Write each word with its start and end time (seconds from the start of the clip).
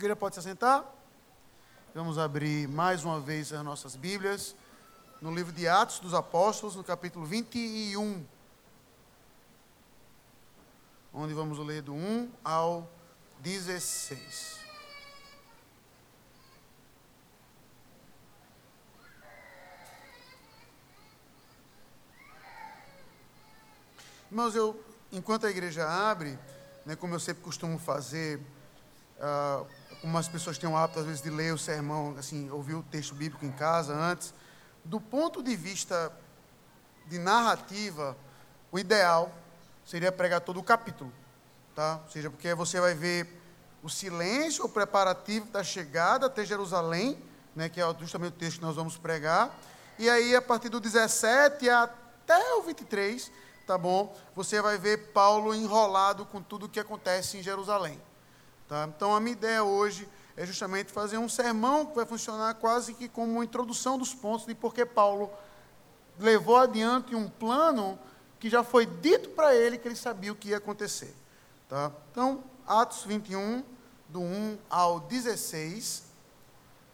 igreja 0.00 0.16
pode 0.16 0.34
se 0.34 0.40
assentar? 0.40 0.82
Vamos 1.94 2.16
abrir 2.16 2.66
mais 2.66 3.04
uma 3.04 3.20
vez 3.20 3.52
as 3.52 3.62
nossas 3.62 3.94
Bíblias 3.94 4.56
no 5.20 5.34
livro 5.34 5.52
de 5.52 5.68
Atos 5.68 5.98
dos 5.98 6.14
Apóstolos, 6.14 6.74
no 6.74 6.82
capítulo 6.82 7.26
21. 7.26 8.24
Onde 11.12 11.34
vamos 11.34 11.58
ler 11.58 11.82
do 11.82 11.92
1 11.92 12.30
ao 12.42 12.90
16. 13.40 14.58
Irmãos, 24.30 24.54
eu, 24.54 24.82
enquanto 25.12 25.44
a 25.44 25.50
igreja 25.50 25.86
abre, 25.86 26.38
né, 26.86 26.96
como 26.96 27.14
eu 27.14 27.20
sempre 27.20 27.42
costumo 27.42 27.78
fazer, 27.78 28.40
uh, 29.18 29.79
como 30.00 30.16
as 30.16 30.28
pessoas 30.28 30.56
têm 30.56 30.68
o 30.68 30.76
hábito, 30.76 31.00
às 31.00 31.06
vezes, 31.06 31.22
de 31.22 31.30
ler 31.30 31.52
o 31.52 31.58
sermão, 31.58 32.16
assim, 32.18 32.50
ouvir 32.50 32.74
o 32.74 32.82
texto 32.82 33.14
bíblico 33.14 33.44
em 33.44 33.52
casa 33.52 33.94
antes, 33.94 34.32
do 34.84 35.00
ponto 35.00 35.42
de 35.42 35.54
vista 35.54 36.12
de 37.06 37.18
narrativa, 37.18 38.16
o 38.72 38.78
ideal 38.78 39.30
seria 39.84 40.10
pregar 40.10 40.40
todo 40.40 40.58
o 40.58 40.62
capítulo, 40.62 41.12
tá? 41.74 42.00
Ou 42.04 42.10
seja, 42.10 42.30
porque 42.30 42.54
você 42.54 42.80
vai 42.80 42.94
ver 42.94 43.40
o 43.82 43.88
silêncio, 43.88 44.64
o 44.64 44.68
preparativo 44.68 45.46
da 45.46 45.62
chegada 45.62 46.26
até 46.26 46.44
Jerusalém, 46.44 47.22
né, 47.54 47.68
que 47.68 47.80
é 47.80 47.94
justamente 47.98 48.34
o 48.34 48.36
texto 48.36 48.58
que 48.58 48.64
nós 48.64 48.76
vamos 48.76 48.96
pregar, 48.96 49.54
e 49.98 50.08
aí 50.08 50.34
a 50.34 50.40
partir 50.40 50.68
do 50.68 50.80
17 50.80 51.68
até 51.68 52.54
o 52.54 52.62
23, 52.62 53.30
tá 53.66 53.76
bom? 53.76 54.16
Você 54.34 54.62
vai 54.62 54.78
ver 54.78 55.12
Paulo 55.12 55.54
enrolado 55.54 56.24
com 56.24 56.40
tudo 56.40 56.66
o 56.66 56.68
que 56.68 56.80
acontece 56.80 57.38
em 57.38 57.42
Jerusalém. 57.42 58.00
Tá? 58.70 58.88
Então 58.96 59.12
a 59.16 59.18
minha 59.18 59.32
ideia 59.32 59.64
hoje 59.64 60.08
é 60.36 60.46
justamente 60.46 60.92
fazer 60.92 61.18
um 61.18 61.28
sermão 61.28 61.84
que 61.84 61.96
vai 61.96 62.06
funcionar 62.06 62.54
quase 62.54 62.94
que 62.94 63.08
como 63.08 63.32
uma 63.32 63.44
introdução 63.44 63.98
dos 63.98 64.14
pontos 64.14 64.46
de 64.46 64.54
por 64.54 64.72
que 64.72 64.86
Paulo 64.86 65.28
levou 66.16 66.56
adiante 66.56 67.12
um 67.16 67.28
plano 67.28 67.98
que 68.38 68.48
já 68.48 68.62
foi 68.62 68.86
dito 68.86 69.30
para 69.30 69.56
ele 69.56 69.76
que 69.76 69.88
ele 69.88 69.96
sabia 69.96 70.30
o 70.30 70.36
que 70.36 70.50
ia 70.50 70.58
acontecer. 70.58 71.12
Tá? 71.68 71.90
Então, 72.12 72.44
Atos 72.64 73.02
21, 73.02 73.64
do 74.08 74.20
1 74.20 74.58
ao 74.70 75.00
16, 75.00 76.04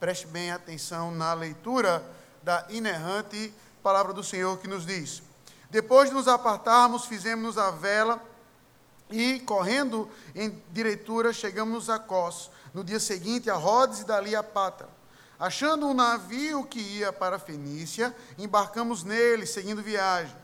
preste 0.00 0.26
bem 0.26 0.52
atenção 0.52 1.10
na 1.10 1.34
leitura 1.34 2.02
da 2.42 2.64
inerrante 2.70 3.52
palavra 3.82 4.14
do 4.14 4.24
Senhor 4.24 4.56
que 4.56 4.66
nos 4.66 4.86
diz: 4.86 5.22
depois 5.68 6.08
de 6.08 6.14
nos 6.14 6.26
apartarmos, 6.26 7.04
fizemos 7.04 7.58
a 7.58 7.70
vela 7.70 8.18
e, 9.10 9.40
correndo 9.40 10.08
em 10.34 10.62
direitura, 10.72 11.32
chegamos 11.32 11.88
a 11.88 11.98
Cós. 11.98 12.50
No 12.74 12.84
dia 12.84 13.00
seguinte, 13.00 13.50
a 13.50 13.54
Rhodes 13.54 14.00
e 14.00 14.04
dali 14.04 14.34
a 14.34 14.42
Pátara. 14.42 14.90
Achando 15.38 15.86
um 15.86 15.94
navio 15.94 16.64
que 16.64 16.80
ia 16.80 17.12
para 17.12 17.36
a 17.36 17.38
Fenícia, 17.38 18.14
embarcamos 18.38 19.04
nele, 19.04 19.46
seguindo 19.46 19.82
viagem. 19.82 20.34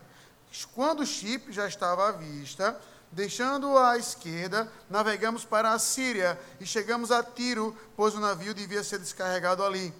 Quando 0.73 1.01
o 1.01 1.05
chip 1.05 1.51
já 1.51 1.67
estava 1.67 2.09
à 2.09 2.11
vista, 2.11 2.79
deixando 3.11 3.77
à 3.77 3.97
esquerda, 3.97 4.71
navegamos 4.89 5.45
para 5.45 5.71
a 5.71 5.79
Síria 5.79 6.39
e 6.59 6.65
chegamos 6.65 7.11
a 7.11 7.23
Tiro, 7.23 7.75
pois 7.95 8.13
o 8.13 8.19
navio 8.19 8.53
devia 8.53 8.83
ser 8.83 8.99
descarregado 8.99 9.63
ali. 9.63 9.93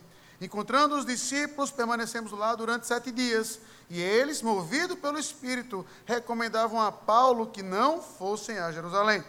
Encontrando 0.44 0.95
os 0.95 1.05
discípulos, 1.05 1.72
permanecemos 1.72 2.33
lá 2.33 2.53
durante 2.53 2.86
sete 2.86 3.11
dias. 3.11 3.59
E 3.89 4.02
eles, 4.02 4.41
movidos 4.41 5.00
pelo 5.00 5.17
Espírito, 5.17 5.85
recomendavam 6.05 6.81
a 6.81 6.91
Paulo 6.91 7.47
que 7.47 7.63
não 7.63 8.02
fossem 8.02 8.59
a 8.59 8.72
Jerusalém. 8.72 9.23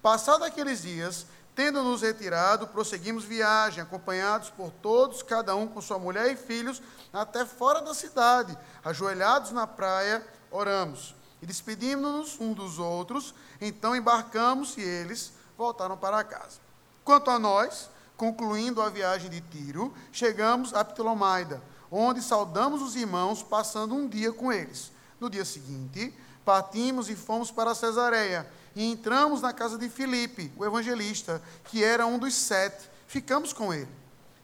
Passados 0.00 0.46
aqueles 0.46 0.82
dias, 0.82 1.26
tendo 1.56 1.82
nos 1.82 2.02
retirado, 2.02 2.68
prosseguimos 2.68 3.24
viagem, 3.24 3.82
acompanhados 3.82 4.48
por 4.50 4.70
todos, 4.70 5.22
cada 5.24 5.56
um 5.56 5.66
com 5.66 5.80
sua 5.80 5.98
mulher 5.98 6.30
e 6.30 6.36
filhos, 6.36 6.80
até 7.12 7.44
fora 7.44 7.80
da 7.80 7.92
cidade. 7.92 8.56
Ajoelhados 8.84 9.50
na 9.50 9.66
praia, 9.66 10.24
oramos. 10.52 11.16
E 11.42 11.46
despedimos-nos 11.46 12.40
uns 12.40 12.54
dos 12.54 12.78
outros, 12.78 13.34
então 13.60 13.96
embarcamos 13.96 14.76
e 14.76 14.82
eles 14.82 15.32
voltaram 15.58 15.96
para 15.96 16.22
casa. 16.22 16.58
Quanto 17.04 17.30
a 17.30 17.38
nós, 17.38 17.90
concluindo 18.16 18.80
a 18.80 18.90
viagem 18.90 19.30
de 19.30 19.40
Tiro, 19.40 19.92
chegamos 20.12 20.72
a 20.74 20.84
Ptolomaida 20.84 21.60
onde 21.96 22.20
saudamos 22.20 22.82
os 22.82 22.96
irmãos, 22.96 23.40
passando 23.40 23.94
um 23.94 24.08
dia 24.08 24.32
com 24.32 24.52
eles. 24.52 24.90
No 25.20 25.30
dia 25.30 25.44
seguinte, 25.44 26.12
partimos 26.44 27.08
e 27.08 27.14
fomos 27.14 27.52
para 27.52 27.74
Cesareia, 27.74 28.50
e 28.74 28.84
entramos 28.84 29.40
na 29.40 29.52
casa 29.52 29.78
de 29.78 29.88
Filipe, 29.88 30.52
o 30.56 30.64
evangelista, 30.64 31.40
que 31.66 31.84
era 31.84 32.04
um 32.04 32.18
dos 32.18 32.34
sete. 32.34 32.90
Ficamos 33.06 33.52
com 33.52 33.72
ele. 33.72 33.88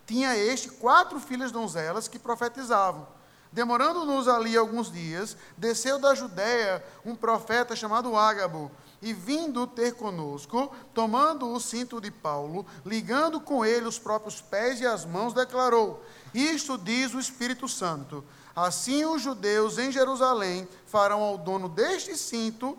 Tinha 0.07 0.37
este 0.37 0.69
quatro 0.69 1.19
filhas 1.19 1.51
donzelas 1.51 2.07
que 2.07 2.21
profetizavam. 2.21 3.07
Demorando-nos 3.51 4.29
ali 4.29 4.57
alguns 4.57 4.93
dias, 4.93 5.37
desceu 5.57 5.99
da 5.99 6.15
Judéia 6.15 6.85
um 7.05 7.17
profeta 7.17 7.75
chamado 7.75 8.17
Ágabo, 8.17 8.71
e 9.03 9.12
vindo 9.12 9.66
ter 9.66 9.94
conosco, 9.94 10.71
tomando 10.93 11.49
o 11.49 11.59
cinto 11.59 12.00
de 12.00 12.11
Paulo, 12.11 12.66
ligando 12.84 13.41
com 13.41 13.65
ele 13.65 13.87
os 13.87 13.99
próprios 13.99 14.41
pés 14.41 14.81
e 14.81 14.87
as 14.87 15.05
mãos, 15.05 15.33
declarou: 15.33 16.03
isto 16.34 16.78
diz 16.78 17.12
o 17.15 17.19
Espírito 17.19 17.69
Santo. 17.69 18.25
Assim 18.55 19.05
os 19.05 19.22
judeus 19.22 19.78
em 19.78 19.91
Jerusalém 19.91 20.69
farão 20.87 21.22
ao 21.22 21.39
dono 21.39 21.69
deste 21.69 22.16
cinto 22.16 22.77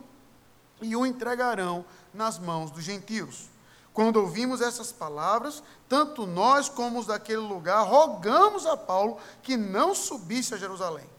e 0.82 0.96
o 0.96 1.06
entregarão 1.06 1.86
nas 2.14 2.38
mãos 2.38 2.72
dos 2.72 2.84
gentios. 2.84 3.50
Quando 3.94 4.18
ouvimos 4.18 4.62
essas 4.62 4.92
palavras, 4.92 5.62
tanto 5.90 6.26
nós 6.26 6.70
como 6.70 7.00
os 7.00 7.08
daquele 7.08 7.40
lugar 7.40 7.86
rogamos 7.86 8.66
a 8.66 8.78
Paulo 8.78 9.18
que 9.44 9.58
não 9.58 9.94
subisse 9.94 10.54
a 10.54 10.58
Jerusalém. 10.58 11.10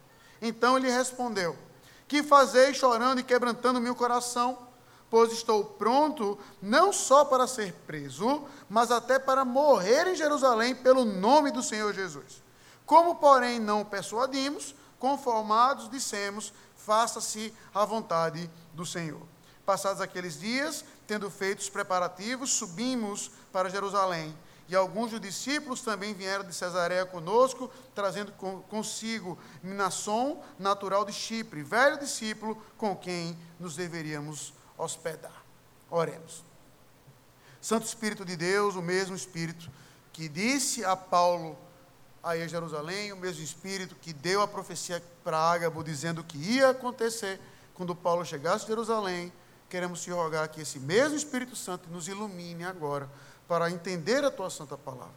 Então 0.41 0.77
ele 0.77 0.91
respondeu: 0.91 1.57
Que 2.09 2.23
fazeis 2.23 2.77
chorando 2.77 3.21
e 3.21 3.25
quebrantando 3.25 3.81
meu 3.81 3.95
coração? 3.95 4.72
Pois 5.13 5.31
estou 5.31 5.63
pronto 5.63 6.39
não 6.63 6.91
só 6.91 7.23
para 7.23 7.47
ser 7.47 7.75
preso, 7.87 8.45
mas 8.67 8.91
até 8.91 9.19
para 9.19 9.45
morrer 9.45 10.07
em 10.07 10.17
Jerusalém 10.17 10.75
pelo 10.75 11.05
nome 11.05 11.51
do 11.51 11.63
Senhor 11.63 11.93
Jesus. 11.93 12.43
Como, 12.87 13.17
porém, 13.17 13.61
não 13.61 13.85
persuadimos, 13.85 14.75
conformados 14.99 15.91
dissemos: 15.91 16.51
faça-se 16.75 17.53
a 17.75 17.85
vontade 17.85 18.51
do 18.73 18.87
Senhor. 18.87 19.21
Passados 19.67 20.01
aqueles 20.01 20.41
dias, 20.41 20.83
tendo 21.07 21.31
feito 21.31 21.59
os 21.59 21.69
preparativos, 21.69 22.51
subimos 22.55 23.31
para 23.53 23.69
Jerusalém. 23.69 24.35
E 24.67 24.75
alguns 24.75 25.11
dos 25.11 25.21
discípulos 25.21 25.83
também 25.83 26.15
vieram 26.15 26.43
de 26.43 26.55
Cesareia 26.55 27.05
conosco, 27.05 27.71
trazendo 27.95 28.33
consigo 28.71 29.39
Minasson, 29.63 30.43
natural 30.59 31.05
de 31.05 31.13
Chipre, 31.13 31.63
velho 31.63 31.99
discípulo 31.99 32.57
com 32.79 32.97
quem 32.97 33.39
nos 33.61 33.77
deveríamos 33.77 34.55
hospedar. 34.77 35.45
Oremos. 35.91 36.45
Santo 37.61 37.87
Espírito 37.87 38.25
de 38.25 38.37
Deus, 38.37 38.75
o 38.75 38.83
mesmo 38.83 39.15
Espírito 39.15 39.71
que 40.13 40.29
disse 40.29 40.85
a 40.85 40.95
Paulo 40.95 41.57
aí 42.23 42.43
a 42.43 42.47
Jerusalém, 42.47 43.13
o 43.13 43.17
mesmo 43.17 43.43
Espírito 43.43 43.95
que 43.95 44.13
deu 44.13 44.43
a 44.43 44.49
profecia 44.49 45.03
para 45.25 45.39
Ágabo 45.39 45.83
dizendo 45.83 46.23
que 46.23 46.37
ia 46.37 46.71
acontecer 46.71 47.41
quando 47.75 47.95
Paulo 47.95 48.25
chegasse 48.25 48.65
a 48.65 48.69
Jerusalém, 48.69 49.33
queremos 49.69 50.03
te 50.03 50.11
rogar 50.11 50.49
que 50.49 50.61
esse 50.61 50.79
mesmo 50.79 51.17
Espírito 51.17 51.57
Santo 51.57 51.89
nos 51.91 52.07
ilumine 52.07 52.65
agora 52.65 53.09
para 53.49 53.71
entender 53.71 54.25
a 54.25 54.31
tua 54.31 54.51
santa 54.51 54.77
palavra, 54.77 55.15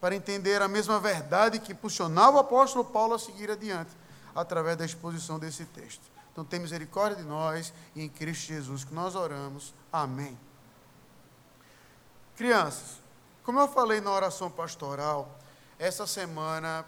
para 0.00 0.14
entender 0.14 0.62
a 0.62 0.68
mesma 0.68 0.98
verdade 0.98 1.58
que 1.58 1.72
impulsionava 1.72 2.38
o 2.38 2.40
apóstolo 2.40 2.84
Paulo 2.84 3.14
a 3.14 3.18
seguir 3.18 3.50
adiante 3.50 3.90
através 4.34 4.76
da 4.76 4.84
exposição 4.84 5.38
desse 5.38 5.64
texto. 5.66 6.17
Então, 6.38 6.46
tem 6.46 6.60
misericórdia 6.60 7.16
de 7.16 7.28
nós 7.28 7.72
e 7.96 8.02
em 8.04 8.08
Cristo 8.08 8.46
Jesus 8.46 8.84
que 8.84 8.94
nós 8.94 9.16
oramos. 9.16 9.74
Amém. 9.92 10.38
Crianças, 12.36 13.00
como 13.42 13.58
eu 13.58 13.66
falei 13.66 14.00
na 14.00 14.12
oração 14.12 14.48
pastoral, 14.48 15.36
essa 15.80 16.06
semana, 16.06 16.86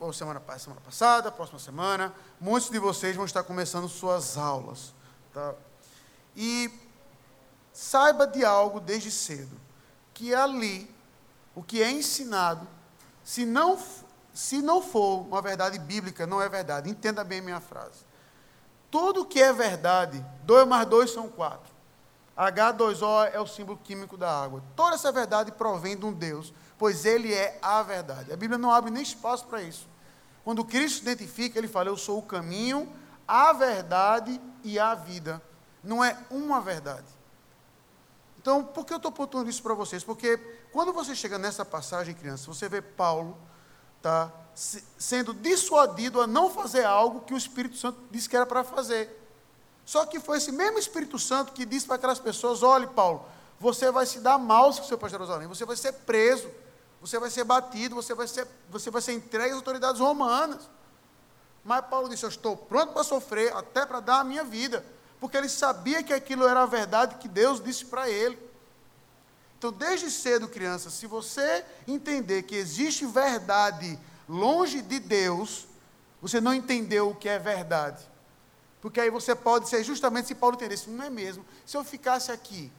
ou 0.00 0.10
semana, 0.10 0.40
semana 0.58 0.80
passada, 0.80 1.30
próxima 1.30 1.58
semana, 1.58 2.14
muitos 2.40 2.70
de 2.70 2.78
vocês 2.78 3.14
vão 3.14 3.26
estar 3.26 3.42
começando 3.42 3.90
suas 3.90 4.38
aulas. 4.38 4.94
Tá? 5.34 5.54
E 6.34 6.70
saiba 7.74 8.26
de 8.26 8.42
algo 8.42 8.80
desde 8.80 9.10
cedo, 9.10 9.60
que 10.14 10.34
ali, 10.34 10.90
o 11.54 11.62
que 11.62 11.82
é 11.82 11.90
ensinado, 11.90 12.66
se 13.22 13.44
não, 13.44 13.78
se 14.32 14.62
não 14.62 14.80
for 14.80 15.26
uma 15.26 15.42
verdade 15.42 15.78
bíblica, 15.78 16.26
não 16.26 16.40
é 16.40 16.48
verdade. 16.48 16.88
Entenda 16.88 17.22
bem 17.22 17.40
a 17.40 17.42
minha 17.42 17.60
frase. 17.60 18.05
Tudo 18.90 19.24
que 19.24 19.40
é 19.40 19.52
verdade, 19.52 20.24
2 20.44 20.66
mais 20.66 20.86
2 20.86 21.10
são 21.10 21.28
4. 21.28 21.76
H2O 22.36 23.30
é 23.32 23.40
o 23.40 23.46
símbolo 23.46 23.78
químico 23.82 24.16
da 24.16 24.30
água. 24.30 24.62
Toda 24.74 24.94
essa 24.94 25.10
verdade 25.10 25.50
provém 25.50 25.96
de 25.96 26.04
um 26.04 26.12
Deus, 26.12 26.52
pois 26.78 27.06
Ele 27.06 27.32
é 27.32 27.58
a 27.62 27.82
verdade. 27.82 28.32
A 28.32 28.36
Bíblia 28.36 28.58
não 28.58 28.70
abre 28.70 28.90
nem 28.90 29.02
espaço 29.02 29.46
para 29.46 29.62
isso. 29.62 29.88
Quando 30.44 30.64
Cristo 30.64 30.96
se 30.96 31.02
identifica, 31.02 31.58
Ele 31.58 31.66
fala: 31.66 31.88
Eu 31.88 31.96
sou 31.96 32.18
o 32.18 32.22
caminho, 32.22 32.92
a 33.26 33.52
verdade 33.52 34.40
e 34.62 34.78
a 34.78 34.94
vida. 34.94 35.40
Não 35.82 36.04
é 36.04 36.16
uma 36.30 36.60
verdade. 36.60 37.06
Então, 38.38 38.62
por 38.62 38.84
que 38.84 38.92
eu 38.92 38.98
estou 38.98 39.10
pontuando 39.10 39.48
isso 39.48 39.62
para 39.62 39.74
vocês? 39.74 40.04
Porque 40.04 40.36
quando 40.72 40.92
você 40.92 41.16
chega 41.16 41.38
nessa 41.38 41.64
passagem, 41.64 42.14
criança, 42.14 42.46
você 42.46 42.68
vê 42.68 42.80
Paulo 42.82 43.36
tá, 44.02 44.30
sendo 44.56 45.34
dissuadido 45.34 46.20
a 46.20 46.26
não 46.26 46.50
fazer 46.50 46.84
algo 46.84 47.20
que 47.20 47.34
o 47.34 47.36
Espírito 47.36 47.76
Santo 47.76 47.98
disse 48.10 48.28
que 48.28 48.34
era 48.34 48.46
para 48.46 48.64
fazer. 48.64 49.22
Só 49.84 50.06
que 50.06 50.18
foi 50.18 50.38
esse 50.38 50.50
mesmo 50.50 50.78
Espírito 50.78 51.18
Santo 51.18 51.52
que 51.52 51.66
disse 51.66 51.86
para 51.86 51.96
aquelas 51.96 52.18
pessoas: 52.18 52.62
olhe, 52.62 52.86
Paulo, 52.86 53.24
você 53.60 53.90
vai 53.90 54.06
se 54.06 54.18
dar 54.18 54.38
mal 54.38 54.72
se 54.72 54.80
você 54.80 54.88
for 54.88 54.98
para 54.98 55.10
Jerusalém, 55.10 55.46
você 55.46 55.64
vai 55.64 55.76
ser 55.76 55.92
preso, 55.92 56.50
você 57.00 57.18
vai 57.18 57.30
ser 57.30 57.44
batido, 57.44 57.94
você 57.94 58.14
vai 58.14 58.26
ser, 58.26 58.48
você 58.70 58.90
vai 58.90 59.02
ser 59.02 59.12
entregue 59.12 59.50
às 59.50 59.56
autoridades 59.56 60.00
romanas. 60.00 60.68
Mas 61.62 61.84
Paulo 61.84 62.08
disse: 62.08 62.24
Eu 62.24 62.30
estou 62.30 62.56
pronto 62.56 62.94
para 62.94 63.04
sofrer, 63.04 63.54
até 63.54 63.84
para 63.84 64.00
dar 64.00 64.20
a 64.20 64.24
minha 64.24 64.42
vida, 64.42 64.82
porque 65.20 65.36
ele 65.36 65.50
sabia 65.50 66.02
que 66.02 66.14
aquilo 66.14 66.46
era 66.46 66.62
a 66.62 66.66
verdade 66.66 67.16
que 67.16 67.28
Deus 67.28 67.62
disse 67.62 67.84
para 67.84 68.08
ele. 68.08 68.38
Então, 69.58 69.70
desde 69.70 70.10
cedo, 70.10 70.48
criança, 70.48 70.90
se 70.90 71.06
você 71.06 71.64
entender 71.86 72.42
que 72.42 72.54
existe 72.54 73.06
verdade 73.06 73.98
longe 74.28 74.82
de 74.82 74.98
Deus, 74.98 75.66
você 76.20 76.40
não 76.40 76.54
entendeu 76.54 77.10
o 77.10 77.14
que 77.14 77.28
é 77.28 77.38
verdade. 77.38 78.04
Porque 78.80 79.00
aí 79.00 79.10
você 79.10 79.34
pode 79.34 79.68
ser 79.68 79.82
justamente 79.82 80.28
se 80.28 80.34
Paulo 80.34 80.56
entendesse, 80.56 80.90
não 80.90 81.04
é 81.04 81.10
mesmo? 81.10 81.44
Se 81.64 81.76
eu 81.76 81.84
ficasse 81.84 82.30
aqui. 82.30 82.70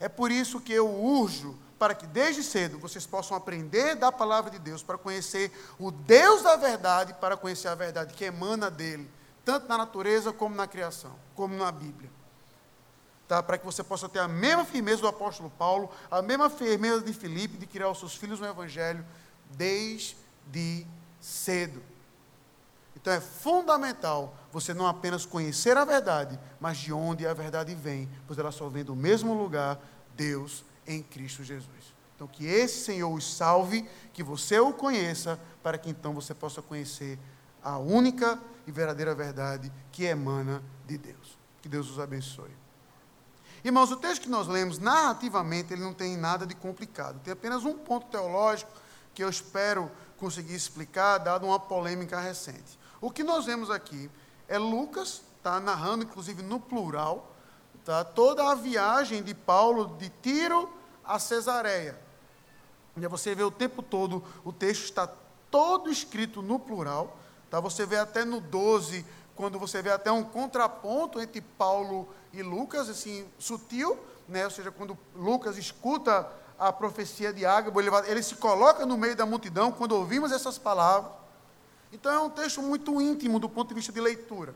É 0.00 0.08
por 0.08 0.30
isso 0.30 0.60
que 0.60 0.72
eu 0.72 0.88
urjo 0.88 1.56
para 1.78 1.94
que 1.94 2.06
desde 2.06 2.42
cedo 2.42 2.78
vocês 2.78 3.06
possam 3.06 3.36
aprender 3.36 3.94
da 3.94 4.10
palavra 4.10 4.50
de 4.50 4.58
Deus, 4.58 4.82
para 4.82 4.98
conhecer 4.98 5.52
o 5.78 5.90
Deus 5.90 6.42
da 6.42 6.56
verdade, 6.56 7.14
para 7.14 7.36
conhecer 7.36 7.68
a 7.68 7.74
verdade 7.74 8.14
que 8.14 8.24
emana 8.24 8.70
dele, 8.70 9.08
tanto 9.44 9.68
na 9.68 9.78
natureza 9.78 10.32
como 10.32 10.54
na 10.54 10.66
criação, 10.66 11.14
como 11.34 11.54
na 11.56 11.70
Bíblia. 11.70 12.10
Tá? 13.28 13.42
Para 13.42 13.58
que 13.58 13.64
você 13.64 13.84
possa 13.84 14.08
ter 14.08 14.18
a 14.18 14.26
mesma 14.26 14.64
firmeza 14.64 15.02
do 15.02 15.08
apóstolo 15.08 15.50
Paulo, 15.56 15.90
a 16.10 16.20
mesma 16.20 16.50
firmeza 16.50 17.02
de 17.02 17.12
Filipe, 17.12 17.56
de 17.56 17.66
criar 17.66 17.90
os 17.90 17.98
seus 17.98 18.16
filhos 18.16 18.40
no 18.40 18.46
Evangelho, 18.46 19.04
desde 19.56 20.86
cedo. 21.20 21.82
Então 22.96 23.12
é 23.12 23.20
fundamental 23.20 24.36
você 24.52 24.74
não 24.74 24.86
apenas 24.86 25.24
conhecer 25.24 25.76
a 25.76 25.84
verdade, 25.84 26.38
mas 26.60 26.78
de 26.78 26.92
onde 26.92 27.26
a 27.26 27.32
verdade 27.32 27.74
vem, 27.74 28.08
pois 28.26 28.38
ela 28.38 28.50
só 28.50 28.68
vem 28.68 28.84
do 28.84 28.96
mesmo 28.96 29.34
lugar, 29.34 29.78
Deus 30.16 30.64
em 30.86 31.02
Cristo 31.02 31.44
Jesus. 31.44 31.94
Então, 32.16 32.26
que 32.26 32.46
esse 32.46 32.84
Senhor 32.84 33.12
os 33.14 33.36
salve, 33.36 33.88
que 34.12 34.24
você 34.24 34.58
o 34.58 34.72
conheça, 34.72 35.38
para 35.62 35.78
que 35.78 35.88
então 35.88 36.12
você 36.12 36.34
possa 36.34 36.60
conhecer 36.60 37.16
a 37.62 37.78
única 37.78 38.40
e 38.66 38.72
verdadeira 38.72 39.14
verdade 39.14 39.72
que 39.92 40.04
emana 40.04 40.60
de 40.84 40.98
Deus. 40.98 41.38
Que 41.62 41.68
Deus 41.68 41.88
os 41.88 42.00
abençoe. 42.00 42.50
Irmãos, 43.62 43.92
o 43.92 43.96
texto 43.96 44.22
que 44.22 44.28
nós 44.28 44.48
lemos, 44.48 44.80
narrativamente, 44.80 45.72
ele 45.72 45.82
não 45.82 45.94
tem 45.94 46.16
nada 46.16 46.44
de 46.44 46.56
complicado. 46.56 47.20
Tem 47.20 47.32
apenas 47.32 47.64
um 47.64 47.74
ponto 47.74 48.06
teológico 48.06 48.72
que 49.18 49.24
eu 49.24 49.28
espero 49.28 49.90
conseguir 50.16 50.54
explicar, 50.54 51.18
dado 51.18 51.44
uma 51.44 51.58
polêmica 51.58 52.20
recente. 52.20 52.78
O 53.00 53.10
que 53.10 53.24
nós 53.24 53.46
vemos 53.46 53.68
aqui 53.68 54.08
é 54.46 54.56
Lucas, 54.56 55.22
está 55.36 55.58
narrando, 55.58 56.04
inclusive 56.04 56.40
no 56.40 56.60
plural, 56.60 57.34
tá, 57.84 58.04
toda 58.04 58.48
a 58.48 58.54
viagem 58.54 59.20
de 59.20 59.34
Paulo 59.34 59.96
de 59.98 60.08
Tiro 60.22 60.72
a 61.04 61.18
Cesareia. 61.18 61.98
E 62.96 63.04
você 63.08 63.34
vê 63.34 63.42
o 63.42 63.50
tempo 63.50 63.82
todo, 63.82 64.22
o 64.44 64.52
texto 64.52 64.84
está 64.84 65.08
todo 65.50 65.90
escrito 65.90 66.40
no 66.40 66.60
plural. 66.60 67.18
Tá? 67.50 67.58
Você 67.58 67.84
vê 67.84 67.96
até 67.96 68.24
no 68.24 68.40
12, 68.40 69.04
quando 69.34 69.58
você 69.58 69.82
vê 69.82 69.90
até 69.90 70.12
um 70.12 70.22
contraponto 70.22 71.20
entre 71.20 71.40
Paulo 71.40 72.08
e 72.32 72.40
Lucas, 72.40 72.88
assim, 72.88 73.26
sutil, 73.36 73.98
né? 74.28 74.44
ou 74.44 74.50
seja, 74.52 74.70
quando 74.70 74.96
Lucas 75.12 75.58
escuta 75.58 76.30
a 76.58 76.72
profecia 76.72 77.32
de 77.32 77.46
Ágabo, 77.46 77.80
ele, 77.80 77.90
ele 78.06 78.22
se 78.22 78.34
coloca 78.34 78.84
no 78.84 78.98
meio 78.98 79.14
da 79.14 79.24
multidão 79.24 79.70
quando 79.70 79.92
ouvimos 79.92 80.32
essas 80.32 80.58
palavras. 80.58 81.12
Então 81.92 82.12
é 82.12 82.18
um 82.18 82.28
texto 82.28 82.60
muito 82.60 83.00
íntimo 83.00 83.38
do 83.38 83.48
ponto 83.48 83.68
de 83.68 83.74
vista 83.74 83.92
de 83.92 84.00
leitura. 84.00 84.54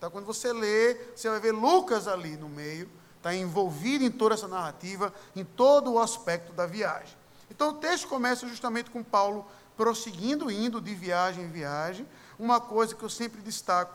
Tá? 0.00 0.10
Quando 0.10 0.24
você 0.24 0.52
lê, 0.52 0.94
você 1.14 1.28
vai 1.28 1.38
ver 1.38 1.52
Lucas 1.52 2.08
ali 2.08 2.36
no 2.36 2.48
meio, 2.48 2.88
está 3.18 3.34
envolvido 3.34 4.02
em 4.02 4.10
toda 4.10 4.34
essa 4.34 4.48
narrativa, 4.48 5.12
em 5.36 5.44
todo 5.44 5.92
o 5.92 5.98
aspecto 5.98 6.52
da 6.52 6.66
viagem. 6.66 7.16
Então 7.50 7.68
o 7.68 7.74
texto 7.74 8.08
começa 8.08 8.48
justamente 8.48 8.90
com 8.90 9.04
Paulo 9.04 9.46
prosseguindo, 9.76 10.50
indo 10.50 10.80
de 10.80 10.94
viagem 10.94 11.44
em 11.44 11.50
viagem. 11.50 12.08
Uma 12.38 12.60
coisa 12.60 12.94
que 12.94 13.02
eu 13.02 13.10
sempre 13.10 13.40
destaco 13.42 13.94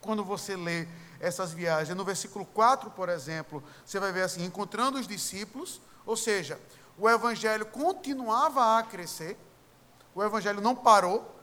quando 0.00 0.24
você 0.24 0.56
lê 0.56 0.86
essas 1.20 1.52
viagens, 1.52 1.94
no 1.94 2.04
versículo 2.04 2.46
4, 2.46 2.90
por 2.92 3.10
exemplo, 3.10 3.62
você 3.84 4.00
vai 4.00 4.10
ver 4.12 4.22
assim: 4.22 4.44
encontrando 4.44 4.98
os 4.98 5.06
discípulos, 5.06 5.80
ou 6.10 6.16
seja, 6.16 6.58
o 6.98 7.08
evangelho 7.08 7.64
continuava 7.66 8.76
a 8.76 8.82
crescer, 8.82 9.38
o 10.12 10.20
evangelho 10.24 10.60
não 10.60 10.74
parou. 10.74 11.36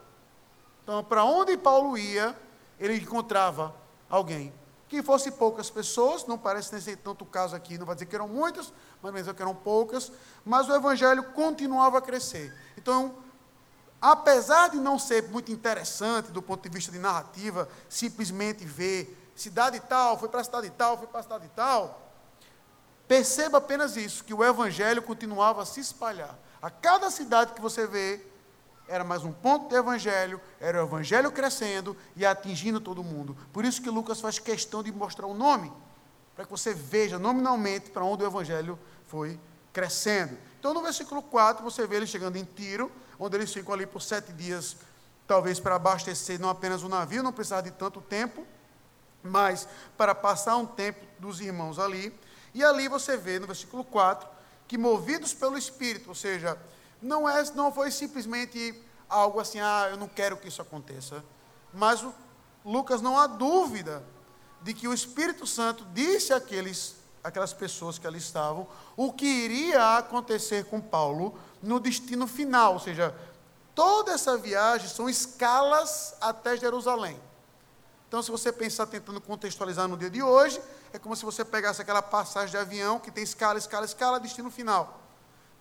Então, 0.83 1.01
para 1.05 1.23
onde 1.23 1.55
Paulo 1.55 1.97
ia, 1.97 2.37
ele 2.77 2.95
encontrava 2.97 3.73
alguém 4.09 4.53
que 4.89 5.01
fosse 5.01 5.31
poucas 5.31 5.69
pessoas, 5.69 6.25
não 6.25 6.37
parece 6.37 6.81
ser 6.81 6.97
tanto 6.97 7.23
o 7.23 7.25
caso 7.25 7.55
aqui, 7.55 7.77
não 7.77 7.85
vai 7.85 7.95
dizer 7.95 8.07
que 8.07 8.15
eram 8.15 8.27
muitas, 8.27 8.73
mas 9.01 9.13
mesmo 9.13 9.33
que 9.33 9.41
eram 9.41 9.55
poucas, 9.55 10.11
mas 10.43 10.67
o 10.67 10.75
evangelho 10.75 11.23
continuava 11.31 11.99
a 11.99 12.01
crescer. 12.01 12.53
Então, 12.77 13.15
apesar 14.01 14.69
de 14.71 14.77
não 14.77 14.99
ser 14.99 15.29
muito 15.29 15.49
interessante 15.49 16.29
do 16.29 16.41
ponto 16.41 16.61
de 16.61 16.75
vista 16.75 16.91
de 16.91 16.99
narrativa, 16.99 17.69
simplesmente 17.87 18.65
ver 18.65 19.31
cidade 19.33 19.79
tal, 19.79 20.19
foi 20.19 20.27
para 20.27 20.41
a 20.41 20.43
cidade 20.43 20.69
tal, 20.71 20.97
foi 20.97 21.07
para 21.07 21.21
a 21.21 21.23
cidade 21.23 21.49
tal, 21.55 22.06
perceba 23.07 23.57
apenas 23.57 23.95
isso, 23.95 24.23
que 24.23 24.33
o 24.33 24.43
evangelho 24.43 25.01
continuava 25.01 25.61
a 25.61 25.65
se 25.65 25.79
espalhar. 25.79 26.37
A 26.61 26.69
cada 26.69 27.09
cidade 27.09 27.53
que 27.53 27.61
você 27.61 27.87
vê, 27.87 28.21
era 28.87 29.03
mais 29.03 29.23
um 29.23 29.31
ponto 29.31 29.67
do 29.67 29.75
evangelho, 29.75 30.39
era 30.59 30.81
o 30.81 30.87
evangelho 30.87 31.31
crescendo 31.31 31.95
e 32.15 32.25
atingindo 32.25 32.79
todo 32.79 33.03
mundo. 33.03 33.37
Por 33.51 33.65
isso 33.65 33.81
que 33.81 33.89
Lucas 33.89 34.21
faz 34.21 34.39
questão 34.39 34.81
de 34.81 34.91
mostrar 34.91 35.27
o 35.27 35.33
nome, 35.33 35.71
para 36.35 36.45
que 36.45 36.51
você 36.51 36.73
veja 36.73 37.19
nominalmente 37.19 37.89
para 37.89 38.03
onde 38.03 38.23
o 38.23 38.27
evangelho 38.27 38.79
foi 39.07 39.39
crescendo. 39.73 40.37
Então, 40.59 40.73
no 40.73 40.81
versículo 40.81 41.21
4, 41.21 41.63
você 41.63 41.85
vê 41.85 41.97
ele 41.97 42.07
chegando 42.07 42.37
em 42.37 42.43
Tiro, 42.43 42.91
onde 43.19 43.35
eles 43.35 43.53
ficam 43.53 43.73
ali 43.73 43.85
por 43.85 44.01
sete 44.01 44.31
dias, 44.31 44.77
talvez 45.27 45.59
para 45.59 45.75
abastecer 45.75 46.39
não 46.39 46.49
apenas 46.49 46.83
o 46.83 46.89
navio, 46.89 47.21
não 47.21 47.33
precisar 47.33 47.61
de 47.61 47.71
tanto 47.71 48.01
tempo, 48.01 48.45
mas 49.21 49.67
para 49.97 50.15
passar 50.15 50.55
um 50.55 50.65
tempo 50.65 51.05
dos 51.19 51.41
irmãos 51.41 51.77
ali. 51.77 52.17
E 52.53 52.63
ali 52.63 52.87
você 52.87 53.17
vê, 53.17 53.39
no 53.39 53.47
versículo 53.47 53.83
4, 53.83 54.27
que 54.67 54.77
movidos 54.77 55.33
pelo 55.33 55.57
Espírito, 55.57 56.09
ou 56.09 56.15
seja, 56.15 56.57
não, 57.01 57.27
é, 57.27 57.43
não 57.55 57.71
foi 57.71 57.91
simplesmente 57.91 58.79
algo 59.09 59.39
assim, 59.39 59.59
ah, 59.59 59.87
eu 59.91 59.97
não 59.97 60.07
quero 60.07 60.37
que 60.37 60.47
isso 60.47 60.61
aconteça. 60.61 61.23
Mas 61.73 62.03
o, 62.03 62.13
Lucas 62.65 63.01
não 63.01 63.17
há 63.17 63.27
dúvida 63.27 64.03
de 64.61 64.73
que 64.73 64.87
o 64.87 64.93
Espírito 64.93 65.45
Santo 65.47 65.85
disse 65.93 66.33
àqueles, 66.33 66.95
àquelas 67.23 67.53
pessoas 67.53 67.97
que 67.97 68.05
ali 68.05 68.17
estavam 68.17 68.67
o 68.95 69.13
que 69.13 69.25
iria 69.25 69.97
acontecer 69.97 70.65
com 70.65 70.81
Paulo 70.81 71.37
no 71.61 71.79
destino 71.79 72.27
final, 72.27 72.73
ou 72.73 72.79
seja, 72.79 73.15
toda 73.73 74.11
essa 74.11 74.37
viagem 74.37 74.89
são 74.89 75.09
escalas 75.09 76.15
até 76.19 76.57
Jerusalém. 76.57 77.19
Então, 78.07 78.21
se 78.21 78.31
você 78.31 78.51
pensar 78.51 78.87
tentando 78.87 79.19
contextualizar 79.19 79.87
no 79.87 79.97
dia 79.97 80.09
de 80.09 80.23
hoje, 80.23 80.61
é 80.93 80.99
como 80.99 81.15
se 81.15 81.25
você 81.25 81.43
pegasse 81.43 81.81
aquela 81.81 82.01
passagem 82.01 82.51
de 82.51 82.57
avião 82.57 82.99
que 82.99 83.11
tem 83.11 83.23
escala, 83.23 83.57
escala, 83.57 83.85
escala, 83.85 84.19
destino 84.19 84.49
final. 84.49 85.01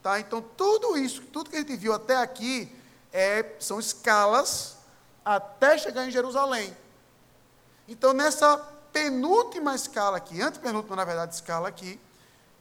Tá? 0.02 0.21
Então, 0.21 0.40
tudo 0.40 0.97
isso, 0.97 1.23
tudo 1.23 1.50
que 1.50 1.56
a 1.56 1.61
gente 1.61 1.76
viu 1.76 1.92
até 1.92 2.16
aqui, 2.16 2.73
é, 3.12 3.56
são 3.59 3.80
escalas 3.80 4.76
até 5.25 5.76
chegar 5.78 6.06
em 6.06 6.11
Jerusalém. 6.11 6.76
Então, 7.88 8.12
nessa 8.12 8.56
penúltima 8.92 9.75
escala 9.75 10.16
aqui, 10.16 10.40
antepenúltima, 10.40 10.97
na 10.97 11.04
verdade, 11.04 11.35
escala 11.35 11.68
aqui, 11.68 12.00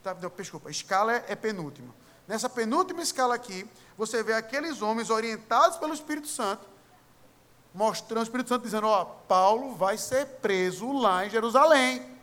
tá, 0.04 0.16
não, 0.16 0.32
desculpa, 0.36 0.70
escala 0.70 1.14
é, 1.14 1.26
é 1.30 1.36
penúltima. 1.36 1.94
Nessa 2.28 2.50
penúltima 2.50 3.02
escala 3.02 3.36
aqui, 3.36 3.70
você 3.98 4.24
vê 4.24 4.34
aqueles 4.34 4.82
homens 4.82 5.10
orientados 5.10 5.78
pelo 5.78 5.94
Espírito 5.94 6.28
Santo, 6.28 6.66
mostrando 7.74 8.22
o 8.22 8.24
Espírito 8.24 8.50
Santo 8.50 8.64
dizendo: 8.64 8.88
Ó, 8.88 9.06
Paulo 9.06 9.76
vai 9.76 9.98
ser 9.98 10.26
preso 10.42 10.92
lá 10.92 11.26
em 11.26 11.30
Jerusalém. 11.30 12.15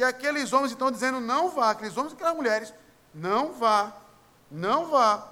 E 0.00 0.04
aqueles 0.04 0.50
homens 0.54 0.72
estão 0.72 0.90
dizendo: 0.90 1.20
Não 1.20 1.50
vá. 1.50 1.72
Aqueles 1.72 1.94
homens 1.94 2.12
e 2.12 2.14
aquelas 2.14 2.34
mulheres: 2.34 2.72
Não 3.14 3.52
vá. 3.52 3.92
Não 4.50 4.86
vá. 4.86 5.28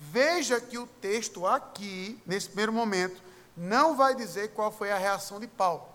Veja 0.00 0.60
que 0.60 0.76
o 0.76 0.84
texto 0.84 1.46
aqui, 1.46 2.20
nesse 2.26 2.48
primeiro 2.48 2.72
momento, 2.72 3.22
não 3.56 3.94
vai 3.94 4.16
dizer 4.16 4.48
qual 4.48 4.72
foi 4.72 4.90
a 4.90 4.98
reação 4.98 5.38
de 5.38 5.46
Paulo. 5.46 5.86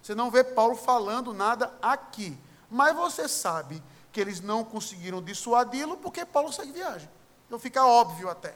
Você 0.00 0.14
não 0.14 0.30
vê 0.30 0.42
Paulo 0.42 0.74
falando 0.74 1.34
nada 1.34 1.70
aqui. 1.82 2.34
Mas 2.70 2.96
você 2.96 3.28
sabe 3.28 3.82
que 4.10 4.18
eles 4.18 4.40
não 4.40 4.64
conseguiram 4.64 5.20
dissuadi-lo 5.20 5.98
porque 5.98 6.24
Paulo 6.24 6.50
segue 6.50 6.72
viagem. 6.72 7.10
Então 7.46 7.58
fica 7.58 7.84
óbvio 7.84 8.30
até. 8.30 8.54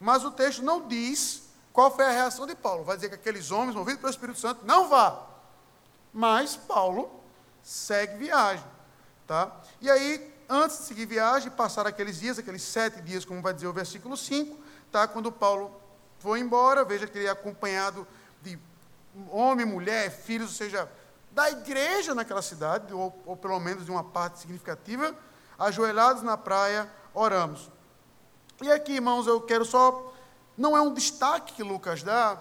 Mas 0.00 0.24
o 0.24 0.30
texto 0.30 0.62
não 0.62 0.88
diz 0.88 1.42
qual 1.74 1.94
foi 1.94 2.06
a 2.06 2.10
reação 2.10 2.46
de 2.46 2.54
Paulo. 2.54 2.84
Vai 2.84 2.96
dizer 2.96 3.10
que 3.10 3.16
aqueles 3.16 3.50
homens, 3.50 3.76
movidos 3.76 4.00
pelo 4.00 4.10
Espírito 4.10 4.40
Santo, 4.40 4.64
não 4.64 4.88
vá. 4.88 5.26
Mas 6.10 6.56
Paulo 6.56 7.17
segue 7.68 8.16
viagem. 8.16 8.64
Tá? 9.26 9.54
E 9.78 9.90
aí, 9.90 10.34
antes 10.48 10.78
de 10.78 10.84
seguir 10.84 11.04
viagem, 11.04 11.50
passaram 11.50 11.90
aqueles 11.90 12.18
dias, 12.18 12.38
aqueles 12.38 12.62
sete 12.62 13.02
dias, 13.02 13.26
como 13.26 13.42
vai 13.42 13.52
dizer 13.52 13.66
o 13.66 13.72
versículo 13.72 14.16
5, 14.16 14.58
tá? 14.90 15.06
quando 15.06 15.30
Paulo 15.30 15.78
foi 16.18 16.40
embora, 16.40 16.82
veja 16.82 17.06
que 17.06 17.18
ele 17.18 17.26
é 17.26 17.30
acompanhado 17.30 18.06
de 18.42 18.58
homem, 19.30 19.66
mulher, 19.66 20.10
filhos, 20.10 20.48
ou 20.48 20.54
seja, 20.54 20.90
da 21.30 21.50
igreja 21.50 22.14
naquela 22.14 22.40
cidade, 22.40 22.92
ou, 22.94 23.16
ou 23.26 23.36
pelo 23.36 23.60
menos 23.60 23.84
de 23.84 23.90
uma 23.90 24.02
parte 24.02 24.38
significativa, 24.38 25.14
ajoelhados 25.58 26.22
na 26.22 26.38
praia, 26.38 26.90
oramos. 27.12 27.70
E 28.62 28.72
aqui, 28.72 28.94
irmãos, 28.94 29.26
eu 29.26 29.40
quero 29.42 29.64
só. 29.64 30.14
Não 30.56 30.76
é 30.76 30.80
um 30.80 30.92
destaque 30.92 31.52
que 31.52 31.62
Lucas 31.62 32.02
dá, 32.02 32.38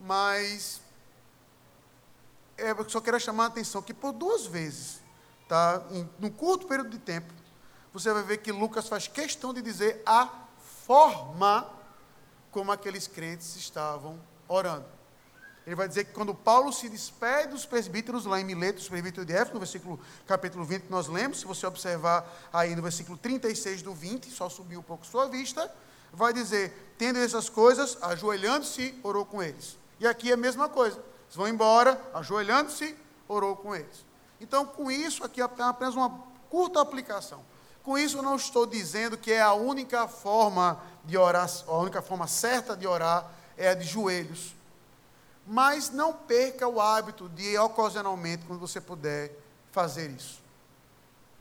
mas 0.00 0.81
é, 2.56 2.74
só 2.88 3.00
quero 3.00 3.18
chamar 3.18 3.44
a 3.44 3.46
atenção 3.48 3.82
que 3.82 3.94
por 3.94 4.12
duas 4.12 4.46
vezes, 4.46 5.00
tá, 5.48 5.82
em 5.90 6.08
um 6.20 6.30
curto 6.30 6.66
período 6.66 6.90
de 6.90 6.98
tempo, 6.98 7.32
você 7.92 8.12
vai 8.12 8.22
ver 8.22 8.38
que 8.38 8.50
Lucas 8.50 8.88
faz 8.88 9.06
questão 9.06 9.52
de 9.52 9.60
dizer 9.60 10.02
a 10.06 10.28
forma 10.86 11.68
como 12.50 12.72
aqueles 12.72 13.06
crentes 13.06 13.56
estavam 13.56 14.18
orando. 14.48 14.86
Ele 15.66 15.76
vai 15.76 15.86
dizer 15.86 16.04
que 16.04 16.12
quando 16.12 16.34
Paulo 16.34 16.72
se 16.72 16.88
despede 16.88 17.48
dos 17.48 17.64
presbíteros 17.64 18.24
lá 18.24 18.40
em 18.40 18.44
Mileto, 18.44 18.80
os 18.80 18.88
presbíteros 18.88 19.26
de 19.26 19.32
Éfeso, 19.32 19.54
no 19.54 19.60
versículo 19.60 20.00
capítulo 20.26 20.64
20 20.64 20.82
que 20.82 20.90
nós 20.90 21.06
lemos, 21.06 21.40
se 21.40 21.46
você 21.46 21.66
observar 21.66 22.28
aí 22.52 22.74
no 22.74 22.82
versículo 22.82 23.16
36 23.16 23.82
do 23.82 23.94
20, 23.94 24.28
só 24.30 24.48
subiu 24.48 24.80
um 24.80 24.82
pouco 24.82 25.06
sua 25.06 25.28
vista, 25.28 25.72
vai 26.12 26.32
dizer, 26.32 26.94
tendo 26.98 27.18
essas 27.18 27.48
coisas, 27.48 27.96
ajoelhando-se, 28.02 28.98
orou 29.04 29.24
com 29.24 29.42
eles. 29.42 29.78
E 30.00 30.06
aqui 30.06 30.30
é 30.30 30.34
a 30.34 30.36
mesma 30.36 30.68
coisa. 30.68 31.00
Eles 31.32 31.36
vão 31.36 31.48
embora, 31.48 32.00
ajoelhando-se, 32.14 32.96
orou 33.26 33.56
com 33.56 33.74
eles. 33.74 34.04
Então, 34.40 34.66
com 34.66 34.90
isso, 34.90 35.24
aqui 35.24 35.40
é 35.40 35.44
apenas 35.44 35.94
uma 35.94 36.10
curta 36.50 36.80
aplicação. 36.80 37.42
Com 37.82 37.96
isso, 37.96 38.18
eu 38.18 38.22
não 38.22 38.36
estou 38.36 38.66
dizendo 38.66 39.16
que 39.16 39.32
é 39.32 39.40
a 39.40 39.54
única 39.54 40.06
forma 40.06 40.80
de 41.04 41.16
orar, 41.16 41.50
a 41.66 41.76
única 41.78 42.02
forma 42.02 42.26
certa 42.26 42.76
de 42.76 42.86
orar 42.86 43.28
é 43.56 43.70
a 43.70 43.74
de 43.74 43.84
joelhos 43.84 44.54
mas 45.46 45.90
não 45.90 46.12
perca 46.12 46.68
o 46.68 46.80
hábito 46.80 47.28
de, 47.28 47.58
ocasionalmente, 47.58 48.44
quando 48.46 48.60
você 48.60 48.80
puder, 48.80 49.36
fazer 49.72 50.10
isso. 50.10 50.40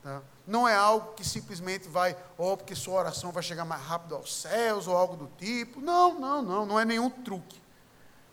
Tá? 0.04 0.22
Não 0.48 0.68
é 0.68 0.76
algo 0.76 1.14
que 1.14 1.24
simplesmente 1.24 1.88
vai, 1.88 2.18
ou 2.38 2.58
porque 2.58 2.76
sua 2.76 2.96
oração 2.96 3.32
vai 3.32 3.44
chegar 3.44 3.64
mais 3.64 3.82
rápido 3.82 4.16
aos 4.16 4.36
céus, 4.36 4.88
ou 4.88 4.98
algo 4.98 5.16
do 5.16 5.28
tipo. 5.38 5.80
Não, 5.80 6.20
não, 6.20 6.42
não, 6.42 6.66
não 6.66 6.80
é 6.80 6.86
nenhum 6.86 7.10
truque. 7.10 7.61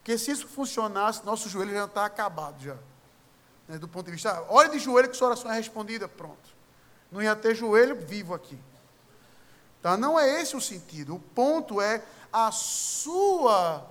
Porque 0.09 0.17
se 0.17 0.31
isso 0.31 0.49
funcionasse, 0.49 1.23
nosso 1.23 1.51
joelho 1.51 1.75
já 1.75 1.85
está 1.85 2.07
acabado 2.07 2.65
já. 2.65 2.79
Né? 3.69 3.77
Do 3.77 3.87
ponto 3.87 4.07
de 4.07 4.13
vista, 4.13 4.43
olhe 4.49 4.71
de 4.71 4.79
joelho 4.79 5.11
que 5.11 5.15
sua 5.15 5.29
oração 5.29 5.53
é 5.53 5.55
respondida, 5.55 6.09
pronto. 6.09 6.49
Não 7.13 7.21
ia 7.21 7.37
ter 7.37 7.55
joelho 7.55 7.95
vivo 7.95 8.33
aqui. 8.33 8.59
Tá? 9.83 9.99
Não 9.99 10.19
é 10.19 10.41
esse 10.41 10.57
o 10.57 10.63
sentido. 10.63 11.15
O 11.15 11.21
ponto 11.21 11.79
é 11.79 12.03
a 12.33 12.51
sua 12.51 13.87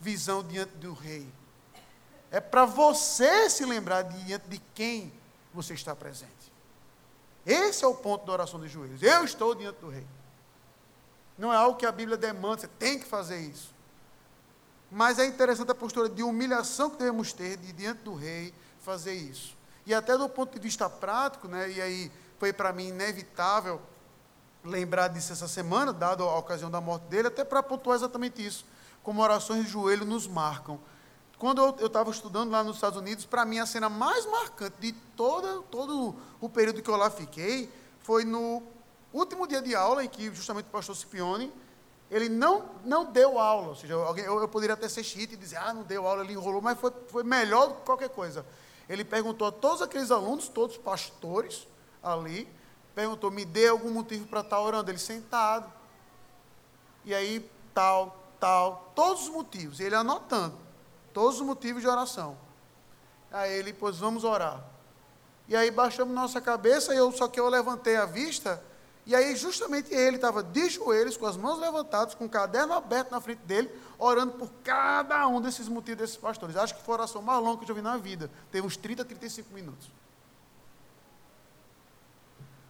visão 0.00 0.42
diante 0.42 0.72
do 0.78 0.94
rei. 0.94 1.32
É 2.28 2.40
para 2.40 2.64
você 2.64 3.48
se 3.48 3.64
lembrar 3.64 4.02
diante 4.02 4.48
de 4.48 4.60
quem 4.74 5.12
você 5.54 5.74
está 5.74 5.94
presente. 5.94 6.52
Esse 7.46 7.84
é 7.84 7.86
o 7.86 7.94
ponto 7.94 8.26
da 8.26 8.32
oração 8.32 8.60
de 8.60 8.66
joelhos. 8.66 9.00
Eu 9.00 9.22
estou 9.22 9.54
diante 9.54 9.78
do 9.78 9.88
rei. 9.88 10.08
Não 11.38 11.52
é 11.52 11.56
algo 11.56 11.78
que 11.78 11.86
a 11.86 11.92
Bíblia 11.92 12.16
demanda, 12.16 12.62
você 12.62 12.66
tem 12.66 12.98
que 12.98 13.04
fazer 13.04 13.38
isso. 13.38 13.71
Mas 14.92 15.18
é 15.18 15.24
interessante 15.24 15.70
a 15.70 15.74
postura 15.74 16.06
de 16.06 16.22
humilhação 16.22 16.90
que 16.90 16.98
devemos 16.98 17.32
ter 17.32 17.56
de 17.56 17.72
diante 17.72 18.02
do 18.02 18.14
rei 18.14 18.52
fazer 18.82 19.14
isso. 19.14 19.56
E 19.86 19.94
até 19.94 20.18
do 20.18 20.28
ponto 20.28 20.52
de 20.52 20.60
vista 20.60 20.88
prático, 20.88 21.48
né, 21.48 21.70
e 21.70 21.80
aí 21.80 22.12
foi 22.38 22.52
para 22.52 22.74
mim 22.74 22.88
inevitável 22.88 23.80
lembrar 24.62 25.08
disso 25.08 25.32
essa 25.32 25.48
semana, 25.48 25.94
dado 25.94 26.22
a 26.24 26.38
ocasião 26.38 26.70
da 26.70 26.78
morte 26.78 27.04
dele, 27.04 27.28
até 27.28 27.42
para 27.42 27.62
pontuar 27.62 27.96
exatamente 27.96 28.44
isso 28.44 28.66
como 29.02 29.22
orações 29.22 29.64
de 29.64 29.70
joelho 29.70 30.04
nos 30.04 30.26
marcam. 30.26 30.78
Quando 31.38 31.74
eu 31.80 31.86
estava 31.86 32.10
estudando 32.10 32.50
lá 32.50 32.62
nos 32.62 32.76
Estados 32.76 32.98
Unidos, 32.98 33.24
para 33.24 33.46
mim 33.46 33.58
a 33.58 33.66
cena 33.66 33.88
mais 33.88 34.26
marcante 34.26 34.76
de 34.78 34.92
todo, 35.16 35.62
todo 35.62 36.14
o 36.38 36.48
período 36.48 36.82
que 36.82 36.90
eu 36.90 36.96
lá 36.96 37.10
fiquei 37.10 37.72
foi 38.00 38.24
no 38.24 38.62
último 39.12 39.46
dia 39.48 39.62
de 39.62 39.74
aula, 39.74 40.04
em 40.04 40.08
que 40.08 40.32
justamente 40.32 40.66
o 40.66 40.70
pastor 40.70 40.94
Scipione, 40.94 41.52
ele 42.12 42.28
não, 42.28 42.68
não 42.84 43.06
deu 43.06 43.38
aula, 43.38 43.68
ou 43.68 43.74
seja, 43.74 43.94
alguém, 43.94 44.22
eu, 44.22 44.38
eu 44.38 44.46
poderia 44.46 44.74
até 44.74 44.86
ser 44.86 45.02
chique 45.02 45.32
e 45.32 45.36
dizer, 45.36 45.56
ah, 45.56 45.72
não 45.72 45.82
deu 45.82 46.06
aula, 46.06 46.22
ele 46.22 46.34
enrolou, 46.34 46.60
mas 46.60 46.78
foi, 46.78 46.92
foi 47.08 47.24
melhor 47.24 47.68
do 47.68 47.74
que 47.76 47.80
qualquer 47.86 48.10
coisa. 48.10 48.44
Ele 48.86 49.02
perguntou 49.02 49.48
a 49.48 49.50
todos 49.50 49.80
aqueles 49.80 50.10
alunos, 50.10 50.46
todos 50.46 50.76
pastores 50.76 51.66
ali, 52.02 52.46
perguntou, 52.94 53.30
me 53.30 53.46
dê 53.46 53.68
algum 53.68 53.90
motivo 53.90 54.26
para 54.26 54.40
estar 54.40 54.60
orando. 54.60 54.90
Ele 54.90 54.98
sentado. 54.98 55.72
E 57.02 57.14
aí, 57.14 57.50
tal, 57.72 58.14
tal, 58.38 58.92
todos 58.94 59.22
os 59.22 59.28
motivos, 59.30 59.80
ele 59.80 59.94
anotando, 59.94 60.58
todos 61.14 61.40
os 61.40 61.46
motivos 61.46 61.80
de 61.80 61.88
oração. 61.88 62.36
Aí 63.30 63.54
ele, 63.54 63.72
pois 63.72 63.96
vamos 63.96 64.22
orar. 64.22 64.62
E 65.48 65.56
aí 65.56 65.70
baixamos 65.70 66.14
nossa 66.14 66.42
cabeça, 66.42 66.94
e 66.94 66.98
eu, 66.98 67.10
só 67.10 67.26
que 67.26 67.40
eu 67.40 67.48
levantei 67.48 67.96
a 67.96 68.04
vista, 68.04 68.62
e 69.04 69.14
aí 69.14 69.34
justamente 69.34 69.92
ele 69.92 70.16
estava 70.16 70.42
de 70.42 70.70
joelhos, 70.70 71.16
com 71.16 71.26
as 71.26 71.36
mãos 71.36 71.58
levantadas, 71.58 72.14
com 72.14 72.26
o 72.26 72.28
caderno 72.28 72.72
aberto 72.72 73.10
na 73.10 73.20
frente 73.20 73.40
dele, 73.40 73.68
orando 73.98 74.32
por 74.34 74.50
cada 74.62 75.26
um 75.26 75.40
desses 75.40 75.68
motivos 75.68 75.98
desses 75.98 76.16
pastores. 76.16 76.56
Acho 76.56 76.74
que 76.74 76.82
foi 76.82 76.94
a 76.94 76.98
oração 76.98 77.20
mais 77.20 77.42
longa 77.42 77.58
que 77.58 77.64
eu 77.64 77.68
já 77.68 77.74
vi 77.74 77.82
na 77.82 77.96
vida. 77.96 78.30
Teve 78.52 78.66
uns 78.66 78.76
30, 78.76 79.04
35 79.04 79.52
minutos. 79.52 79.90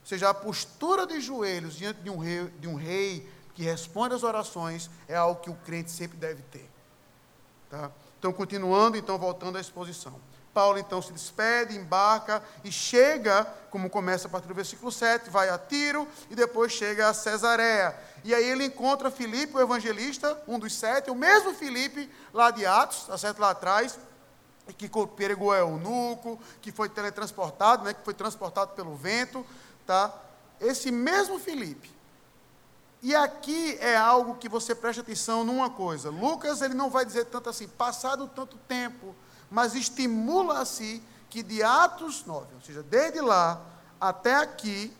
Ou 0.00 0.06
seja, 0.06 0.30
a 0.30 0.34
postura 0.34 1.06
de 1.06 1.20
joelhos 1.20 1.76
diante 1.76 2.00
de 2.00 2.08
um 2.08 2.18
rei, 2.18 2.46
de 2.58 2.66
um 2.66 2.74
rei 2.74 3.30
que 3.54 3.62
responde 3.62 4.14
às 4.14 4.22
orações 4.22 4.90
é 5.06 5.14
algo 5.14 5.40
que 5.40 5.50
o 5.50 5.54
crente 5.54 5.90
sempre 5.90 6.16
deve 6.16 6.42
ter. 6.44 6.68
Tá? 7.68 7.90
Então, 8.18 8.32
continuando, 8.32 8.96
então, 8.96 9.18
voltando 9.18 9.58
à 9.58 9.60
exposição. 9.60 10.18
Paulo, 10.52 10.78
então, 10.78 11.00
se 11.00 11.12
despede, 11.12 11.76
embarca 11.76 12.42
e 12.62 12.70
chega, 12.70 13.44
como 13.70 13.88
começa 13.88 14.26
a 14.26 14.30
partir 14.30 14.48
do 14.48 14.54
versículo 14.54 14.92
7, 14.92 15.30
vai 15.30 15.48
a 15.48 15.58
Tiro 15.58 16.06
e 16.30 16.34
depois 16.34 16.72
chega 16.72 17.08
a 17.08 17.14
Cesareia. 17.14 17.98
E 18.22 18.34
aí 18.34 18.44
ele 18.44 18.66
encontra 18.66 19.10
Filipe, 19.10 19.56
o 19.56 19.60
evangelista, 19.60 20.40
um 20.46 20.58
dos 20.58 20.74
sete, 20.74 21.10
o 21.10 21.14
mesmo 21.14 21.54
Filipe 21.54 22.10
lá 22.32 22.50
de 22.50 22.66
Atos, 22.66 23.04
tá 23.06 23.16
certo? 23.16 23.38
lá 23.40 23.50
atrás, 23.50 23.98
que 24.76 24.86
é 24.86 25.42
o 25.42 25.54
eunuco, 25.54 26.38
que 26.60 26.70
foi 26.70 26.88
teletransportado, 26.88 27.84
né? 27.84 27.94
que 27.94 28.04
foi 28.04 28.14
transportado 28.14 28.72
pelo 28.74 28.94
vento. 28.94 29.44
Tá? 29.86 30.14
Esse 30.60 30.92
mesmo 30.92 31.38
Filipe 31.38 31.92
e 33.02 33.16
aqui 33.16 33.76
é 33.80 33.96
algo 33.96 34.36
que 34.36 34.48
você 34.48 34.76
preste 34.76 35.00
atenção 35.00 35.42
numa 35.42 35.68
coisa. 35.68 36.08
Lucas 36.08 36.62
ele 36.62 36.72
não 36.72 36.88
vai 36.88 37.04
dizer 37.04 37.24
tanto 37.24 37.50
assim, 37.50 37.66
passado 37.66 38.30
tanto 38.32 38.56
tempo, 38.56 39.12
mas 39.52 39.74
estimula 39.74 40.60
a 40.60 40.64
si 40.64 41.02
que 41.28 41.42
de 41.42 41.62
Atos 41.62 42.24
9, 42.24 42.54
ou 42.54 42.60
seja, 42.62 42.82
desde 42.82 43.20
lá 43.20 43.60
até 44.00 44.34
aqui, 44.34 44.92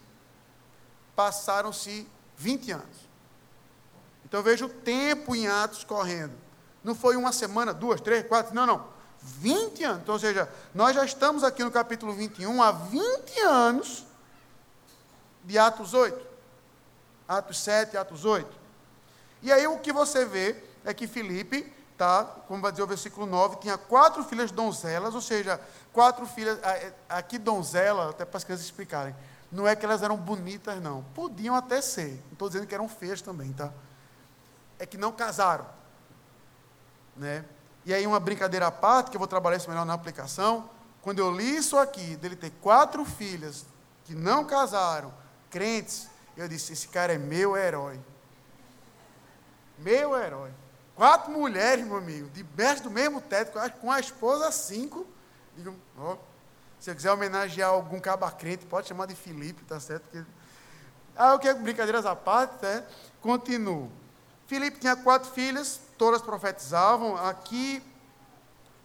passaram-se 1.17 2.07
20 2.37 2.73
anos. 2.73 3.09
Então 4.25 4.43
veja 4.43 4.67
o 4.67 4.69
tempo 4.69 5.35
em 5.35 5.49
Atos 5.49 5.85
correndo. 5.85 6.35
Não 6.85 6.95
foi 6.95 7.17
uma 7.17 7.33
semana, 7.33 7.73
duas, 7.73 8.01
três, 8.01 8.27
quatro, 8.27 8.55
não, 8.55 8.67
não. 8.67 8.87
20 9.23 9.85
anos. 9.85 10.03
Então, 10.03 10.15
ou 10.15 10.21
seja, 10.21 10.49
nós 10.75 10.95
já 10.95 11.05
estamos 11.05 11.43
aqui 11.45 11.65
no 11.65 11.71
capítulo 11.71 12.13
21 12.13 12.63
há 12.63 12.73
20 12.73 13.41
anos 13.41 14.05
de 15.45 15.59
Atos 15.59 15.95
8. 15.95 16.27
Atos 17.27 17.59
7, 17.59 17.97
Atos 17.97 18.25
8. 18.25 18.49
E 19.43 19.51
aí 19.51 19.67
o 19.67 19.79
que 19.79 19.93
você 19.93 20.25
vê 20.25 20.63
é 20.85 20.93
que 20.93 21.07
Filipe, 21.07 21.73
tá, 22.03 22.25
como 22.49 22.61
vai 22.61 22.73
dizer 22.73 22.83
o 22.83 22.87
versículo 22.87 23.27
9, 23.27 23.57
tinha 23.61 23.79
quatro 23.79 24.25
filhas 24.25 24.51
donzelas, 24.51 25.15
ou 25.15 25.21
seja, 25.21 25.61
quatro 25.93 26.27
filhas, 26.27 26.59
é, 26.65 26.93
aqui 27.09 27.39
donzela, 27.39 28.11
até 28.11 28.25
para 28.25 28.39
as 28.39 28.43
crianças 28.43 28.67
explicarem, 28.67 29.15
não 29.53 29.69
é 29.69 29.77
que 29.77 29.85
elas 29.85 30.03
eram 30.03 30.17
bonitas, 30.17 30.83
não. 30.83 31.05
Podiam 31.15 31.55
até 31.55 31.81
ser. 31.81 32.21
Não 32.25 32.33
estou 32.33 32.49
dizendo 32.49 32.67
que 32.67 32.75
eram 32.75 32.89
feias 32.89 33.23
também, 33.23 33.53
tá? 33.53 33.73
É 34.81 34.87
que 34.87 34.97
não 34.97 35.13
casaram. 35.13 35.65
Né? 37.17 37.45
E 37.85 37.95
aí 37.95 38.05
uma 38.05 38.19
brincadeira 38.19 38.67
à 38.67 38.73
parte, 38.73 39.11
que 39.11 39.17
eu 39.17 39.21
vou 39.21 39.29
trabalhar 39.29 39.59
isso 39.59 39.69
melhor 39.69 39.87
na 39.87 39.95
aplicação, 39.95 40.69
quando 41.03 41.21
eu 41.21 41.31
li 41.31 41.57
isso 41.57 41.79
aqui, 41.79 42.17
dele 42.17 42.35
ter 42.35 42.51
quatro 42.61 43.05
filhas 43.05 43.65
que 44.05 44.15
não 44.15 44.45
casaram, 44.45 45.15
crentes, 45.51 46.09
eu 46.37 46.49
disse: 46.49 46.73
esse 46.73 46.89
cara 46.89 47.13
é 47.13 47.19
meu 47.19 47.57
herói. 47.57 48.01
Meu 49.79 50.17
herói. 50.17 50.51
Quatro 50.95 51.31
mulheres, 51.33 51.85
meu 51.85 51.97
amigo, 51.97 52.29
debaixo 52.31 52.83
do 52.83 52.91
mesmo 52.91 53.21
teto, 53.21 53.59
com 53.81 53.91
a 53.91 53.99
esposa 53.99 54.51
cinco. 54.53 55.07
Digo, 55.57 55.75
ó, 55.99 56.17
se 56.79 56.91
eu 56.91 56.95
quiser 56.95 57.13
homenagear 57.13 57.71
algum 57.71 58.01
cabacrente, 58.01 58.67
pode 58.67 58.89
chamar 58.89 59.07
de 59.07 59.15
Felipe, 59.15 59.65
tá 59.65 59.79
certo? 59.81 60.03
Porque... 60.03 60.25
Ah, 61.17 61.35
o 61.35 61.39
que 61.39 61.53
brincadeiras 61.55 62.07
à 62.07 62.17
parte, 62.17 62.63
né? 62.63 62.85
Continuo. 63.21 63.91
Filipe 64.47 64.79
tinha 64.79 64.97
quatro 64.97 65.31
filhas, 65.31 65.81
todas 65.97 66.21
profetizavam. 66.21 67.17
Aqui, 67.17 67.83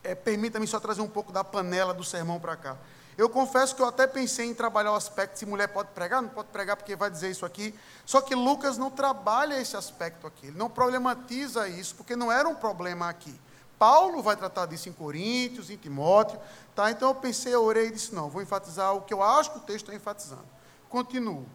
é, 0.03 0.13
permita-me 0.13 0.67
só 0.67 0.79
trazer 0.79 1.01
um 1.01 1.07
pouco 1.07 1.31
da 1.31 1.43
panela 1.43 1.93
do 1.93 2.03
sermão 2.03 2.39
para 2.39 2.55
cá. 2.55 2.77
Eu 3.17 3.27
confesso 3.27 3.75
que 3.75 3.81
eu 3.81 3.87
até 3.87 4.05
pensei 4.05 4.45
em 4.45 4.53
trabalhar 4.53 4.91
o 4.91 4.95
aspecto 4.95 5.39
se 5.39 5.45
mulher 5.45 5.67
pode 5.69 5.89
pregar, 5.89 6.21
não 6.21 6.29
pode 6.29 6.49
pregar 6.49 6.77
porque 6.77 6.95
vai 6.95 7.09
dizer 7.09 7.31
isso 7.31 7.45
aqui. 7.45 7.73
Só 8.05 8.21
que 8.21 8.35
Lucas 8.35 8.77
não 8.77 8.91
trabalha 8.91 9.59
esse 9.59 9.75
aspecto 9.75 10.27
aqui, 10.27 10.47
ele 10.47 10.57
não 10.57 10.69
problematiza 10.69 11.67
isso, 11.67 11.95
porque 11.95 12.15
não 12.15 12.31
era 12.31 12.47
um 12.47 12.53
problema 12.53 13.09
aqui. 13.09 13.33
Paulo 13.79 14.21
vai 14.21 14.35
tratar 14.35 14.67
disso 14.67 14.87
em 14.87 14.93
Coríntios, 14.93 15.71
em 15.71 15.77
Timóteo, 15.77 16.39
tá? 16.75 16.91
Então 16.91 17.09
eu 17.09 17.15
pensei, 17.15 17.53
eu 17.53 17.63
orei 17.63 17.87
e 17.87 17.91
disse: 17.91 18.13
não, 18.13 18.29
vou 18.29 18.41
enfatizar 18.41 18.95
o 18.95 19.01
que 19.01 19.13
eu 19.13 19.23
acho 19.23 19.51
que 19.51 19.57
o 19.57 19.61
texto 19.61 19.85
está 19.85 19.95
enfatizando. 19.95 20.45
Continuo. 20.87 21.47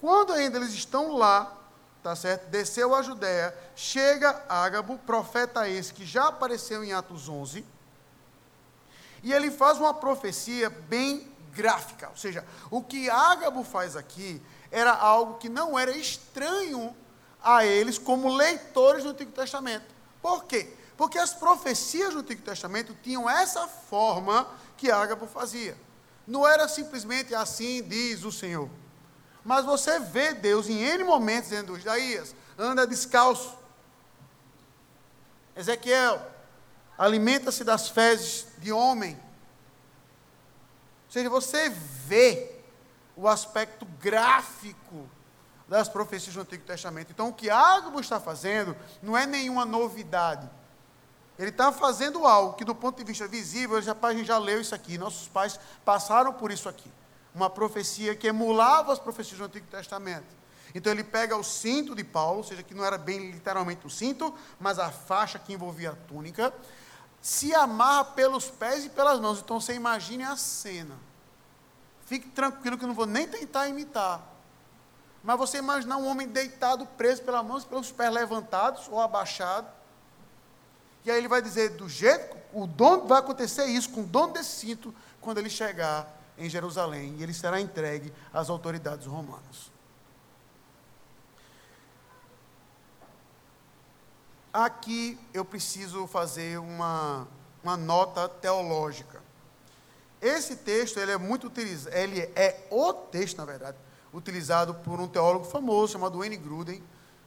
Quando 0.00 0.32
ainda 0.32 0.58
eles 0.58 0.72
estão 0.72 1.16
lá, 1.16 1.54
tá 2.02 2.16
certo? 2.16 2.48
Desceu 2.48 2.94
a 2.94 3.02
Judéia, 3.02 3.54
chega 3.76 4.42
Ágabo, 4.48 4.98
profeta 4.98 5.68
esse 5.68 5.92
que 5.92 6.04
já 6.04 6.28
apareceu 6.28 6.82
em 6.82 6.92
Atos 6.92 7.28
11 7.28 7.64
e 9.24 9.32
ele 9.32 9.50
faz 9.50 9.78
uma 9.78 9.94
profecia 9.94 10.68
bem 10.68 11.26
gráfica. 11.50 12.10
Ou 12.10 12.16
seja, 12.16 12.44
o 12.70 12.82
que 12.82 13.08
Ágabo 13.08 13.64
faz 13.64 13.96
aqui 13.96 14.40
era 14.70 14.92
algo 14.92 15.38
que 15.38 15.48
não 15.48 15.78
era 15.78 15.90
estranho 15.96 16.94
a 17.42 17.64
eles 17.64 17.96
como 17.96 18.28
leitores 18.28 19.02
do 19.02 19.10
Antigo 19.10 19.32
Testamento. 19.32 19.86
Por 20.20 20.44
quê? 20.44 20.74
Porque 20.94 21.18
as 21.18 21.32
profecias 21.32 22.12
do 22.12 22.20
Antigo 22.20 22.42
Testamento 22.42 22.94
tinham 23.02 23.28
essa 23.28 23.66
forma 23.66 24.46
que 24.76 24.90
Ágabo 24.90 25.26
fazia. 25.26 25.74
Não 26.26 26.46
era 26.46 26.68
simplesmente 26.68 27.34
assim 27.34 27.82
diz 27.82 28.24
o 28.24 28.32
Senhor. 28.32 28.68
Mas 29.42 29.64
você 29.64 29.98
vê 30.00 30.34
Deus 30.34 30.68
em 30.68 30.82
N 30.82 31.02
momentos 31.02 31.48
dizendo, 31.48 31.78
Isaías, 31.78 32.34
anda 32.58 32.86
descalço. 32.86 33.56
Ezequiel, 35.56 36.33
alimenta-se 36.96 37.64
das 37.64 37.88
fezes 37.88 38.46
de 38.58 38.72
homem. 38.72 39.14
Ou 41.06 41.12
seja, 41.12 41.30
você 41.30 41.68
vê 41.68 42.54
o 43.16 43.28
aspecto 43.28 43.84
gráfico 44.00 45.08
das 45.68 45.88
profecias 45.88 46.34
do 46.34 46.42
Antigo 46.42 46.64
Testamento. 46.64 47.10
Então, 47.10 47.28
o 47.28 47.32
que 47.32 47.48
Ágabo 47.50 48.00
está 48.00 48.20
fazendo 48.20 48.76
não 49.02 49.16
é 49.16 49.26
nenhuma 49.26 49.64
novidade. 49.64 50.48
Ele 51.38 51.50
está 51.50 51.72
fazendo 51.72 52.26
algo 52.26 52.54
que, 52.54 52.64
do 52.64 52.74
ponto 52.74 52.96
de 52.96 53.04
vista 53.04 53.26
visível, 53.26 53.76
a 53.76 54.12
gente 54.12 54.26
já 54.26 54.38
leu 54.38 54.60
isso 54.60 54.74
aqui, 54.74 54.96
nossos 54.96 55.26
pais 55.26 55.58
passaram 55.84 56.32
por 56.32 56.50
isso 56.50 56.68
aqui. 56.68 56.90
Uma 57.34 57.50
profecia 57.50 58.14
que 58.14 58.28
emulava 58.28 58.92
as 58.92 58.98
profecias 58.98 59.38
do 59.38 59.44
Antigo 59.44 59.66
Testamento. 59.66 60.44
Então 60.74 60.92
ele 60.92 61.04
pega 61.04 61.36
o 61.36 61.42
cinto 61.42 61.94
de 61.94 62.02
Paulo, 62.02 62.38
ou 62.38 62.44
seja, 62.44 62.62
que 62.62 62.74
não 62.74 62.84
era 62.84 62.98
bem 62.98 63.30
literalmente 63.30 63.86
o 63.86 63.90
cinto, 63.90 64.34
mas 64.58 64.78
a 64.78 64.90
faixa 64.90 65.38
que 65.38 65.52
envolvia 65.52 65.90
a 65.90 65.94
túnica, 65.94 66.52
se 67.24 67.54
amarra 67.54 68.04
pelos 68.04 68.50
pés 68.50 68.84
e 68.84 68.90
pelas 68.90 69.18
mãos. 69.18 69.40
Então 69.40 69.58
você 69.58 69.72
imagine 69.72 70.24
a 70.24 70.36
cena. 70.36 70.94
Fique 72.04 72.28
tranquilo 72.28 72.76
que 72.76 72.84
eu 72.84 72.88
não 72.88 72.94
vou 72.94 73.06
nem 73.06 73.26
tentar 73.26 73.66
imitar. 73.66 74.20
Mas 75.22 75.38
você 75.38 75.56
imaginar 75.56 75.96
um 75.96 76.06
homem 76.06 76.28
deitado, 76.28 76.84
preso 76.84 77.22
pelas 77.22 77.42
mãos 77.42 77.62
e 77.62 77.66
pelos 77.66 77.90
pés 77.90 78.12
levantados 78.12 78.88
ou 78.90 79.00
abaixado. 79.00 79.66
E 81.02 81.10
aí 81.10 81.16
ele 81.16 81.26
vai 81.26 81.40
dizer, 81.40 81.70
do 81.70 81.88
jeito, 81.88 82.36
o 82.52 82.66
dono 82.66 83.06
vai 83.06 83.20
acontecer 83.20 83.64
isso 83.64 83.88
com 83.88 84.02
o 84.02 84.06
dono 84.06 84.34
desse 84.34 84.60
cinto 84.60 84.94
quando 85.18 85.38
ele 85.38 85.48
chegar 85.48 86.06
em 86.36 86.50
Jerusalém 86.50 87.16
e 87.16 87.22
ele 87.22 87.32
será 87.32 87.58
entregue 87.58 88.12
às 88.34 88.50
autoridades 88.50 89.06
romanas. 89.06 89.72
Aqui 94.54 95.18
eu 95.34 95.44
preciso 95.44 96.06
fazer 96.06 96.60
uma, 96.60 97.26
uma 97.60 97.76
nota 97.76 98.28
teológica. 98.28 99.20
Esse 100.22 100.54
texto 100.54 100.96
ele 101.00 101.10
é 101.10 101.18
muito 101.18 101.48
utilizado, 101.48 101.96
ele 101.96 102.20
é 102.36 102.64
o 102.70 102.92
texto, 102.92 103.36
na 103.36 103.44
verdade, 103.44 103.76
utilizado 104.12 104.72
por 104.72 105.00
um 105.00 105.08
teólogo 105.08 105.44
famoso 105.44 105.94
chamado 105.94 106.18
Wayne 106.18 106.36
Gruden, 106.36 106.80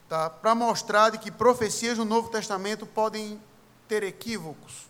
tá, 0.08 0.30
para 0.30 0.56
mostrar 0.56 1.10
de 1.10 1.18
que 1.18 1.30
profecias 1.30 1.98
no 1.98 2.06
Novo 2.06 2.30
Testamento 2.30 2.86
podem 2.86 3.44
ter 3.90 4.04
equívocos. 4.04 4.88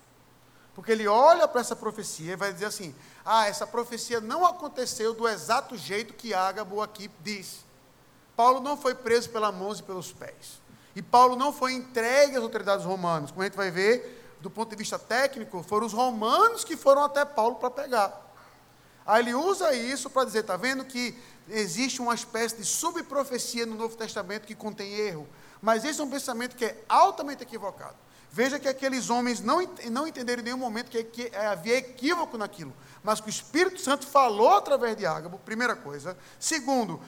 Porque 0.75 0.91
ele 0.91 1.07
olha 1.07 1.47
para 1.47 1.61
essa 1.61 1.75
profecia 1.75 2.33
e 2.33 2.35
vai 2.35 2.53
dizer 2.53 2.65
assim: 2.65 2.93
ah, 3.25 3.47
essa 3.47 3.65
profecia 3.65 4.21
não 4.21 4.45
aconteceu 4.45 5.11
do 5.15 5.27
exato 5.27 5.75
jeito 5.75 6.13
que 6.13 6.35
Ágabo 6.35 6.83
aqui 6.83 7.09
diz. 7.23 7.65
Paulo 8.35 8.59
não 8.59 8.77
foi 8.77 8.93
preso 8.93 9.31
pelas 9.31 9.55
mãos 9.55 9.79
e 9.79 9.83
pelos 9.83 10.13
pés. 10.13 10.66
E 10.97 11.01
Paulo 11.03 11.35
não 11.35 11.53
foi 11.53 11.73
entregue 11.73 12.35
às 12.35 12.41
autoridades 12.41 12.83
romanas. 12.83 13.29
Como 13.29 13.43
a 13.43 13.45
gente 13.45 13.55
vai 13.55 13.69
ver, 13.69 14.35
do 14.41 14.49
ponto 14.49 14.71
de 14.71 14.75
vista 14.75 14.97
técnico, 14.97 15.61
foram 15.61 15.85
os 15.85 15.93
romanos 15.93 16.63
que 16.63 16.75
foram 16.75 17.03
até 17.03 17.23
Paulo 17.23 17.57
para 17.57 17.69
pegar. 17.69 18.33
Aí 19.05 19.21
ele 19.21 19.35
usa 19.35 19.75
isso 19.75 20.09
para 20.09 20.25
dizer, 20.25 20.39
está 20.39 20.57
vendo 20.57 20.83
que 20.83 21.15
existe 21.49 22.01
uma 22.01 22.15
espécie 22.15 22.57
de 22.57 22.65
subprofecia 22.65 23.63
no 23.63 23.75
Novo 23.75 23.95
Testamento 23.95 24.47
que 24.47 24.55
contém 24.55 24.91
erro. 24.91 25.27
Mas 25.61 25.85
esse 25.85 26.01
é 26.01 26.03
um 26.03 26.09
pensamento 26.09 26.55
que 26.55 26.65
é 26.65 26.83
altamente 26.89 27.43
equivocado. 27.43 27.95
Veja 28.31 28.57
que 28.57 28.67
aqueles 28.67 29.11
homens 29.11 29.39
não, 29.39 29.59
não 29.91 30.07
entenderam 30.07 30.41
em 30.41 30.45
nenhum 30.45 30.57
momento 30.57 30.89
que, 30.89 31.03
que 31.03 31.35
havia 31.35 31.77
equívoco 31.77 32.39
naquilo, 32.39 32.73
mas 33.03 33.21
que 33.21 33.27
o 33.27 33.29
Espírito 33.29 33.79
Santo 33.79 34.07
falou 34.07 34.55
através 34.55 34.97
de 34.97 35.05
Ágabo, 35.05 35.37
primeira 35.37 35.75
coisa. 35.75 36.17
Segundo, 36.39 36.99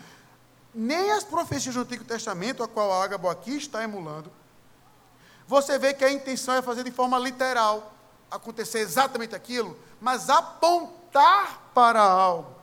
nem 0.74 1.12
as 1.12 1.24
profecias 1.24 1.76
do 1.76 1.82
Antigo 1.82 2.04
Testamento, 2.04 2.64
a 2.64 2.68
qual 2.68 2.92
Ágabo 3.02 3.30
aqui 3.30 3.58
está 3.58 3.84
emulando, 3.84 4.32
você 5.48 5.80
vê 5.80 5.94
que 5.94 6.06
a 6.06 6.12
intenção 6.12 6.54
é 6.54 6.62
fazer 6.62 6.84
de 6.84 6.92
forma 6.92 7.18
literal, 7.18 7.92
acontecer 8.30 8.80
exatamente 8.80 9.34
aquilo, 9.36 9.78
mas 10.00 10.30
apontar 10.30 11.72
para 11.74 12.02
algo. 12.02 12.56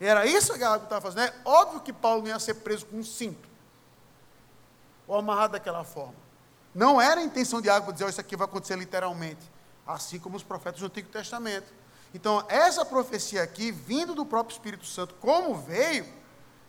Era 0.00 0.26
isso 0.26 0.54
que 0.54 0.64
Ágabo 0.64 0.84
estava 0.84 1.00
fazendo. 1.00 1.24
É 1.24 1.34
óbvio 1.44 1.80
que 1.80 1.92
Paulo 1.92 2.22
não 2.22 2.28
ia 2.28 2.38
ser 2.38 2.54
preso 2.54 2.86
com 2.86 2.96
um 2.96 3.04
cinto, 3.04 3.48
ou 5.06 5.16
amarrado 5.16 5.52
daquela 5.52 5.84
forma. 5.84 6.14
Não 6.74 7.00
era 7.00 7.20
a 7.20 7.24
intenção 7.24 7.60
de 7.60 7.68
Ágabo 7.68 7.92
dizer, 7.92 8.06
oh, 8.06 8.08
isso 8.08 8.20
aqui 8.20 8.34
vai 8.34 8.46
acontecer 8.46 8.76
literalmente, 8.76 9.42
assim 9.86 10.18
como 10.18 10.36
os 10.36 10.42
profetas 10.42 10.80
do 10.80 10.86
Antigo 10.86 11.10
Testamento. 11.10 11.70
Então, 12.14 12.44
essa 12.48 12.84
profecia 12.84 13.42
aqui, 13.42 13.70
vindo 13.70 14.14
do 14.14 14.24
próprio 14.24 14.54
Espírito 14.54 14.86
Santo, 14.86 15.14
como 15.20 15.54
veio, 15.54 16.21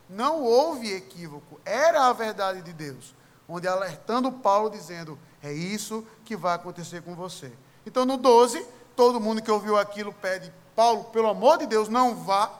não 0.09 0.41
houve 0.41 0.91
equívoco, 0.93 1.59
era 1.65 2.07
a 2.07 2.13
verdade 2.13 2.61
de 2.61 2.73
Deus, 2.73 3.15
onde 3.47 3.67
alertando 3.67 4.31
Paulo 4.31 4.69
dizendo: 4.69 5.17
é 5.41 5.51
isso 5.51 6.05
que 6.23 6.35
vai 6.35 6.55
acontecer 6.55 7.01
com 7.01 7.15
você. 7.15 7.51
Então 7.85 8.05
no 8.05 8.17
12, 8.17 8.65
todo 8.95 9.19
mundo 9.19 9.41
que 9.41 9.51
ouviu 9.51 9.77
aquilo 9.77 10.13
pede: 10.13 10.51
Paulo, 10.75 11.05
pelo 11.05 11.29
amor 11.29 11.57
de 11.57 11.65
Deus, 11.65 11.89
não 11.89 12.15
vá. 12.15 12.51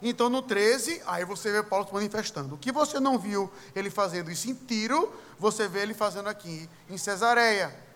Então 0.00 0.28
no 0.28 0.42
13, 0.42 1.02
aí 1.06 1.24
você 1.24 1.50
vê 1.50 1.62
Paulo 1.62 1.86
se 1.86 1.92
manifestando. 1.92 2.54
O 2.54 2.58
que 2.58 2.70
você 2.70 3.00
não 3.00 3.18
viu 3.18 3.50
ele 3.74 3.90
fazendo 3.90 4.30
isso 4.30 4.48
em 4.50 4.54
Tiro, 4.54 5.12
você 5.38 5.66
vê 5.66 5.80
ele 5.80 5.94
fazendo 5.94 6.28
aqui 6.28 6.68
em 6.88 6.98
Cesareia. 6.98 7.86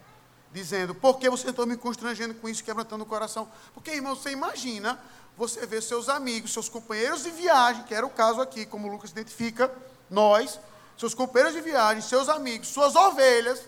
Dizendo, 0.53 0.97
por 0.97 1.19
que 1.19 1.31
você 1.31 1.51
está 1.51 1.65
me 1.65 1.77
constrangendo 1.77 2.35
com 2.35 2.49
isso, 2.49 2.65
quebrantando 2.65 3.05
o 3.05 3.07
coração? 3.07 3.49
Porque, 3.73 3.93
irmão, 3.93 4.17
você 4.17 4.31
imagina 4.33 4.99
você 5.41 5.65
vê 5.65 5.81
seus 5.81 6.11
amigos, 6.11 6.53
seus 6.53 6.69
companheiros 6.69 7.23
de 7.23 7.31
viagem, 7.31 7.83
que 7.85 7.95
era 7.95 8.05
o 8.05 8.11
caso 8.11 8.43
aqui, 8.43 8.67
como 8.67 8.87
o 8.87 8.91
Lucas 8.91 9.11
identifica, 9.11 9.73
nós, 10.11 10.61
seus 10.99 11.15
companheiros 11.15 11.55
de 11.55 11.63
viagem, 11.63 12.03
seus 12.03 12.29
amigos, 12.29 12.69
suas 12.69 12.95
ovelhas. 12.95 13.67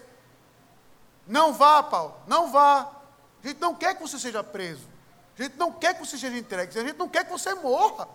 Não 1.26 1.54
vá, 1.54 1.82
Paulo, 1.82 2.14
não 2.26 2.52
vá. 2.52 2.92
A 3.42 3.48
gente 3.48 3.58
não 3.58 3.74
quer 3.74 3.94
que 3.94 4.02
você 4.02 4.18
seja 4.18 4.44
preso. 4.44 4.87
A 5.38 5.42
gente 5.44 5.56
não 5.56 5.72
quer 5.72 5.94
que 5.94 6.06
você 6.06 6.18
seja 6.18 6.37
entregue. 6.37 6.78
A 6.78 6.85
gente 6.85 6.98
não 6.98 7.08
quer 7.08 7.24
que 7.24 7.30
você 7.30 7.54
morra. 7.54 8.06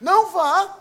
Não 0.00 0.30
vá. 0.30 0.74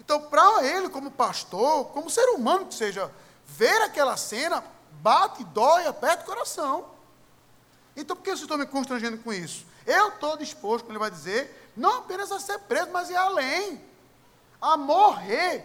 Então, 0.00 0.18
para 0.30 0.64
ele, 0.64 0.88
como 0.88 1.10
pastor, 1.10 1.88
como 1.88 2.08
ser 2.08 2.26
humano 2.30 2.64
que 2.64 2.74
seja, 2.74 3.12
ver 3.44 3.82
aquela 3.82 4.16
cena, 4.16 4.64
bate, 5.02 5.44
dói, 5.44 5.86
aperta 5.86 6.22
o 6.22 6.26
coração. 6.26 6.86
Então, 7.94 8.16
por 8.16 8.22
que 8.22 8.30
vocês 8.30 8.40
estão 8.40 8.56
me 8.56 8.64
constrangendo 8.64 9.18
com 9.18 9.30
isso? 9.30 9.68
Eu 9.86 10.08
estou 10.08 10.36
disposto, 10.36 10.84
como 10.84 10.92
ele 10.92 10.98
vai 10.98 11.10
dizer, 11.10 11.72
não 11.76 11.98
apenas 11.98 12.30
a 12.30 12.38
ser 12.38 12.58
preso, 12.60 12.90
mas 12.90 13.10
ir 13.10 13.16
além 13.16 13.82
a 14.60 14.76
morrer 14.76 15.64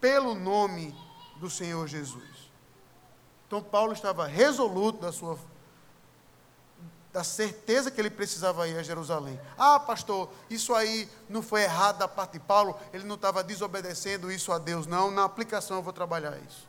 pelo 0.00 0.34
nome 0.34 0.94
do 1.36 1.50
Senhor 1.50 1.86
Jesus. 1.86 2.50
Então 3.46 3.62
Paulo 3.62 3.92
estava 3.92 4.26
resoluto 4.26 5.00
da 5.00 5.12
sua 5.12 5.38
da 7.12 7.22
certeza 7.22 7.90
que 7.90 8.00
ele 8.00 8.08
precisava 8.08 8.66
ir 8.66 8.78
a 8.78 8.82
Jerusalém. 8.82 9.38
Ah, 9.58 9.78
pastor, 9.78 10.30
isso 10.48 10.74
aí 10.74 11.06
não 11.28 11.42
foi 11.42 11.62
errado 11.62 11.98
da 11.98 12.08
parte 12.08 12.32
de 12.32 12.40
Paulo, 12.40 12.74
ele 12.90 13.04
não 13.04 13.16
estava 13.16 13.44
desobedecendo 13.44 14.32
isso 14.32 14.50
a 14.50 14.58
Deus, 14.58 14.86
não. 14.86 15.10
Na 15.10 15.24
aplicação 15.24 15.76
eu 15.76 15.82
vou 15.82 15.92
trabalhar 15.92 16.38
isso. 16.48 16.66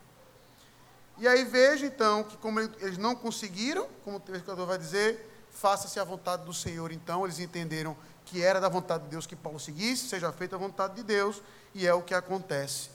E 1.16 1.26
aí 1.26 1.44
veja 1.44 1.86
então 1.86 2.24
que 2.24 2.36
como 2.36 2.60
eles 2.60 2.98
não 2.98 3.14
conseguiram, 3.14 3.88
como 4.04 4.18
o 4.18 4.20
pescador 4.20 4.66
vai 4.66 4.76
dizer, 4.76 5.33
faça-se 5.54 5.98
a 5.98 6.04
vontade 6.04 6.44
do 6.44 6.52
Senhor. 6.52 6.92
Então, 6.92 7.24
eles 7.24 7.38
entenderam 7.38 7.96
que 8.26 8.42
era 8.42 8.60
da 8.60 8.68
vontade 8.68 9.04
de 9.04 9.10
Deus 9.10 9.26
que 9.26 9.36
Paulo 9.36 9.58
seguisse, 9.58 10.08
seja 10.08 10.30
feita 10.32 10.56
a 10.56 10.58
vontade 10.58 10.96
de 10.96 11.02
Deus, 11.02 11.40
e 11.74 11.86
é 11.86 11.94
o 11.94 12.02
que 12.02 12.12
acontece. 12.12 12.90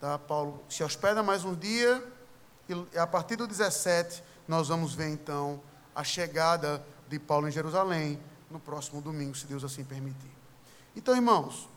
Tá? 0.00 0.18
Paulo 0.18 0.62
se 0.68 0.82
hospeda 0.82 1.22
mais 1.22 1.44
um 1.44 1.54
dia, 1.54 2.02
e 2.68 2.98
a 2.98 3.06
partir 3.06 3.36
do 3.36 3.46
17, 3.46 4.22
nós 4.46 4.68
vamos 4.68 4.94
ver 4.94 5.08
então 5.08 5.60
a 5.94 6.04
chegada 6.04 6.84
de 7.08 7.18
Paulo 7.18 7.48
em 7.48 7.50
Jerusalém 7.50 8.18
no 8.50 8.60
próximo 8.60 9.00
domingo, 9.00 9.34
se 9.34 9.46
Deus 9.46 9.64
assim 9.64 9.84
permitir. 9.84 10.30
Então, 10.94 11.14
irmãos, 11.14 11.68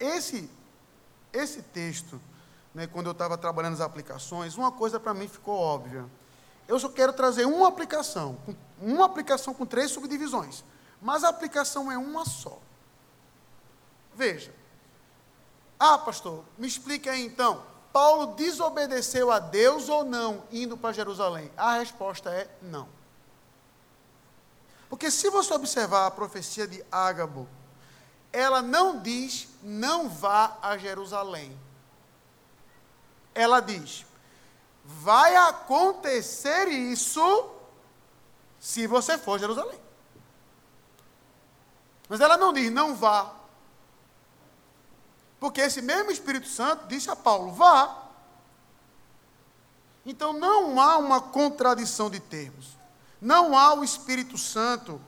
esse, 0.00 0.50
esse 1.32 1.62
texto, 1.62 2.20
né, 2.74 2.86
quando 2.86 3.06
eu 3.06 3.12
estava 3.12 3.36
trabalhando 3.38 3.74
as 3.74 3.80
aplicações, 3.80 4.56
uma 4.56 4.72
coisa 4.72 4.98
para 4.98 5.14
mim 5.14 5.28
ficou 5.28 5.58
óbvia. 5.58 6.04
Eu 6.68 6.78
só 6.78 6.88
quero 6.88 7.12
trazer 7.12 7.46
uma 7.46 7.68
aplicação, 7.68 8.38
uma 8.80 9.06
aplicação 9.06 9.54
com 9.54 9.64
três 9.64 9.90
subdivisões, 9.90 10.64
mas 11.00 11.22
a 11.22 11.28
aplicação 11.28 11.90
é 11.90 11.98
uma 11.98 12.24
só. 12.24 12.58
Veja. 14.14 14.52
Ah, 15.78 15.98
pastor, 15.98 16.42
me 16.56 16.66
explique 16.66 17.08
aí 17.08 17.24
então. 17.24 17.62
Paulo 17.92 18.34
desobedeceu 18.34 19.30
a 19.30 19.38
Deus 19.38 19.88
ou 19.88 20.04
não 20.04 20.42
indo 20.50 20.76
para 20.76 20.92
Jerusalém? 20.92 21.50
A 21.56 21.78
resposta 21.78 22.30
é 22.30 22.48
não. 22.62 22.88
Porque 24.88 25.10
se 25.10 25.28
você 25.30 25.52
observar 25.52 26.06
a 26.06 26.10
profecia 26.10 26.66
de 26.66 26.84
Ágabo, 26.90 27.48
ela 28.32 28.62
não 28.62 29.00
diz 29.00 29.48
não 29.62 30.08
vá 30.08 30.56
a 30.62 30.78
Jerusalém. 30.78 31.58
Ela 33.34 33.60
diz: 33.60 34.05
vai 34.86 35.34
acontecer 35.34 36.68
isso 36.68 37.50
se 38.60 38.86
você 38.86 39.18
for 39.18 39.34
a 39.34 39.38
Jerusalém. 39.38 39.80
Mas 42.08 42.20
ela 42.20 42.36
não 42.36 42.52
diz 42.52 42.70
não 42.70 42.94
vá. 42.94 43.34
Porque 45.40 45.60
esse 45.60 45.82
mesmo 45.82 46.10
Espírito 46.10 46.48
Santo 46.48 46.86
disse 46.86 47.10
a 47.10 47.16
Paulo: 47.16 47.52
vá. 47.52 48.04
Então 50.04 50.32
não 50.32 50.80
há 50.80 50.96
uma 50.98 51.20
contradição 51.20 52.08
de 52.08 52.20
termos. 52.20 52.78
Não 53.20 53.58
há 53.58 53.74
o 53.74 53.82
Espírito 53.82 54.38
Santo 54.38 55.00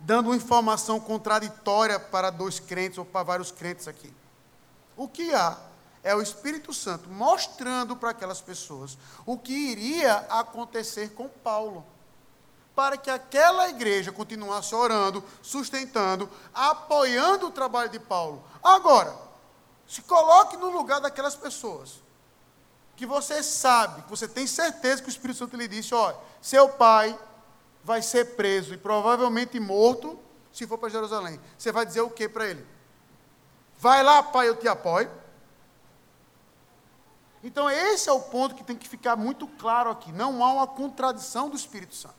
dando 0.00 0.26
uma 0.26 0.36
informação 0.36 0.98
contraditória 0.98 2.00
para 2.00 2.30
dois 2.30 2.58
crentes 2.58 2.98
ou 2.98 3.04
para 3.04 3.22
vários 3.22 3.52
crentes 3.52 3.86
aqui. 3.86 4.12
O 4.96 5.06
que 5.06 5.32
há 5.32 5.71
é 6.02 6.14
o 6.14 6.22
Espírito 6.22 6.74
Santo 6.74 7.08
mostrando 7.08 7.96
para 7.96 8.10
aquelas 8.10 8.40
pessoas 8.40 8.98
o 9.24 9.38
que 9.38 9.52
iria 9.52 10.16
acontecer 10.28 11.10
com 11.14 11.28
Paulo. 11.28 11.84
Para 12.74 12.96
que 12.96 13.10
aquela 13.10 13.68
igreja 13.68 14.10
continuasse 14.10 14.74
orando, 14.74 15.22
sustentando, 15.42 16.28
apoiando 16.54 17.46
o 17.46 17.50
trabalho 17.50 17.90
de 17.90 18.00
Paulo. 18.00 18.42
Agora, 18.62 19.14
se 19.86 20.02
coloque 20.02 20.56
no 20.56 20.70
lugar 20.70 21.00
daquelas 21.00 21.36
pessoas 21.36 22.02
que 22.96 23.06
você 23.06 23.42
sabe, 23.42 24.02
que 24.02 24.10
você 24.10 24.26
tem 24.26 24.46
certeza 24.46 25.02
que 25.02 25.08
o 25.08 25.10
Espírito 25.10 25.38
Santo 25.38 25.56
lhe 25.56 25.68
disse: 25.68 25.94
olha, 25.94 26.16
seu 26.40 26.68
pai 26.68 27.18
vai 27.84 28.00
ser 28.00 28.36
preso 28.36 28.72
e 28.72 28.78
provavelmente 28.78 29.60
morto 29.60 30.18
se 30.52 30.66
for 30.66 30.78
para 30.78 30.88
Jerusalém. 30.88 31.40
Você 31.58 31.70
vai 31.70 31.84
dizer 31.84 32.00
o 32.00 32.10
que 32.10 32.28
para 32.28 32.46
ele? 32.46 32.66
Vai 33.78 34.02
lá, 34.02 34.22
pai, 34.22 34.48
eu 34.48 34.56
te 34.56 34.68
apoio. 34.68 35.10
Então, 37.42 37.68
esse 37.68 38.08
é 38.08 38.12
o 38.12 38.20
ponto 38.20 38.54
que 38.54 38.62
tem 38.62 38.76
que 38.76 38.88
ficar 38.88 39.16
muito 39.16 39.46
claro 39.46 39.90
aqui. 39.90 40.12
Não 40.12 40.42
há 40.44 40.52
uma 40.52 40.66
contradição 40.66 41.48
do 41.48 41.56
Espírito 41.56 41.94
Santo. 41.94 42.14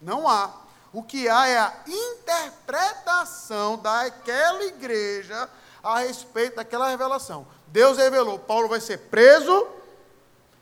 Não 0.00 0.28
há. 0.28 0.52
O 0.92 1.02
que 1.02 1.28
há 1.28 1.46
é 1.48 1.58
a 1.58 1.72
interpretação 1.86 3.78
daquela 3.78 4.64
igreja 4.64 5.48
a 5.82 6.00
respeito 6.00 6.56
daquela 6.56 6.88
revelação. 6.88 7.46
Deus 7.68 7.96
revelou: 7.96 8.38
Paulo 8.38 8.68
vai 8.68 8.80
ser 8.80 8.98
preso 8.98 9.66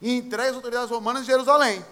e 0.00 0.16
entregue 0.16 0.50
às 0.50 0.56
autoridades 0.56 0.90
romanas 0.90 1.22
em 1.22 1.26
Jerusalém. 1.26 1.84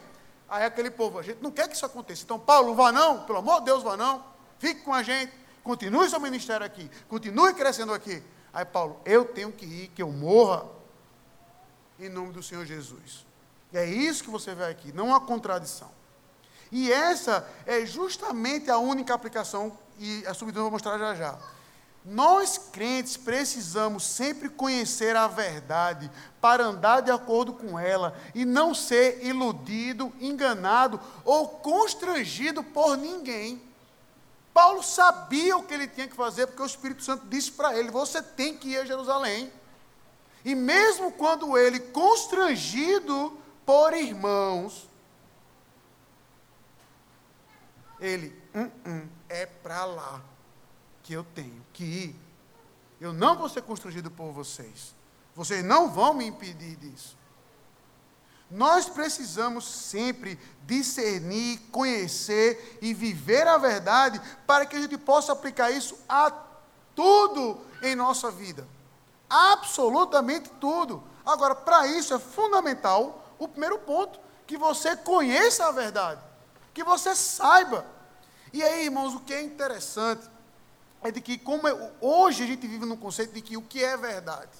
Aí 0.48 0.64
aquele 0.64 0.90
povo, 0.90 1.18
a 1.18 1.22
gente 1.22 1.42
não 1.42 1.50
quer 1.50 1.66
que 1.66 1.74
isso 1.74 1.86
aconteça. 1.86 2.22
Então, 2.24 2.38
Paulo, 2.38 2.74
vá 2.74 2.92
não, 2.92 3.24
pelo 3.24 3.38
amor 3.38 3.60
de 3.60 3.66
Deus, 3.66 3.82
vá 3.82 3.96
não. 3.96 4.22
Fique 4.58 4.82
com 4.82 4.92
a 4.92 5.02
gente, 5.02 5.32
continue 5.64 6.08
seu 6.10 6.20
ministério 6.20 6.64
aqui, 6.64 6.90
continue 7.08 7.54
crescendo 7.54 7.92
aqui. 7.92 8.22
Aí 8.52 8.64
Paulo, 8.64 9.00
eu 9.04 9.24
tenho 9.24 9.50
que 9.50 9.64
ir, 9.64 9.88
que 9.88 10.02
eu 10.02 10.10
morra 10.10 10.66
em 11.98 12.08
nome 12.08 12.32
do 12.32 12.42
Senhor 12.42 12.64
Jesus. 12.64 13.24
É 13.72 13.84
isso 13.84 14.24
que 14.24 14.30
você 14.30 14.54
vê 14.54 14.64
aqui, 14.64 14.92
não 14.92 15.14
há 15.14 15.20
contradição. 15.20 15.90
E 16.70 16.90
essa 16.90 17.46
é 17.66 17.84
justamente 17.84 18.70
a 18.70 18.78
única 18.78 19.14
aplicação, 19.14 19.76
e 19.98 20.24
a 20.26 20.34
subdivisão 20.34 20.62
eu 20.62 20.70
vou 20.70 20.72
mostrar 20.72 20.98
já 20.98 21.14
já. 21.14 21.38
Nós 22.04 22.58
crentes 22.58 23.16
precisamos 23.16 24.04
sempre 24.04 24.48
conhecer 24.48 25.14
a 25.14 25.28
verdade 25.28 26.10
para 26.40 26.64
andar 26.64 27.00
de 27.00 27.12
acordo 27.12 27.52
com 27.52 27.78
ela 27.78 28.16
e 28.34 28.44
não 28.44 28.74
ser 28.74 29.24
iludido, 29.24 30.12
enganado 30.20 31.00
ou 31.24 31.46
constrangido 31.46 32.64
por 32.64 32.96
ninguém. 32.96 33.62
Paulo 34.52 34.82
sabia 34.82 35.56
o 35.56 35.62
que 35.62 35.72
ele 35.72 35.86
tinha 35.86 36.08
que 36.08 36.16
fazer 36.16 36.48
porque 36.48 36.62
o 36.62 36.66
Espírito 36.66 37.04
Santo 37.04 37.26
disse 37.28 37.52
para 37.52 37.78
ele: 37.78 37.90
Você 37.90 38.20
tem 38.20 38.56
que 38.56 38.70
ir 38.70 38.78
a 38.78 38.84
Jerusalém. 38.84 39.52
E 40.44 40.54
mesmo 40.54 41.12
quando 41.12 41.56
ele, 41.56 41.78
constrangido 41.78 43.38
por 43.64 43.92
irmãos, 43.92 44.88
ele, 48.00 48.36
hum, 48.54 48.70
hum, 48.86 49.08
é 49.28 49.46
para 49.46 49.84
lá 49.84 50.22
que 51.02 51.12
eu 51.12 51.24
tenho 51.24 51.64
que 51.72 51.84
ir. 51.84 52.16
Eu 53.00 53.12
não 53.12 53.36
vou 53.36 53.48
ser 53.48 53.62
constrangido 53.62 54.10
por 54.10 54.32
vocês. 54.32 54.94
Vocês 55.34 55.64
não 55.64 55.90
vão 55.90 56.14
me 56.14 56.26
impedir 56.26 56.76
disso. 56.76 57.16
Nós 58.50 58.86
precisamos 58.86 59.64
sempre 59.64 60.38
discernir, 60.66 61.58
conhecer 61.70 62.78
e 62.82 62.92
viver 62.92 63.46
a 63.46 63.56
verdade 63.56 64.20
para 64.46 64.66
que 64.66 64.76
a 64.76 64.80
gente 64.80 64.98
possa 64.98 65.32
aplicar 65.32 65.70
isso 65.70 65.98
a 66.06 66.30
tudo 66.94 67.58
em 67.82 67.96
nossa 67.96 68.30
vida. 68.30 68.68
Absolutamente 69.32 70.50
tudo. 70.60 71.02
Agora, 71.24 71.54
para 71.54 71.86
isso 71.86 72.12
é 72.12 72.18
fundamental 72.18 73.24
o 73.38 73.48
primeiro 73.48 73.78
ponto, 73.78 74.20
que 74.46 74.58
você 74.58 74.94
conheça 74.94 75.66
a 75.66 75.72
verdade, 75.72 76.20
que 76.74 76.84
você 76.84 77.14
saiba. 77.14 77.86
E 78.52 78.62
aí, 78.62 78.84
irmãos, 78.84 79.14
o 79.14 79.20
que 79.20 79.32
é 79.32 79.40
interessante 79.40 80.28
é 81.00 81.10
de 81.10 81.22
que, 81.22 81.38
como 81.38 81.66
é, 81.66 81.92
hoje 81.98 82.44
a 82.44 82.46
gente 82.46 82.66
vive 82.66 82.84
num 82.84 82.96
conceito 82.96 83.32
de 83.32 83.40
que 83.40 83.56
o 83.56 83.62
que 83.62 83.82
é 83.82 83.96
verdade. 83.96 84.50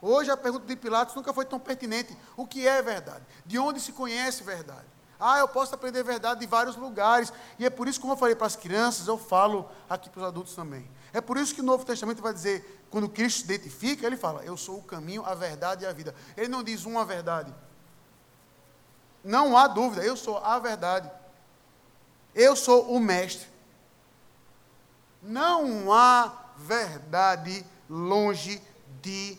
Hoje 0.00 0.30
a 0.30 0.36
pergunta 0.36 0.64
de 0.64 0.74
Pilatos 0.74 1.14
nunca 1.14 1.34
foi 1.34 1.44
tão 1.44 1.60
pertinente. 1.60 2.16
O 2.38 2.46
que 2.46 2.66
é 2.66 2.80
verdade? 2.80 3.22
De 3.44 3.58
onde 3.58 3.80
se 3.80 3.92
conhece 3.92 4.42
verdade? 4.42 4.86
Ah, 5.20 5.38
eu 5.38 5.46
posso 5.46 5.74
aprender 5.74 6.02
verdade 6.02 6.40
de 6.40 6.46
vários 6.46 6.74
lugares. 6.74 7.30
E 7.58 7.66
é 7.66 7.70
por 7.70 7.86
isso, 7.86 8.00
como 8.00 8.14
eu 8.14 8.16
falei 8.16 8.34
para 8.34 8.46
as 8.46 8.56
crianças, 8.56 9.06
eu 9.06 9.18
falo 9.18 9.68
aqui 9.90 10.08
para 10.08 10.22
os 10.22 10.26
adultos 10.26 10.54
também. 10.54 10.90
É 11.12 11.20
por 11.20 11.36
isso 11.36 11.54
que 11.54 11.60
o 11.60 11.64
Novo 11.64 11.84
Testamento 11.84 12.22
vai 12.22 12.32
dizer, 12.32 12.84
quando 12.90 13.08
Cristo 13.08 13.38
se 13.38 13.44
identifica, 13.44 14.06
ele 14.06 14.16
fala: 14.16 14.44
Eu 14.44 14.56
sou 14.56 14.78
o 14.78 14.82
caminho, 14.82 15.24
a 15.24 15.34
verdade 15.34 15.84
e 15.84 15.86
a 15.86 15.92
vida. 15.92 16.14
Ele 16.36 16.48
não 16.48 16.62
diz 16.62 16.84
uma 16.84 17.04
verdade. 17.04 17.52
Não 19.22 19.56
há 19.56 19.66
dúvida, 19.68 20.02
eu 20.02 20.16
sou 20.16 20.38
a 20.38 20.58
verdade. 20.58 21.10
Eu 22.34 22.56
sou 22.56 22.90
o 22.90 23.00
mestre. 23.00 23.48
Não 25.22 25.92
há 25.92 26.32
verdade 26.56 27.64
longe 27.88 28.62
de 29.02 29.36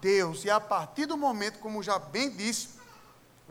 Deus. 0.00 0.44
E 0.44 0.50
a 0.50 0.58
partir 0.58 1.06
do 1.06 1.16
momento, 1.16 1.58
como 1.58 1.82
já 1.82 1.98
bem 1.98 2.30
disse 2.30 2.79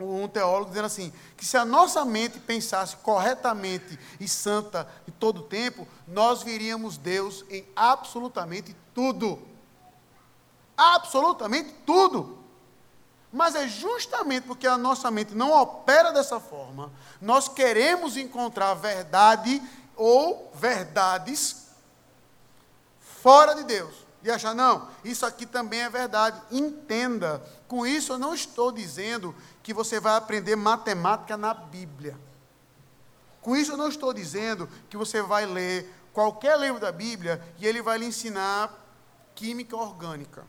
um 0.04 0.28
teólogo, 0.28 0.70
dizendo 0.70 0.86
assim, 0.86 1.12
que 1.36 1.44
se 1.44 1.56
a 1.56 1.64
nossa 1.64 2.04
mente 2.04 2.38
pensasse 2.38 2.96
corretamente 2.96 3.98
e 4.18 4.28
santa 4.28 4.88
em 5.06 5.10
todo 5.12 5.40
o 5.40 5.44
tempo, 5.44 5.86
nós 6.06 6.42
viríamos 6.42 6.96
Deus 6.96 7.44
em 7.50 7.66
absolutamente 7.74 8.74
tudo. 8.94 9.40
Absolutamente 10.76 11.72
tudo. 11.84 12.38
Mas 13.32 13.54
é 13.54 13.68
justamente 13.68 14.46
porque 14.46 14.66
a 14.66 14.78
nossa 14.78 15.10
mente 15.10 15.34
não 15.34 15.52
opera 15.52 16.12
dessa 16.12 16.40
forma, 16.40 16.90
nós 17.20 17.48
queremos 17.48 18.16
encontrar 18.16 18.74
verdade 18.74 19.62
ou 19.96 20.50
verdades 20.54 21.68
fora 23.22 23.54
de 23.54 23.64
Deus. 23.64 24.09
E 24.22 24.30
achar, 24.30 24.54
não, 24.54 24.88
isso 25.02 25.24
aqui 25.24 25.46
também 25.46 25.80
é 25.80 25.88
verdade. 25.88 26.40
Entenda. 26.50 27.42
Com 27.66 27.86
isso, 27.86 28.12
eu 28.12 28.18
não 28.18 28.34
estou 28.34 28.70
dizendo 28.70 29.34
que 29.62 29.72
você 29.72 29.98
vai 29.98 30.16
aprender 30.16 30.56
matemática 30.56 31.36
na 31.36 31.54
Bíblia. 31.54 32.16
Com 33.40 33.56
isso, 33.56 33.72
eu 33.72 33.76
não 33.76 33.88
estou 33.88 34.12
dizendo 34.12 34.68
que 34.90 34.96
você 34.96 35.22
vai 35.22 35.46
ler 35.46 35.90
qualquer 36.12 36.58
livro 36.58 36.78
da 36.78 36.92
Bíblia 36.92 37.42
e 37.58 37.66
ele 37.66 37.80
vai 37.80 37.96
lhe 37.96 38.04
ensinar 38.04 38.70
química 39.34 39.76
orgânica. 39.76 40.44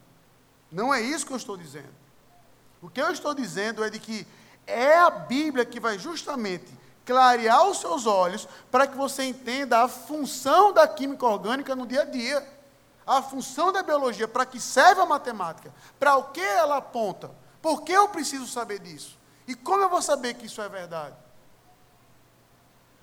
Não 0.69 0.93
é 0.93 1.01
isso 1.01 1.25
que 1.25 1.31
eu 1.31 1.37
estou 1.37 1.55
dizendo. 1.55 1.93
O 2.81 2.89
que 2.89 3.01
eu 3.01 3.11
estou 3.11 3.33
dizendo 3.33 3.83
é 3.83 3.89
de 3.89 3.99
que 3.99 4.27
é 4.67 4.97
a 4.97 5.09
Bíblia 5.09 5.63
que 5.63 5.79
vai 5.79 5.97
justamente 5.97 6.81
clarear 7.05 7.67
os 7.67 7.79
seus 7.79 8.05
olhos 8.05 8.47
para 8.69 8.87
que 8.87 8.97
você 8.97 9.23
entenda 9.23 9.81
a 9.81 9.87
função 9.87 10.73
da 10.73 10.87
química 10.87 11.25
orgânica 11.25 11.75
no 11.75 11.85
dia 11.85 12.01
a 12.01 12.05
dia 12.05 12.45
a 13.05 13.21
função 13.21 13.71
da 13.71 13.83
biologia, 13.83 14.27
para 14.27 14.45
que 14.45 14.59
serve 14.59 15.01
a 15.01 15.05
matemática, 15.05 15.73
para 15.99 16.15
o 16.17 16.25
que 16.25 16.41
ela 16.41 16.77
aponta, 16.77 17.31
por 17.61 17.81
que 17.83 17.91
eu 17.91 18.07
preciso 18.09 18.47
saber 18.47 18.79
disso? 18.79 19.19
E 19.47 19.55
como 19.55 19.83
eu 19.83 19.89
vou 19.89 20.01
saber 20.01 20.33
que 20.35 20.45
isso 20.45 20.61
é 20.61 20.69
verdade? 20.69 21.15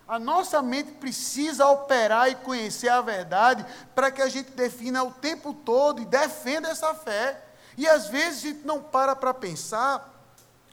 A 0.07 0.19
nossa 0.19 0.63
mente 0.63 0.93
precisa 0.93 1.67
operar 1.67 2.31
e 2.31 2.35
conhecer 2.37 2.89
a 2.89 3.03
verdade 3.03 3.65
para 3.95 4.11
que 4.11 4.23
a 4.23 4.29
gente 4.29 4.51
defina 4.53 5.05
o 5.05 5.13
tempo 5.13 5.53
todo 5.53 6.01
e 6.01 6.07
defenda 6.07 6.69
essa 6.69 6.95
fé. 6.95 7.45
E 7.77 7.87
às 7.87 8.09
vezes 8.09 8.39
a 8.39 8.49
gente 8.49 8.67
não 8.67 8.83
para 8.83 9.15
para 9.15 9.35
pensar 9.35 10.15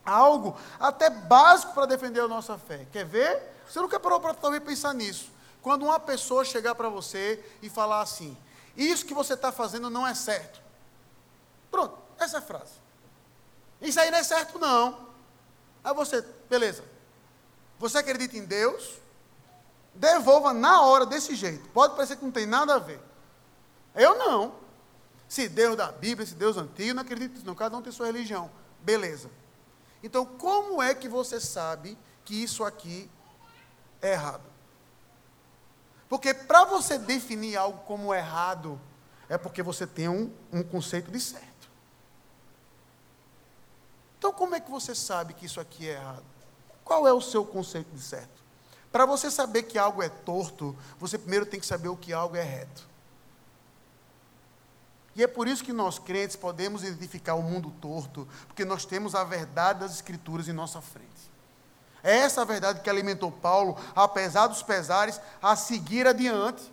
algo 0.05 0.57
até 0.79 1.09
básico 1.09 1.73
para 1.73 1.85
defender 1.85 2.21
a 2.21 2.27
nossa 2.27 2.57
fé. 2.57 2.87
Quer 2.91 3.03
ver? 3.03 3.55
Você 3.67 3.79
nunca 3.81 3.99
parou 3.99 4.21
para 4.21 4.33
pensar 4.61 4.93
nisso. 4.93 5.29
Quando 5.61 5.83
uma 5.83 5.99
pessoa 5.99 6.45
chegar 6.45 6.73
para 6.73 6.87
você 6.87 7.43
e 7.61 7.69
falar 7.69 8.01
assim: 8.01 8.37
Isso 8.75 9.05
que 9.05 9.13
você 9.13 9.33
está 9.33 9.51
fazendo 9.51 9.89
não 9.89 10.05
é 10.05 10.13
certo. 10.13 10.61
Pronto, 11.71 11.97
essa 12.19 12.37
é 12.37 12.39
a 12.39 12.41
frase. 12.41 12.73
Isso 13.81 13.99
aí 13.99 14.11
não 14.11 14.17
é 14.17 14.23
certo, 14.23 14.59
não. 14.59 15.07
Aí 15.83 15.93
você, 15.93 16.21
beleza. 16.49 16.83
Você 17.79 17.97
acredita 17.97 18.37
em 18.37 18.45
Deus? 18.45 18.99
devolva 19.95 20.53
na 20.53 20.81
hora 20.81 21.05
desse 21.05 21.35
jeito. 21.35 21.67
Pode 21.69 21.95
parecer 21.95 22.17
que 22.17 22.25
não 22.25 22.31
tem 22.31 22.45
nada 22.45 22.75
a 22.75 22.79
ver. 22.79 22.99
Eu 23.95 24.17
não. 24.17 24.53
Se 25.27 25.47
Deus 25.47 25.75
da 25.75 25.91
Bíblia, 25.91 26.27
se 26.27 26.35
Deus 26.35 26.57
antigo, 26.57 26.93
não 26.93 27.01
acredito 27.01 27.31
nisso, 27.31 27.45
não. 27.45 27.55
Cada 27.55 27.75
um 27.77 27.81
tem 27.81 27.91
sua 27.91 28.07
religião. 28.07 28.51
Beleza. 28.81 29.29
Então, 30.03 30.25
como 30.25 30.83
é 30.83 30.93
que 30.93 31.07
você 31.07 31.39
sabe 31.39 31.97
que 32.23 32.43
isso 32.43 32.63
aqui 32.63 33.09
é 34.01 34.11
errado? 34.11 34.43
Porque 36.07 36.33
para 36.33 36.65
você 36.65 36.97
definir 36.97 37.57
algo 37.57 37.79
como 37.85 38.13
errado, 38.13 38.79
é 39.27 39.37
porque 39.37 39.63
você 39.63 39.87
tem 39.87 40.07
um, 40.07 40.31
um 40.51 40.63
conceito 40.63 41.11
de 41.11 41.19
certo. 41.19 41.69
Então, 44.17 44.31
como 44.31 44.55
é 44.55 44.59
que 44.59 44.71
você 44.71 44.95
sabe 44.95 45.33
que 45.33 45.45
isso 45.45 45.59
aqui 45.59 45.87
é 45.87 45.93
errado? 45.93 46.25
Qual 46.83 47.07
é 47.07 47.13
o 47.13 47.21
seu 47.21 47.45
conceito 47.45 47.93
de 47.93 48.01
certo? 48.01 48.43
Para 48.91 49.05
você 49.05 49.29
saber 49.29 49.63
que 49.63 49.77
algo 49.77 50.01
é 50.01 50.09
torto, 50.09 50.75
você 50.99 51.17
primeiro 51.17 51.45
tem 51.45 51.59
que 51.59 51.65
saber 51.65 51.89
o 51.89 51.97
que 51.97 52.13
algo 52.13 52.35
é 52.35 52.43
reto. 52.43 52.87
E 55.15 55.23
é 55.23 55.27
por 55.27 55.47
isso 55.47 55.63
que 55.63 55.73
nós 55.73 55.97
crentes 55.97 56.35
podemos 56.35 56.83
identificar 56.83 57.35
o 57.35 57.41
mundo 57.41 57.71
torto, 57.81 58.27
porque 58.47 58.65
nós 58.65 58.85
temos 58.85 59.15
a 59.15 59.23
verdade 59.23 59.79
das 59.79 59.95
Escrituras 59.95 60.47
em 60.47 60.53
nossa 60.53 60.81
frente. 60.81 61.09
É 62.05 62.17
essa 62.17 62.43
a 62.43 62.45
verdade 62.45 62.81
que 62.81 62.89
alimentou 62.89 63.31
Paulo, 63.31 63.75
apesar 63.95 64.45
dos 64.45 64.61
pesares, 64.61 65.19
a 65.41 65.55
seguir 65.55 66.05
adiante 66.05 66.71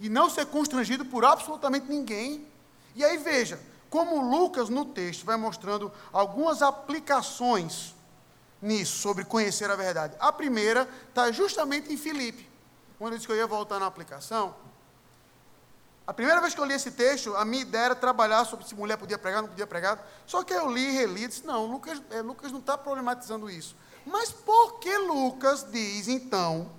e 0.00 0.08
não 0.08 0.30
ser 0.30 0.46
constrangido 0.46 1.04
por 1.04 1.22
absolutamente 1.22 1.86
ninguém. 1.86 2.48
E 2.94 3.04
aí 3.04 3.18
veja, 3.18 3.60
como 3.90 4.22
Lucas 4.22 4.70
no 4.70 4.86
texto 4.86 5.26
vai 5.26 5.36
mostrando 5.36 5.92
algumas 6.10 6.62
aplicações 6.62 7.94
nisso, 8.62 8.96
sobre 8.96 9.26
conhecer 9.26 9.70
a 9.70 9.76
verdade. 9.76 10.16
A 10.18 10.32
primeira 10.32 10.88
está 11.10 11.30
justamente 11.30 11.92
em 11.92 11.98
Filipe. 11.98 12.48
Quando 12.98 13.12
eu 13.12 13.18
disse 13.18 13.26
que 13.26 13.34
eu 13.34 13.36
ia 13.36 13.46
voltar 13.46 13.78
na 13.78 13.84
aplicação, 13.84 14.54
a 16.06 16.14
primeira 16.14 16.40
vez 16.40 16.54
que 16.54 16.60
eu 16.60 16.64
li 16.64 16.72
esse 16.72 16.90
texto, 16.92 17.36
a 17.36 17.44
minha 17.44 17.60
ideia 17.60 17.84
era 17.84 17.94
trabalhar 17.94 18.46
sobre 18.46 18.66
se 18.66 18.74
mulher 18.74 18.96
podia 18.96 19.18
pregar, 19.18 19.42
não 19.42 19.50
podia 19.50 19.66
pregar. 19.66 20.02
Só 20.26 20.42
que 20.42 20.54
eu 20.54 20.70
li 20.70 20.88
e 20.88 20.92
reli 20.92 21.24
e 21.24 21.28
disse, 21.28 21.44
não, 21.44 21.66
Lucas, 21.66 22.00
é, 22.10 22.22
Lucas 22.22 22.50
não 22.50 22.60
está 22.60 22.78
problematizando 22.78 23.50
isso. 23.50 23.76
Mas 24.06 24.30
por 24.30 24.78
que 24.78 24.96
Lucas 24.98 25.66
diz, 25.70 26.08
então, 26.08 26.70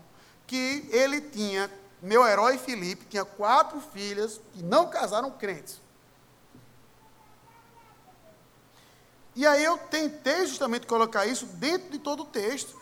que 0.45 0.87
ele 0.91 1.21
tinha, 1.21 1.69
meu 2.01 2.25
herói 2.25 2.57
Filipe, 2.57 3.05
tinha 3.05 3.25
quatro 3.25 3.79
filhas 3.79 4.39
e 4.55 4.61
não 4.61 4.89
casaram 4.89 5.31
crentes? 5.31 5.81
E 9.35 9.45
aí 9.45 9.63
eu 9.63 9.77
tentei 9.77 10.45
justamente 10.45 10.87
colocar 10.87 11.25
isso 11.25 11.45
dentro 11.45 11.89
de 11.89 11.99
todo 11.99 12.23
o 12.23 12.25
texto, 12.25 12.79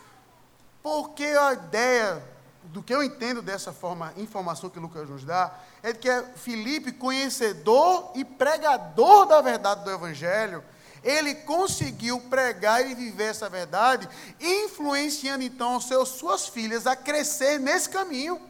porque 0.84 1.24
a 1.24 1.54
ideia 1.54 2.24
do 2.66 2.84
que 2.84 2.94
eu 2.94 3.02
entendo 3.04 3.42
dessa 3.42 3.74
forma, 3.74 4.14
informação 4.18 4.70
que 4.70 4.80
Lucas 4.80 5.10
nos 5.10 5.26
dá, 5.26 5.54
é 5.82 5.94
que 5.94 6.08
é 6.08 6.24
Filipe, 6.36 6.92
conhecedor 6.92 8.12
e 8.16 8.24
pregador 8.24 9.26
da 9.26 9.42
verdade 9.42 9.84
do 9.84 9.92
Evangelho, 9.92 10.64
ele 11.04 11.36
conseguiu 11.36 12.20
pregar 12.22 12.90
e 12.90 12.96
viver 12.96 13.26
essa 13.26 13.50
verdade, 13.50 14.08
influenciando 14.40 15.44
então 15.44 15.80
seus, 15.82 16.10
suas 16.10 16.48
filhas 16.48 16.88
a 16.88 16.96
crescer 16.96 17.60
nesse 17.60 17.90
caminho, 17.90 18.42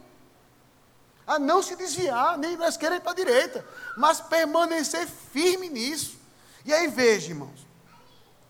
a 1.26 1.38
não 1.38 1.62
se 1.62 1.74
desviar, 1.74 2.38
nem 2.38 2.56
para 2.56 2.66
a 2.66 2.68
esquerda 2.68 2.94
nem 2.96 3.00
para 3.00 3.12
a 3.12 3.14
direita, 3.14 3.66
mas 3.96 4.20
permanecer 4.20 5.06
firme 5.06 5.68
nisso. 5.68 6.18
E 6.64 6.72
aí 6.72 6.86
veja, 6.86 7.30
irmãos, 7.30 7.66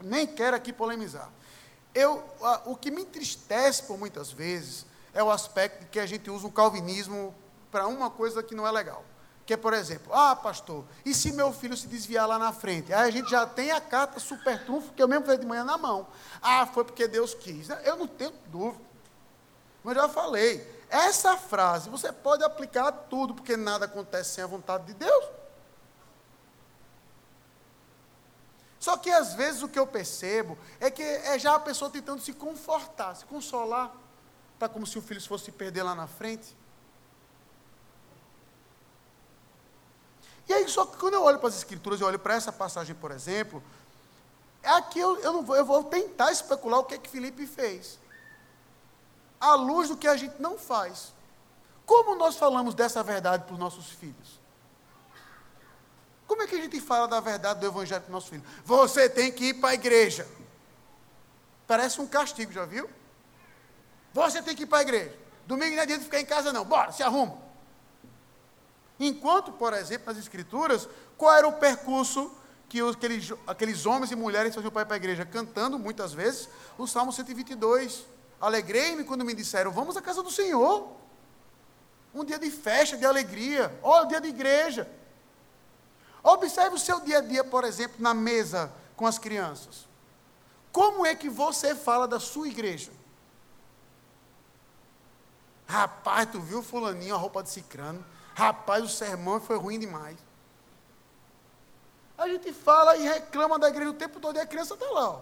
nem 0.01 0.27
quero 0.27 0.57
aqui 0.57 0.73
polemizar. 0.73 1.31
Eu, 1.95 2.23
a, 2.43 2.63
o 2.67 2.77
que 2.77 2.91
me 2.91 3.03
entristece 3.03 3.85
por 3.85 3.97
muitas 3.97 4.31
vezes 4.31 4.85
é 5.15 5.23
o 5.23 5.31
aspecto 5.31 5.81
de 5.81 5.87
que 5.87 6.01
a 6.01 6.07
gente 6.07 6.29
usa 6.29 6.47
o 6.47 6.53
calvinismo 6.53 7.35
para 7.71 7.87
uma 7.87 8.11
coisa 8.11 8.43
que 8.43 8.55
não 8.55 8.67
é 8.67 8.71
legal. 8.71 9.05
Que 9.47 9.57
por 9.57 9.75
exemplo, 9.75 10.13
ah, 10.15 10.35
pastor, 10.35 10.85
e 11.05 11.13
se 11.13 11.31
meu 11.33 11.53
filho 11.53 11.77
se 11.77 11.87
desviar 11.87 12.27
lá 12.27 12.39
na 12.39 12.53
frente? 12.53 12.93
Aí 12.95 13.09
a 13.09 13.11
gente 13.11 13.31
já 13.31 13.47
tem 13.47 13.71
a 13.73 13.81
carta 13.81 14.19
super 14.19 14.65
trunfo 14.65 14.93
que 14.93 15.03
eu 15.03 15.09
mesmo 15.09 15.27
fiz 15.27 15.39
de 15.39 15.47
manhã 15.47 15.65
na 15.65 15.77
mão. 15.77 16.07
Ah, 16.41 16.67
foi 16.67 16.83
porque 16.85 17.07
Deus 17.07 17.35
quis. 17.35 17.69
Eu 17.85 17.97
não 17.97 18.07
tenho 18.07 18.33
dúvida. 18.47 18.83
Mas 19.83 19.97
já 19.97 20.09
falei, 20.09 20.67
essa 20.89 21.37
frase 21.37 21.91
você 21.91 22.11
pode 22.11 22.43
aplicar 22.43 22.89
a 22.89 22.93
tudo, 22.93 23.35
porque 23.35 23.55
nada 23.55 23.85
acontece 23.85 24.31
sem 24.31 24.45
a 24.45 24.47
vontade 24.47 24.87
de 24.87 24.95
Deus. 24.95 25.25
Só 28.81 28.97
que 28.97 29.11
às 29.11 29.35
vezes 29.35 29.63
o 29.63 29.69
que 29.69 29.79
eu 29.79 29.87
percebo 29.87 30.59
é 30.81 30.91
que 30.91 31.03
é 31.03 31.39
já 31.39 31.55
a 31.55 31.59
pessoa 31.59 31.91
tentando 31.91 32.21
se 32.23 32.33
confortar, 32.33 33.15
se 33.15 33.25
consolar, 33.27 33.95
para 34.59 34.69
como 34.69 34.87
se 34.87 34.99
o 34.99 35.03
filho 35.03 35.21
fosse 35.21 35.47
se 35.47 35.53
perder 35.53 35.83
lá 35.83 35.95
na 35.95 36.07
frente. 36.07 36.57
E 40.49 40.53
aí, 40.53 40.69
só 40.69 40.85
que 40.85 40.97
quando 40.99 41.15
eu 41.15 41.23
olho 41.23 41.39
para 41.39 41.49
as 41.49 41.57
escrituras, 41.57 42.01
eu 42.01 42.07
olho 42.07 42.19
para 42.19 42.35
essa 42.35 42.53
passagem, 42.53 42.95
por 42.95 43.11
exemplo, 43.11 43.63
aqui 44.63 44.99
eu, 44.99 45.19
eu, 45.21 45.43
vou, 45.43 45.57
eu 45.57 45.65
vou 45.65 45.85
tentar 45.85 46.31
especular 46.33 46.81
o 46.81 46.85
que 46.85 46.95
é 46.95 46.99
que 46.99 47.09
Felipe 47.09 47.47
fez. 47.47 47.99
À 49.41 49.55
luz 49.55 49.89
do 49.89 49.97
que 49.97 50.09
a 50.09 50.17
gente 50.17 50.41
não 50.41 50.59
faz. 50.59 51.13
Como 51.87 52.15
nós 52.15 52.37
falamos 52.37 52.75
dessa 52.75 53.03
verdade 53.03 53.45
para 53.45 53.53
os 53.53 53.59
nossos 53.59 53.89
filhos? 53.91 54.41
Como 56.27 56.43
é 56.43 56.47
que 56.47 56.55
a 56.55 56.61
gente 56.61 56.81
fala 56.81 57.07
da 57.07 57.21
verdade 57.21 57.61
do 57.61 57.67
Evangelho 57.67 58.01
para 58.03 58.11
o 58.11 58.13
nosso 58.13 58.31
filho? 58.31 58.45
Você 58.65 59.09
tem 59.09 59.31
que 59.31 59.47
ir 59.47 59.55
para 59.55 59.71
a 59.71 59.75
igreja. 59.75 60.27
Parece 61.67 62.01
um 62.01 62.07
castigo, 62.07 62.53
já 62.53 62.65
viu? 62.65 62.89
Você 64.13 64.43
tem 64.43 64.55
que 64.55 64.63
ir 64.63 64.67
para 64.67 64.79
a 64.79 64.83
igreja. 64.83 65.15
Domingo 65.47 65.77
não 65.77 65.83
é 65.83 65.87
dia 65.87 65.99
de 65.99 66.05
ficar 66.05 66.21
em 66.21 66.27
casa, 66.27 66.53
não. 66.53 66.65
Bora, 66.65 66.93
se 66.93 67.03
arruma. 67.03 67.44
Enquanto, 69.07 69.53
por 69.53 69.75
exemplo, 69.75 70.07
nas 70.07 70.17
Escrituras, 70.17 70.89
qual 71.19 71.37
era 71.37 71.47
o 71.47 71.53
percurso 71.53 72.33
que 72.71 72.83
os, 72.83 72.97
aqueles, 72.97 73.33
aqueles 73.47 73.85
homens 73.85 74.11
e 74.11 74.17
mulheres 74.17 74.55
faziam 74.55 74.71
para 74.71 74.81
ir 74.81 74.87
para 74.87 74.95
a 74.95 74.97
igreja? 74.97 75.27
Cantando, 75.27 75.79
muitas 75.79 76.15
vezes, 76.15 76.49
o 76.79 76.87
Salmo 76.87 77.13
122. 77.13 78.07
Alegrei-me 78.41 79.05
quando 79.05 79.23
me 79.23 79.35
disseram, 79.35 79.71
vamos 79.71 79.95
à 79.95 80.01
casa 80.01 80.23
do 80.23 80.31
Senhor. 80.31 80.91
Um 82.15 82.25
dia 82.25 82.39
de 82.39 82.51
festa, 82.51 82.97
de 82.97 83.05
alegria. 83.05 83.79
Olha, 83.83 84.07
dia 84.09 84.21
de 84.23 84.29
igreja. 84.29 84.91
Observe 86.23 86.77
o 86.77 86.79
seu 86.79 87.01
dia 87.01 87.19
a 87.19 87.21
dia, 87.21 87.45
por 87.45 87.63
exemplo, 87.63 87.97
na 87.99 88.15
mesa 88.15 88.73
com 88.97 89.07
as 89.07 89.19
crianças. 89.19 89.87
Como 90.73 91.05
é 91.05 91.15
que 91.15 91.29
você 91.29 91.75
fala 91.75 92.09
da 92.09 92.19
sua 92.19 92.49
igreja? 92.49 92.91
Rapaz, 95.67 96.27
tu 96.33 96.41
viu 96.41 96.63
fulaninho 96.63 97.15
a 97.15 97.19
roupa 97.19 97.43
de 97.43 97.51
cicrano? 97.51 98.03
Rapaz, 98.35 98.85
o 98.85 98.89
sermão 98.89 99.41
foi 99.41 99.57
ruim 99.57 99.79
demais. 99.79 100.19
A 102.19 102.29
gente 102.29 102.53
fala 102.53 102.97
e 102.97 103.03
reclama 103.03 103.59
da 103.59 103.69
igreja 103.69 103.91
o 103.91 103.95
tempo 103.95 104.21
todo 104.21 104.37
e 104.37 104.41
a 104.41 104.47
criança 104.47 104.75
está 104.75 104.87
lá. 104.91 105.11
Ó. 105.11 105.21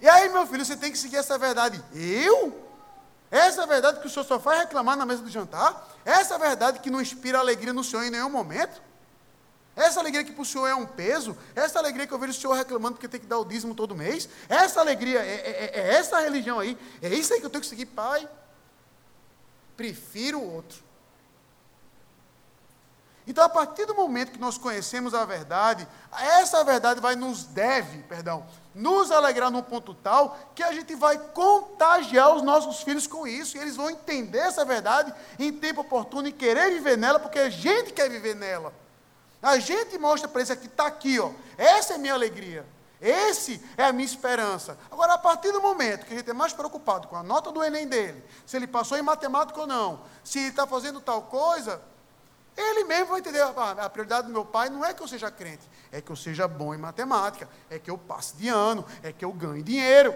E 0.00 0.08
aí, 0.08 0.28
meu 0.28 0.46
filho, 0.46 0.64
você 0.64 0.76
tem 0.76 0.90
que 0.90 0.98
seguir 0.98 1.16
essa 1.16 1.38
verdade. 1.38 1.82
Eu? 1.94 2.60
Essa 3.30 3.64
verdade 3.66 4.00
que 4.00 4.06
o 4.06 4.10
senhor 4.10 4.24
só 4.24 4.38
faz 4.38 4.60
reclamar 4.60 4.96
na 4.96 5.06
mesa 5.06 5.22
do 5.22 5.30
jantar? 5.30 5.88
Essa 6.04 6.38
verdade 6.38 6.80
que 6.80 6.90
não 6.90 7.00
inspira 7.00 7.38
alegria 7.38 7.72
no 7.72 7.84
senhor 7.84 8.02
em 8.02 8.10
nenhum 8.10 8.28
momento? 8.28 8.82
Essa 9.74 10.00
alegria 10.00 10.22
que 10.22 10.32
para 10.32 10.42
o 10.42 10.44
senhor 10.44 10.66
é 10.66 10.74
um 10.74 10.84
peso? 10.84 11.36
Essa 11.54 11.78
alegria 11.78 12.06
que 12.06 12.12
eu 12.12 12.18
vejo 12.18 12.32
o 12.32 12.36
senhor 12.36 12.52
reclamando 12.54 12.96
porque 12.96 13.08
tem 13.08 13.20
que 13.20 13.26
dar 13.26 13.38
o 13.38 13.44
dízimo 13.44 13.74
todo 13.74 13.94
mês? 13.94 14.28
Essa 14.48 14.80
alegria, 14.80 15.20
é, 15.20 15.34
é, 15.34 15.50
é, 15.50 15.80
é 15.80 15.94
essa 15.94 16.20
religião 16.20 16.58
aí? 16.58 16.76
É 17.00 17.08
isso 17.08 17.32
aí 17.32 17.40
que 17.40 17.46
eu 17.46 17.50
tenho 17.50 17.62
que 17.62 17.68
seguir, 17.68 17.86
pai? 17.86 18.28
Prefiro 19.76 20.38
o 20.38 20.54
outro. 20.54 20.82
Então, 23.26 23.44
a 23.44 23.48
partir 23.48 23.86
do 23.86 23.94
momento 23.94 24.32
que 24.32 24.38
nós 24.38 24.58
conhecemos 24.58 25.14
a 25.14 25.24
verdade, 25.24 25.86
essa 26.38 26.64
verdade 26.64 27.00
vai 27.00 27.14
nos 27.14 27.44
deve, 27.44 28.02
perdão, 28.02 28.44
nos 28.74 29.12
alegrar 29.12 29.50
num 29.50 29.62
ponto 29.62 29.94
tal 29.94 30.36
que 30.54 30.62
a 30.62 30.72
gente 30.72 30.94
vai 30.96 31.16
contagiar 31.16 32.34
os 32.34 32.42
nossos 32.42 32.82
filhos 32.82 33.06
com 33.06 33.26
isso, 33.26 33.56
e 33.56 33.60
eles 33.60 33.76
vão 33.76 33.88
entender 33.88 34.38
essa 34.38 34.64
verdade 34.64 35.14
em 35.38 35.52
tempo 35.52 35.82
oportuno 35.82 36.26
e 36.26 36.32
querer 36.32 36.72
viver 36.72 36.98
nela, 36.98 37.20
porque 37.20 37.38
a 37.38 37.48
gente 37.48 37.92
quer 37.92 38.10
viver 38.10 38.34
nela. 38.34 38.72
A 39.40 39.58
gente 39.58 39.96
mostra 39.98 40.28
para 40.28 40.40
eles 40.40 40.58
que 40.58 40.66
está 40.66 40.86
aqui, 40.86 41.20
ó. 41.20 41.30
Essa 41.56 41.94
é 41.94 41.98
minha 41.98 42.14
alegria. 42.14 42.66
Esse 43.02 43.60
é 43.76 43.84
a 43.84 43.92
minha 43.92 44.06
esperança. 44.06 44.78
Agora, 44.88 45.14
a 45.14 45.18
partir 45.18 45.50
do 45.50 45.60
momento 45.60 46.06
que 46.06 46.14
a 46.14 46.16
gente 46.16 46.30
é 46.30 46.32
mais 46.32 46.52
preocupado 46.52 47.08
com 47.08 47.16
a 47.16 47.22
nota 47.22 47.50
do 47.50 47.62
Enem 47.62 47.88
dele, 47.88 48.24
se 48.46 48.56
ele 48.56 48.68
passou 48.68 48.96
em 48.96 49.02
matemática 49.02 49.60
ou 49.60 49.66
não, 49.66 50.04
se 50.22 50.38
ele 50.38 50.48
está 50.48 50.68
fazendo 50.68 51.00
tal 51.00 51.22
coisa, 51.22 51.82
ele 52.56 52.84
mesmo 52.84 53.06
vai 53.06 53.18
entender. 53.18 53.40
Ah, 53.40 53.72
a 53.72 53.90
prioridade 53.90 54.28
do 54.28 54.32
meu 54.32 54.44
pai 54.44 54.70
não 54.70 54.84
é 54.84 54.94
que 54.94 55.02
eu 55.02 55.08
seja 55.08 55.32
crente, 55.32 55.68
é 55.90 56.00
que 56.00 56.12
eu 56.12 56.16
seja 56.16 56.46
bom 56.46 56.72
em 56.72 56.78
matemática, 56.78 57.48
é 57.68 57.76
que 57.76 57.90
eu 57.90 57.98
passe 57.98 58.36
de 58.36 58.48
ano, 58.48 58.86
é 59.02 59.12
que 59.12 59.24
eu 59.24 59.32
ganhe 59.32 59.64
dinheiro. 59.64 60.14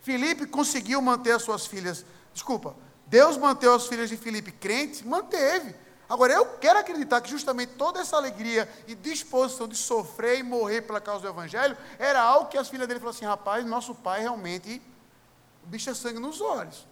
Filipe 0.00 0.46
conseguiu 0.46 1.00
manter 1.00 1.30
as 1.30 1.42
suas 1.42 1.64
filhas. 1.64 2.04
Desculpa, 2.34 2.74
Deus 3.06 3.36
manteve 3.36 3.72
as 3.72 3.86
filhas 3.86 4.08
de 4.08 4.16
Filipe 4.16 4.50
crentes? 4.50 5.02
Manteve. 5.02 5.85
Agora, 6.08 6.32
eu 6.32 6.46
quero 6.58 6.78
acreditar 6.78 7.20
que 7.20 7.28
justamente 7.28 7.72
toda 7.72 8.00
essa 8.00 8.16
alegria 8.16 8.68
e 8.86 8.94
disposição 8.94 9.66
de 9.66 9.76
sofrer 9.76 10.38
e 10.38 10.42
morrer 10.42 10.82
pela 10.82 11.00
causa 11.00 11.22
do 11.22 11.28
Evangelho 11.28 11.76
era 11.98 12.22
algo 12.22 12.48
que 12.48 12.56
as 12.56 12.68
filhas 12.68 12.86
dele 12.86 13.00
falaram 13.00 13.16
assim: 13.16 13.24
rapaz, 13.24 13.64
nosso 13.64 13.94
pai 13.94 14.20
realmente, 14.20 14.80
é 15.72 15.94
sangue 15.94 16.20
nos 16.20 16.40
olhos. 16.40 16.86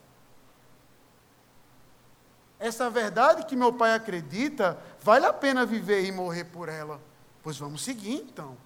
Essa 2.58 2.90
verdade 2.90 3.46
que 3.46 3.54
meu 3.54 3.72
pai 3.72 3.94
acredita, 3.94 4.78
vale 5.00 5.26
a 5.26 5.32
pena 5.32 5.64
viver 5.64 6.04
e 6.04 6.10
morrer 6.10 6.44
por 6.44 6.68
ela. 6.68 7.00
Pois 7.42 7.56
vamos 7.58 7.84
seguir 7.84 8.14
então. 8.14 8.56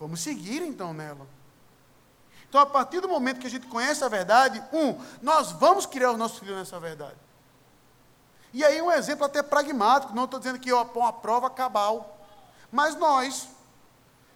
Vamos 0.00 0.20
seguir 0.20 0.62
então 0.62 0.94
nela. 0.94 1.26
Então, 2.48 2.60
a 2.60 2.66
partir 2.66 3.00
do 3.00 3.08
momento 3.08 3.40
que 3.40 3.46
a 3.46 3.50
gente 3.50 3.66
conhece 3.66 4.04
a 4.04 4.08
verdade, 4.08 4.62
um, 4.72 4.98
nós 5.22 5.52
vamos 5.52 5.86
criar 5.86 6.12
os 6.12 6.18
nossos 6.18 6.38
filhos 6.38 6.56
nessa 6.56 6.78
verdade. 6.78 7.16
E 8.52 8.64
aí 8.64 8.82
um 8.82 8.92
exemplo 8.92 9.24
até 9.24 9.42
pragmático, 9.42 10.14
não 10.14 10.24
estou 10.24 10.38
dizendo 10.38 10.58
que 10.58 10.70
é 10.70 10.74
uma 10.74 11.12
prova 11.12 11.48
cabal, 11.48 12.18
mas 12.70 12.94
nós 12.94 13.48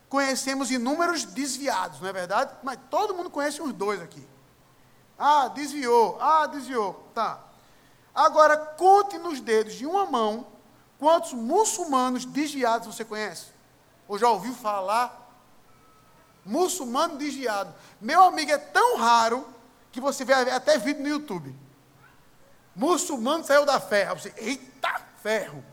conhecemos 0.08 0.70
inúmeros 0.70 1.24
desviados, 1.24 2.00
não 2.00 2.08
é 2.08 2.12
verdade? 2.12 2.54
Mas 2.62 2.78
todo 2.90 3.14
mundo 3.14 3.28
conhece 3.28 3.60
uns 3.60 3.72
dois 3.72 4.00
aqui. 4.00 4.26
Ah, 5.18 5.48
desviou, 5.48 6.18
ah, 6.20 6.46
desviou, 6.46 7.08
tá. 7.14 7.40
Agora, 8.14 8.56
conte 8.56 9.18
nos 9.18 9.40
dedos 9.40 9.74
de 9.74 9.84
uma 9.84 10.06
mão 10.06 10.46
quantos 10.98 11.32
muçulmanos 11.32 12.24
desviados 12.24 12.86
você 12.86 13.04
conhece? 13.04 13.46
Ou 14.08 14.18
já 14.18 14.30
ouviu 14.30 14.54
falar? 14.54 15.24
Muçulmano 16.44 17.18
desviado. 17.18 17.74
Meu 18.00 18.22
amigo, 18.22 18.50
é 18.50 18.58
tão 18.58 18.96
raro 18.96 19.46
que 19.90 20.00
você 20.00 20.24
vê 20.24 20.32
até 20.32 20.78
vídeo 20.78 21.02
no 21.02 21.08
YouTube. 21.08 21.54
Muçulmano 22.76 23.42
saiu 23.42 23.64
da 23.64 23.80
fé. 23.80 24.06
Aí 24.06 24.14
você, 24.14 24.32
eita 24.36 25.00
ferro. 25.22 25.64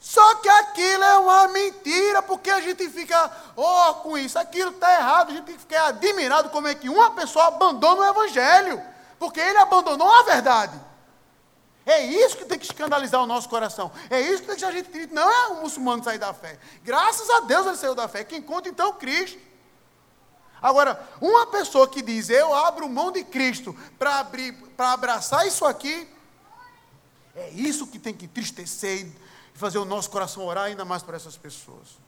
Só 0.00 0.36
que 0.36 0.48
aquilo 0.48 1.02
é 1.04 1.18
uma 1.18 1.48
mentira, 1.48 2.22
porque 2.22 2.48
a 2.48 2.60
gente 2.60 2.88
fica, 2.88 3.30
ó, 3.56 3.90
oh, 3.90 3.94
com 3.96 4.16
isso, 4.16 4.38
aquilo 4.38 4.70
está 4.70 4.94
errado, 4.94 5.30
a 5.30 5.34
gente 5.34 5.52
fica 5.58 5.86
admirado 5.86 6.48
como 6.50 6.68
é 6.68 6.76
que 6.76 6.88
uma 6.88 7.10
pessoa 7.10 7.48
abandona 7.48 8.02
o 8.02 8.04
Evangelho, 8.04 8.80
porque 9.18 9.40
ele 9.40 9.58
abandonou 9.58 10.08
a 10.08 10.22
verdade. 10.22 10.80
É 11.84 12.04
isso 12.04 12.36
que 12.36 12.44
tem 12.44 12.58
que 12.58 12.64
escandalizar 12.64 13.20
o 13.22 13.26
nosso 13.26 13.48
coração. 13.48 13.92
É 14.08 14.20
isso 14.20 14.42
que 14.42 14.48
tem 14.48 14.56
que 14.56 14.64
a 14.64 14.72
gente 14.72 15.06
não 15.12 15.30
é 15.30 15.48
um 15.48 15.62
muçulmano 15.62 16.02
sair 16.02 16.18
da 16.18 16.32
fé. 16.32 16.58
Graças 16.82 17.28
a 17.30 17.40
Deus 17.40 17.66
ele 17.66 17.76
saiu 17.76 17.94
da 17.94 18.08
fé. 18.08 18.24
Quem 18.24 18.42
conta 18.42 18.68
então 18.68 18.92
Cristo. 18.94 19.38
Agora, 20.60 21.00
uma 21.20 21.46
pessoa 21.46 21.86
que 21.86 22.02
diz, 22.02 22.30
eu 22.30 22.54
abro 22.54 22.88
mão 22.88 23.12
de 23.12 23.22
Cristo 23.24 23.76
para 23.98 24.18
abrir, 24.18 24.52
para 24.76 24.92
abraçar 24.92 25.46
isso 25.46 25.64
aqui, 25.64 26.08
é 27.34 27.50
isso 27.50 27.86
que 27.86 27.98
tem 27.98 28.14
que 28.14 28.24
entristecer 28.24 29.06
e 29.54 29.58
fazer 29.58 29.78
o 29.78 29.84
nosso 29.84 30.10
coração 30.10 30.44
orar 30.44 30.64
ainda 30.64 30.84
mais 30.84 31.02
por 31.02 31.14
essas 31.14 31.36
pessoas. 31.36 31.98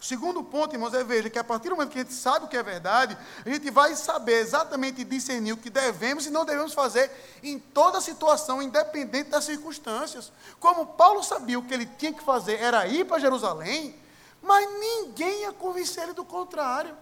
O 0.00 0.04
segundo 0.04 0.42
ponto, 0.42 0.74
irmãos, 0.74 0.94
é 0.94 1.04
veja 1.04 1.28
que 1.28 1.38
a 1.38 1.44
partir 1.44 1.68
do 1.68 1.76
momento 1.76 1.90
que 1.90 1.98
a 1.98 2.02
gente 2.02 2.14
sabe 2.14 2.46
o 2.46 2.48
que 2.48 2.56
é 2.56 2.62
verdade, 2.62 3.16
a 3.44 3.48
gente 3.48 3.70
vai 3.70 3.94
saber 3.94 4.40
exatamente 4.40 5.04
discernir 5.04 5.52
o 5.52 5.58
que 5.58 5.68
devemos 5.68 6.24
e 6.24 6.30
não 6.30 6.44
devemos 6.44 6.72
fazer 6.72 7.10
em 7.42 7.58
toda 7.58 8.00
situação, 8.00 8.62
independente 8.62 9.28
das 9.28 9.44
circunstâncias. 9.44 10.32
Como 10.58 10.86
Paulo 10.86 11.22
sabia 11.22 11.58
o 11.58 11.62
que 11.62 11.74
ele 11.74 11.84
tinha 11.84 12.14
que 12.14 12.22
fazer 12.22 12.58
era 12.60 12.86
ir 12.86 13.04
para 13.04 13.18
Jerusalém, 13.18 13.94
mas 14.42 14.66
ninguém 14.80 15.42
ia 15.42 15.52
convencer 15.52 16.04
ele 16.04 16.14
do 16.14 16.24
contrário 16.24 16.96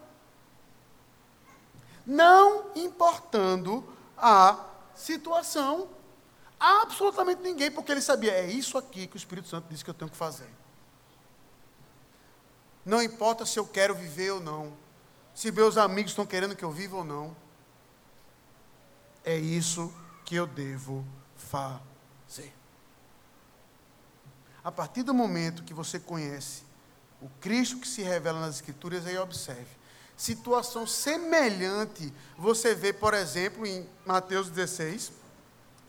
não 2.08 2.70
importando 2.74 3.86
a 4.16 4.64
situação. 4.94 5.90
Absolutamente 6.58 7.42
ninguém, 7.42 7.70
porque 7.70 7.92
ele 7.92 8.00
sabia, 8.00 8.32
é 8.32 8.46
isso 8.50 8.78
aqui 8.78 9.06
que 9.06 9.14
o 9.14 9.18
Espírito 9.18 9.46
Santo 9.46 9.68
disse 9.68 9.84
que 9.84 9.90
eu 9.90 9.94
tenho 9.94 10.10
que 10.10 10.16
fazer. 10.16 10.48
Não 12.84 13.02
importa 13.02 13.44
se 13.44 13.58
eu 13.58 13.66
quero 13.66 13.94
viver 13.94 14.30
ou 14.30 14.40
não, 14.40 14.72
se 15.34 15.52
meus 15.52 15.76
amigos 15.76 16.12
estão 16.12 16.24
querendo 16.24 16.56
que 16.56 16.64
eu 16.64 16.70
viva 16.70 16.96
ou 16.96 17.04
não, 17.04 17.36
é 19.22 19.36
isso 19.36 19.92
que 20.24 20.34
eu 20.34 20.46
devo 20.46 21.04
fazer. 21.36 22.54
A 24.64 24.72
partir 24.72 25.02
do 25.02 25.12
momento 25.12 25.62
que 25.62 25.74
você 25.74 26.00
conhece 26.00 26.62
o 27.20 27.28
Cristo 27.40 27.78
que 27.78 27.86
se 27.86 28.02
revela 28.02 28.40
nas 28.40 28.56
Escrituras, 28.56 29.06
aí 29.06 29.18
observe 29.18 29.77
situação 30.18 30.84
semelhante 30.84 32.12
você 32.36 32.74
vê, 32.74 32.92
por 32.92 33.14
exemplo, 33.14 33.64
em 33.64 33.88
Mateus 34.04 34.50
16, 34.50 35.12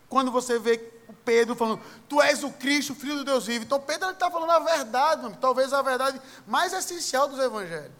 quando 0.07 0.31
você 0.31 0.59
vê 0.59 0.77
Pedro 1.25 1.55
falando, 1.55 1.81
tu 2.07 2.21
és 2.21 2.43
o 2.43 2.51
Cristo, 2.51 2.93
filho 2.93 3.17
do 3.17 3.25
Deus 3.25 3.47
vivo. 3.47 3.65
Então 3.65 3.81
Pedro 3.81 4.11
está 4.11 4.29
falando 4.29 4.51
a 4.51 4.59
verdade, 4.59 5.37
talvez 5.41 5.73
a 5.73 5.81
verdade 5.81 6.21
mais 6.45 6.71
essencial 6.71 7.27
dos 7.27 7.39
evangelhos. 7.39 7.91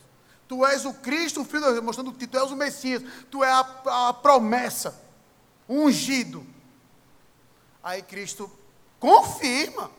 Tu 0.47 0.65
és 0.65 0.85
o 0.85 0.93
Cristo, 0.93 1.43
filho 1.43 1.65
de 1.65 1.73
Deus, 1.73 1.83
mostrando 1.83 2.13
que 2.13 2.27
tu 2.27 2.37
és 2.37 2.51
o 2.51 2.55
Messias, 2.55 3.03
tu 3.29 3.43
és 3.43 3.51
a, 3.51 4.09
a 4.09 4.13
promessa, 4.13 4.99
ungido. 5.67 6.45
Aí 7.83 8.03
Cristo 8.03 8.49
confirma. 8.99 9.91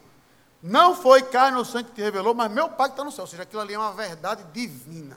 Não 0.62 0.94
foi 0.94 1.22
carne 1.22 1.56
ou 1.56 1.64
sangue 1.64 1.88
que 1.88 1.94
te 1.94 2.02
revelou, 2.02 2.34
mas 2.34 2.50
meu 2.50 2.68
Pai 2.68 2.88
que 2.88 2.92
está 2.92 3.02
no 3.02 3.10
céu. 3.10 3.22
Ou 3.22 3.26
seja, 3.26 3.44
aquilo 3.44 3.62
ali 3.62 3.74
é 3.74 3.78
uma 3.78 3.92
verdade 3.92 4.44
divina. 4.52 5.16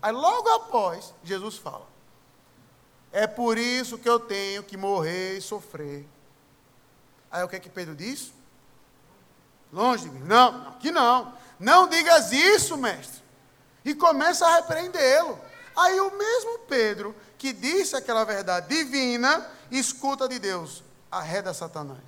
Aí 0.00 0.12
logo 0.12 0.48
após, 0.50 1.12
Jesus 1.24 1.56
fala: 1.56 1.86
É 3.12 3.26
por 3.26 3.58
isso 3.58 3.98
que 3.98 4.08
eu 4.08 4.20
tenho 4.20 4.62
que 4.62 4.76
morrer 4.76 5.38
e 5.38 5.40
sofrer. 5.40 6.06
Aí 7.30 7.42
o 7.42 7.48
que 7.48 7.56
é 7.56 7.60
que 7.60 7.68
Pedro 7.68 7.94
diz? 7.94 8.32
Longe 9.72 10.04
de 10.04 10.10
mim. 10.10 10.20
Não, 10.20 10.72
que 10.78 10.90
não. 10.90 11.34
Não 11.58 11.88
digas 11.88 12.32
isso, 12.32 12.76
mestre. 12.76 13.22
E 13.84 13.94
começa 13.94 14.46
a 14.46 14.56
repreendê-lo. 14.56 15.38
Aí 15.76 16.00
o 16.00 16.16
mesmo 16.16 16.60
Pedro, 16.60 17.14
que 17.36 17.52
disse 17.52 17.94
aquela 17.96 18.24
verdade 18.24 18.68
divina, 18.68 19.46
escuta 19.70 20.28
de 20.28 20.38
Deus: 20.38 20.82
arreda 21.10 21.52
Satanás. 21.52 22.00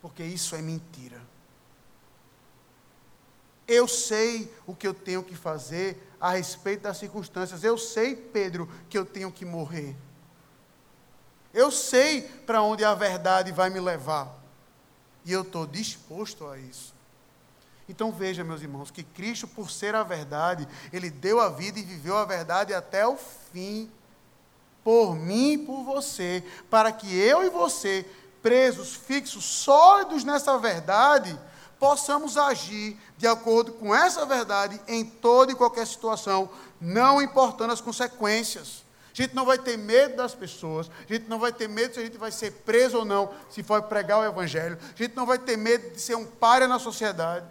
Porque 0.00 0.24
isso 0.24 0.56
é 0.56 0.62
mentira. 0.62 1.31
Eu 3.72 3.88
sei 3.88 4.52
o 4.66 4.74
que 4.74 4.86
eu 4.86 4.92
tenho 4.92 5.22
que 5.22 5.34
fazer 5.34 6.06
a 6.20 6.32
respeito 6.32 6.82
das 6.82 6.98
circunstâncias. 6.98 7.64
Eu 7.64 7.78
sei, 7.78 8.14
Pedro, 8.14 8.68
que 8.90 8.98
eu 8.98 9.06
tenho 9.06 9.32
que 9.32 9.46
morrer. 9.46 9.96
Eu 11.54 11.70
sei 11.70 12.20
para 12.20 12.60
onde 12.60 12.84
a 12.84 12.94
verdade 12.94 13.50
vai 13.50 13.70
me 13.70 13.80
levar. 13.80 14.38
E 15.24 15.32
eu 15.32 15.40
estou 15.40 15.66
disposto 15.66 16.46
a 16.46 16.58
isso. 16.58 16.94
Então 17.88 18.12
veja, 18.12 18.44
meus 18.44 18.60
irmãos, 18.60 18.90
que 18.90 19.02
Cristo, 19.02 19.48
por 19.48 19.70
ser 19.70 19.94
a 19.94 20.02
verdade, 20.02 20.68
Ele 20.92 21.08
deu 21.08 21.40
a 21.40 21.48
vida 21.48 21.78
e 21.78 21.82
viveu 21.82 22.18
a 22.18 22.26
verdade 22.26 22.74
até 22.74 23.06
o 23.06 23.16
fim. 23.16 23.90
Por 24.84 25.14
mim 25.14 25.52
e 25.52 25.58
por 25.58 25.82
você. 25.82 26.44
Para 26.68 26.92
que 26.92 27.10
eu 27.10 27.42
e 27.42 27.48
você, 27.48 28.04
presos, 28.42 28.92
fixos, 28.92 29.44
sólidos 29.44 30.24
nessa 30.24 30.58
verdade, 30.58 31.40
possamos 31.82 32.36
agir 32.36 32.96
de 33.18 33.26
acordo 33.26 33.72
com 33.72 33.92
essa 33.92 34.24
verdade 34.24 34.80
em 34.86 35.04
toda 35.04 35.50
e 35.50 35.54
qualquer 35.56 35.84
situação, 35.84 36.48
não 36.80 37.20
importando 37.20 37.72
as 37.72 37.80
consequências. 37.80 38.84
A 39.12 39.20
gente 39.20 39.34
não 39.34 39.44
vai 39.44 39.58
ter 39.58 39.76
medo 39.76 40.14
das 40.14 40.32
pessoas, 40.32 40.88
a 41.10 41.12
gente 41.12 41.28
não 41.28 41.40
vai 41.40 41.52
ter 41.52 41.68
medo 41.68 41.92
se 41.92 41.98
a 41.98 42.04
gente 42.04 42.16
vai 42.16 42.30
ser 42.30 42.52
preso 42.64 42.98
ou 42.98 43.04
não, 43.04 43.34
se 43.50 43.64
for 43.64 43.82
pregar 43.82 44.20
o 44.20 44.24
Evangelho, 44.24 44.78
a 44.80 44.96
gente 44.96 45.16
não 45.16 45.26
vai 45.26 45.38
ter 45.38 45.56
medo 45.56 45.90
de 45.90 46.00
ser 46.00 46.14
um 46.14 46.24
páreo 46.24 46.68
na 46.68 46.78
sociedade, 46.78 47.46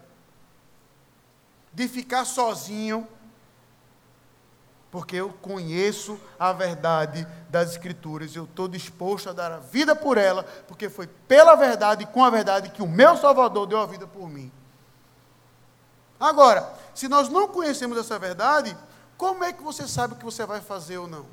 de 1.73 1.89
ficar 1.89 2.23
sozinho, 2.23 3.05
porque 4.91 5.15
eu 5.15 5.29
conheço 5.41 6.19
a 6.37 6.51
verdade 6.51 7.25
das 7.49 7.71
Escrituras, 7.71 8.35
eu 8.35 8.43
estou 8.43 8.67
disposto 8.67 9.29
a 9.29 9.33
dar 9.33 9.51
a 9.51 9.57
vida 9.57 9.95
por 9.95 10.17
ela, 10.17 10.43
porque 10.67 10.89
foi 10.89 11.07
pela 11.07 11.55
verdade 11.55 12.03
e 12.03 12.07
com 12.07 12.23
a 12.23 12.29
verdade 12.29 12.69
que 12.69 12.83
o 12.83 12.87
meu 12.87 13.15
Salvador 13.15 13.65
deu 13.65 13.79
a 13.79 13.85
vida 13.85 14.05
por 14.05 14.27
mim. 14.29 14.51
Agora, 16.19 16.71
se 16.93 17.07
nós 17.07 17.29
não 17.29 17.47
conhecemos 17.47 17.97
essa 17.97 18.19
verdade, 18.19 18.77
como 19.17 19.43
é 19.43 19.53
que 19.53 19.63
você 19.63 19.87
sabe 19.87 20.13
o 20.13 20.17
que 20.17 20.25
você 20.25 20.45
vai 20.45 20.59
fazer 20.61 20.97
ou 20.97 21.07
não? 21.07 21.25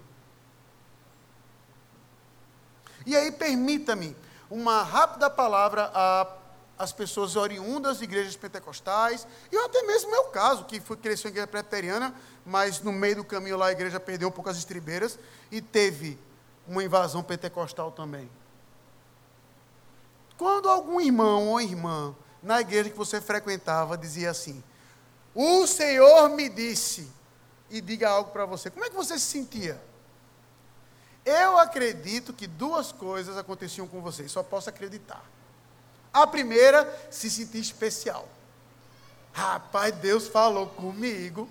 E 3.05 3.17
aí, 3.17 3.33
permita-me, 3.33 4.17
uma 4.51 4.83
rápida 4.83 5.29
palavra 5.29 5.91
às 6.79 6.93
pessoas 6.93 7.37
oriundas 7.37 7.99
de 7.99 8.05
igrejas 8.05 8.37
pentecostais, 8.37 9.27
e 9.51 9.57
até 9.57 9.83
mesmo 9.83 10.11
meu 10.11 10.25
caso, 10.25 10.65
que 10.65 10.81
fui, 10.81 10.97
cresceu 10.97 11.29
em 11.29 11.33
igreja 11.33 11.47
preteriana, 11.47 12.15
mas 12.49 12.81
no 12.81 12.91
meio 12.91 13.17
do 13.17 13.25
caminho 13.25 13.59
lá 13.59 13.67
a 13.67 13.73
igreja 13.73 14.01
perdeu 14.01 14.29
um 14.29 14.33
pouco 14.33 14.49
as 14.49 14.57
estribeiras 14.57 15.19
e 15.51 15.61
teve 15.61 16.19
uma 16.67 16.83
invasão 16.83 17.23
pentecostal 17.23 17.93
também. 17.93 18.29
Quando 20.39 20.69
algum 20.69 20.99
irmão 20.99 21.49
ou 21.49 21.61
irmã 21.61 22.17
na 22.43 22.61
igreja 22.61 22.89
que 22.89 22.97
você 22.97 23.21
frequentava 23.21 23.99
dizia 23.99 24.31
assim: 24.31 24.65
O 25.35 25.67
Senhor 25.67 26.31
me 26.31 26.49
disse, 26.49 27.11
e 27.69 27.83
diga 27.83 28.09
algo 28.09 28.31
para 28.31 28.47
você, 28.47 28.71
como 28.71 28.85
é 28.85 28.89
que 28.89 28.97
você 28.97 29.19
se 29.19 29.27
sentia? 29.27 29.79
Eu 31.27 31.59
acredito 31.59 32.33
que 32.33 32.47
duas 32.47 32.93
coisas 32.93 33.37
aconteciam 33.37 33.87
com 33.87 34.01
você, 34.01 34.27
só 34.27 34.43
posso 34.43 34.71
acreditar. 34.71 35.23
A 36.11 36.27
primeira, 36.27 36.99
se 37.11 37.31
sentir 37.31 37.61
especial. 37.61 38.27
Rapaz, 39.33 39.95
Deus 39.97 40.27
falou 40.27 40.69
comigo. 40.69 41.47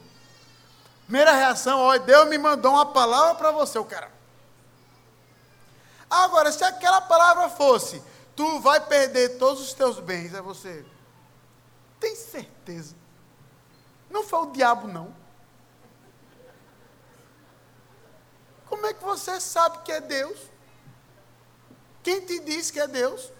Primeira 1.07 1.31
reação, 1.31 1.79
ó, 1.79 1.97
Deus 1.97 2.27
me 2.27 2.37
mandou 2.37 2.73
uma 2.73 2.85
palavra 2.85 3.35
para 3.35 3.51
você, 3.51 3.79
o 3.79 3.85
cara. 3.85 4.11
Agora, 6.09 6.51
se 6.51 6.65
aquela 6.65 6.99
palavra 6.99 7.47
fosse, 7.47 8.03
tu 8.35 8.59
vai 8.59 8.81
perder 8.81 9.37
todos 9.37 9.61
os 9.61 9.73
teus 9.73 10.01
bens, 10.01 10.33
é 10.33 10.41
você. 10.41 10.85
Tem 11.97 12.13
certeza? 12.13 12.93
Não 14.09 14.21
foi 14.21 14.39
o 14.39 14.51
diabo, 14.51 14.89
não. 14.89 15.15
Como 18.65 18.85
é 18.85 18.93
que 18.93 19.01
você 19.01 19.39
sabe 19.39 19.79
que 19.83 19.93
é 19.93 20.01
Deus? 20.01 20.37
Quem 22.03 22.19
te 22.19 22.37
disse 22.39 22.73
que 22.73 22.81
é 22.81 22.87
Deus? 22.87 23.31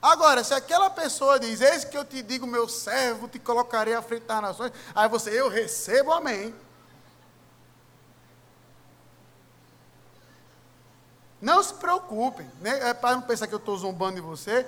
Agora, 0.00 0.42
se 0.42 0.54
aquela 0.54 0.88
pessoa 0.88 1.38
diz, 1.38 1.60
eis 1.60 1.84
que 1.84 1.96
eu 1.96 2.06
te 2.06 2.22
digo, 2.22 2.46
meu 2.46 2.66
servo, 2.66 3.28
te 3.28 3.38
colocarei 3.38 3.92
à 3.92 4.00
frente 4.00 4.24
das 4.24 4.40
nações, 4.40 4.72
aí 4.94 5.06
você, 5.10 5.38
eu 5.38 5.50
recebo, 5.50 6.10
amém. 6.10 6.54
Não 11.40 11.62
se 11.62 11.74
preocupem, 11.74 12.50
né? 12.60 12.90
é 12.90 12.94
para 12.94 13.16
não 13.16 13.22
pensar 13.22 13.46
que 13.46 13.54
eu 13.54 13.58
estou 13.58 13.76
zombando 13.76 14.16
de 14.16 14.20
você. 14.20 14.66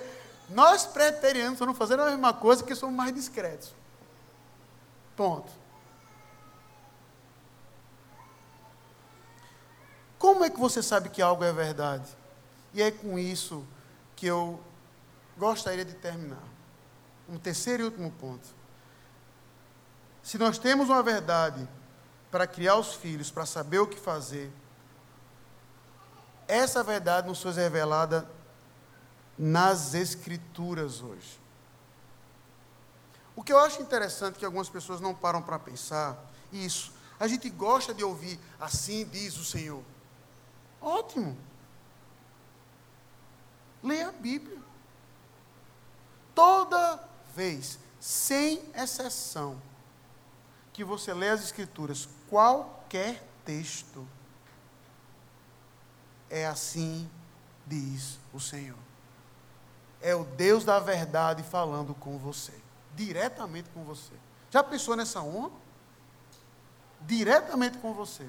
Nós 0.49 0.85
preterianos 0.85 1.53
estamos 1.53 1.77
fazendo 1.77 2.01
a 2.01 2.09
mesma 2.09 2.33
coisa 2.33 2.63
que 2.63 2.75
somos 2.75 2.95
mais 2.95 3.13
discretos. 3.13 3.73
Ponto. 5.15 5.51
Como 10.17 10.43
é 10.43 10.49
que 10.49 10.59
você 10.59 10.81
sabe 10.81 11.09
que 11.09 11.21
algo 11.21 11.43
é 11.43 11.51
verdade? 11.51 12.09
E 12.73 12.81
é 12.81 12.89
com 12.89 13.19
isso 13.19 13.65
que 14.15 14.25
eu 14.25 14.59
gostaria 15.37 15.85
de 15.85 15.93
terminar. 15.93 16.43
Um 17.29 17.37
terceiro 17.37 17.83
e 17.83 17.85
último 17.85 18.11
ponto. 18.11 18.47
Se 20.23 20.37
nós 20.37 20.57
temos 20.57 20.89
uma 20.89 21.03
verdade 21.03 21.67
para 22.31 22.47
criar 22.47 22.77
os 22.77 22.95
filhos, 22.95 23.29
para 23.29 23.45
saber 23.45 23.79
o 23.79 23.87
que 23.87 23.99
fazer, 23.99 24.51
essa 26.47 26.83
verdade 26.83 27.27
nos 27.27 27.41
foi 27.41 27.51
revelada 27.53 28.27
nas 29.37 29.93
Escrituras 29.93 31.01
hoje. 31.01 31.39
O 33.35 33.43
que 33.43 33.51
eu 33.51 33.59
acho 33.59 33.81
interessante 33.81 34.37
que 34.37 34.45
algumas 34.45 34.69
pessoas 34.69 35.01
não 35.01 35.13
param 35.13 35.41
para 35.41 35.57
pensar, 35.57 36.17
isso, 36.51 36.93
a 37.19 37.27
gente 37.27 37.49
gosta 37.49 37.93
de 37.93 38.03
ouvir 38.03 38.39
assim 38.59 39.05
diz 39.05 39.37
o 39.37 39.43
Senhor. 39.43 39.83
Ótimo. 40.81 41.37
Leia 43.81 44.09
a 44.09 44.11
Bíblia. 44.11 44.61
Toda 46.35 46.99
vez, 47.35 47.79
sem 47.99 48.61
exceção, 48.75 49.61
que 50.71 50.83
você 50.83 51.13
lê 51.13 51.29
as 51.29 51.43
Escrituras, 51.43 52.07
qualquer 52.29 53.23
texto, 53.45 54.07
é 56.33 56.47
assim 56.47 57.07
diz 57.67 58.19
o 58.33 58.39
Senhor. 58.39 58.77
É 60.01 60.15
o 60.15 60.23
Deus 60.23 60.65
da 60.65 60.79
verdade 60.79 61.43
falando 61.43 61.93
com 61.93 62.17
você, 62.17 62.53
diretamente 62.95 63.69
com 63.69 63.83
você. 63.83 64.13
Já 64.49 64.63
pensou 64.63 64.95
nessa 64.95 65.21
honra? 65.21 65.51
Diretamente 67.01 67.77
com 67.77 67.93
você. 67.93 68.27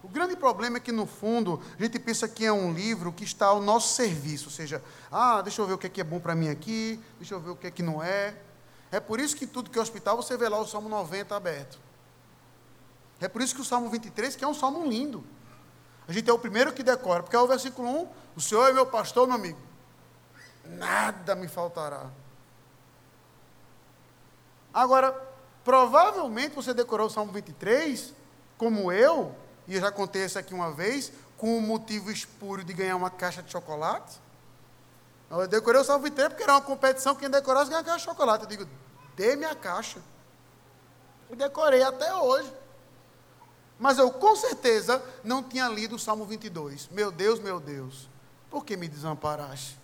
O 0.00 0.08
grande 0.08 0.36
problema 0.36 0.76
é 0.76 0.80
que, 0.80 0.92
no 0.92 1.06
fundo, 1.06 1.60
a 1.76 1.82
gente 1.82 1.98
pensa 1.98 2.28
que 2.28 2.44
é 2.44 2.52
um 2.52 2.72
livro 2.72 3.12
que 3.12 3.24
está 3.24 3.46
ao 3.46 3.60
nosso 3.60 3.94
serviço, 3.94 4.46
ou 4.46 4.52
seja, 4.52 4.82
ah, 5.10 5.42
deixa 5.42 5.60
eu 5.60 5.66
ver 5.66 5.72
o 5.72 5.78
que 5.78 5.88
é, 5.88 5.90
que 5.90 6.00
é 6.00 6.04
bom 6.04 6.20
para 6.20 6.36
mim 6.36 6.48
aqui, 6.48 7.02
deixa 7.18 7.34
eu 7.34 7.40
ver 7.40 7.50
o 7.50 7.56
que 7.56 7.66
é 7.66 7.70
que 7.70 7.82
não 7.82 8.00
é. 8.00 8.40
É 8.92 9.00
por 9.00 9.18
isso 9.18 9.36
que 9.36 9.46
tudo 9.46 9.70
que 9.70 9.78
é 9.78 9.82
hospital 9.82 10.16
você 10.16 10.36
vê 10.36 10.48
lá 10.48 10.60
o 10.60 10.66
Salmo 10.66 10.88
90 10.88 11.34
aberto. 11.34 11.80
É 13.20 13.26
por 13.26 13.42
isso 13.42 13.56
que 13.56 13.60
o 13.60 13.64
Salmo 13.64 13.90
23, 13.90 14.36
que 14.36 14.44
é 14.44 14.48
um 14.48 14.54
salmo 14.54 14.86
lindo. 14.86 15.24
A 16.08 16.12
gente 16.12 16.28
é 16.28 16.32
o 16.32 16.38
primeiro 16.38 16.72
que 16.72 16.82
decora, 16.82 17.22
porque 17.22 17.36
é 17.36 17.38
o 17.38 17.46
versículo 17.46 17.86
1, 17.86 18.08
o 18.34 18.40
Senhor 18.40 18.66
é 18.66 18.72
meu 18.72 18.86
pastor, 18.86 19.26
meu 19.26 19.36
amigo. 19.36 19.58
Nada 20.64 21.34
me 21.34 21.46
faltará. 21.46 22.06
Agora, 24.72 25.12
provavelmente 25.62 26.54
você 26.54 26.72
decorou 26.72 27.08
o 27.08 27.10
Salmo 27.10 27.30
23, 27.32 28.14
como 28.56 28.90
eu, 28.90 29.34
e 29.66 29.74
eu 29.74 29.80
já 29.82 29.92
contei 29.92 30.24
isso 30.24 30.38
aqui 30.38 30.54
uma 30.54 30.72
vez, 30.72 31.12
com 31.36 31.58
o 31.58 31.60
motivo 31.60 32.10
espúrio 32.10 32.64
de 32.64 32.72
ganhar 32.72 32.96
uma 32.96 33.10
caixa 33.10 33.42
de 33.42 33.52
chocolate. 33.52 34.18
Eu 35.30 35.46
decorei 35.46 35.80
o 35.80 35.84
Salmo 35.84 36.04
23 36.04 36.30
porque 36.30 36.42
era 36.42 36.54
uma 36.54 36.62
competição, 36.62 37.14
quem 37.14 37.28
decorasse 37.28 37.68
ganhava 37.68 37.84
caixa 37.84 37.98
de 37.98 38.04
chocolate. 38.04 38.44
Eu 38.44 38.48
digo, 38.48 38.68
dê 39.14 39.36
minha 39.36 39.54
caixa. 39.54 40.00
Eu 41.28 41.36
decorei 41.36 41.82
até 41.82 42.14
hoje. 42.14 42.50
Mas 43.78 43.98
eu 43.98 44.10
com 44.10 44.34
certeza 44.34 45.02
não 45.22 45.42
tinha 45.42 45.68
lido 45.68 45.96
o 45.96 45.98
Salmo 45.98 46.24
22. 46.24 46.88
Meu 46.90 47.12
Deus, 47.12 47.38
meu 47.38 47.60
Deus, 47.60 48.08
por 48.50 48.64
que 48.64 48.76
me 48.76 48.88
desamparaste? 48.88 49.78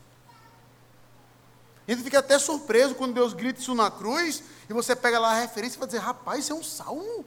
A 1.86 1.90
gente 1.92 2.02
fica 2.02 2.18
até 2.18 2.38
surpreso 2.38 2.94
quando 2.94 3.14
Deus 3.14 3.34
grita 3.34 3.60
isso 3.60 3.74
na 3.74 3.90
cruz 3.90 4.42
e 4.68 4.72
você 4.72 4.96
pega 4.96 5.18
lá 5.18 5.32
a 5.32 5.40
referência 5.40 5.76
e 5.76 5.78
vai 5.78 5.86
dizer: 5.86 5.98
rapaz, 5.98 6.40
isso 6.40 6.52
é 6.52 6.56
um 6.56 6.64
salmo. 6.64 7.24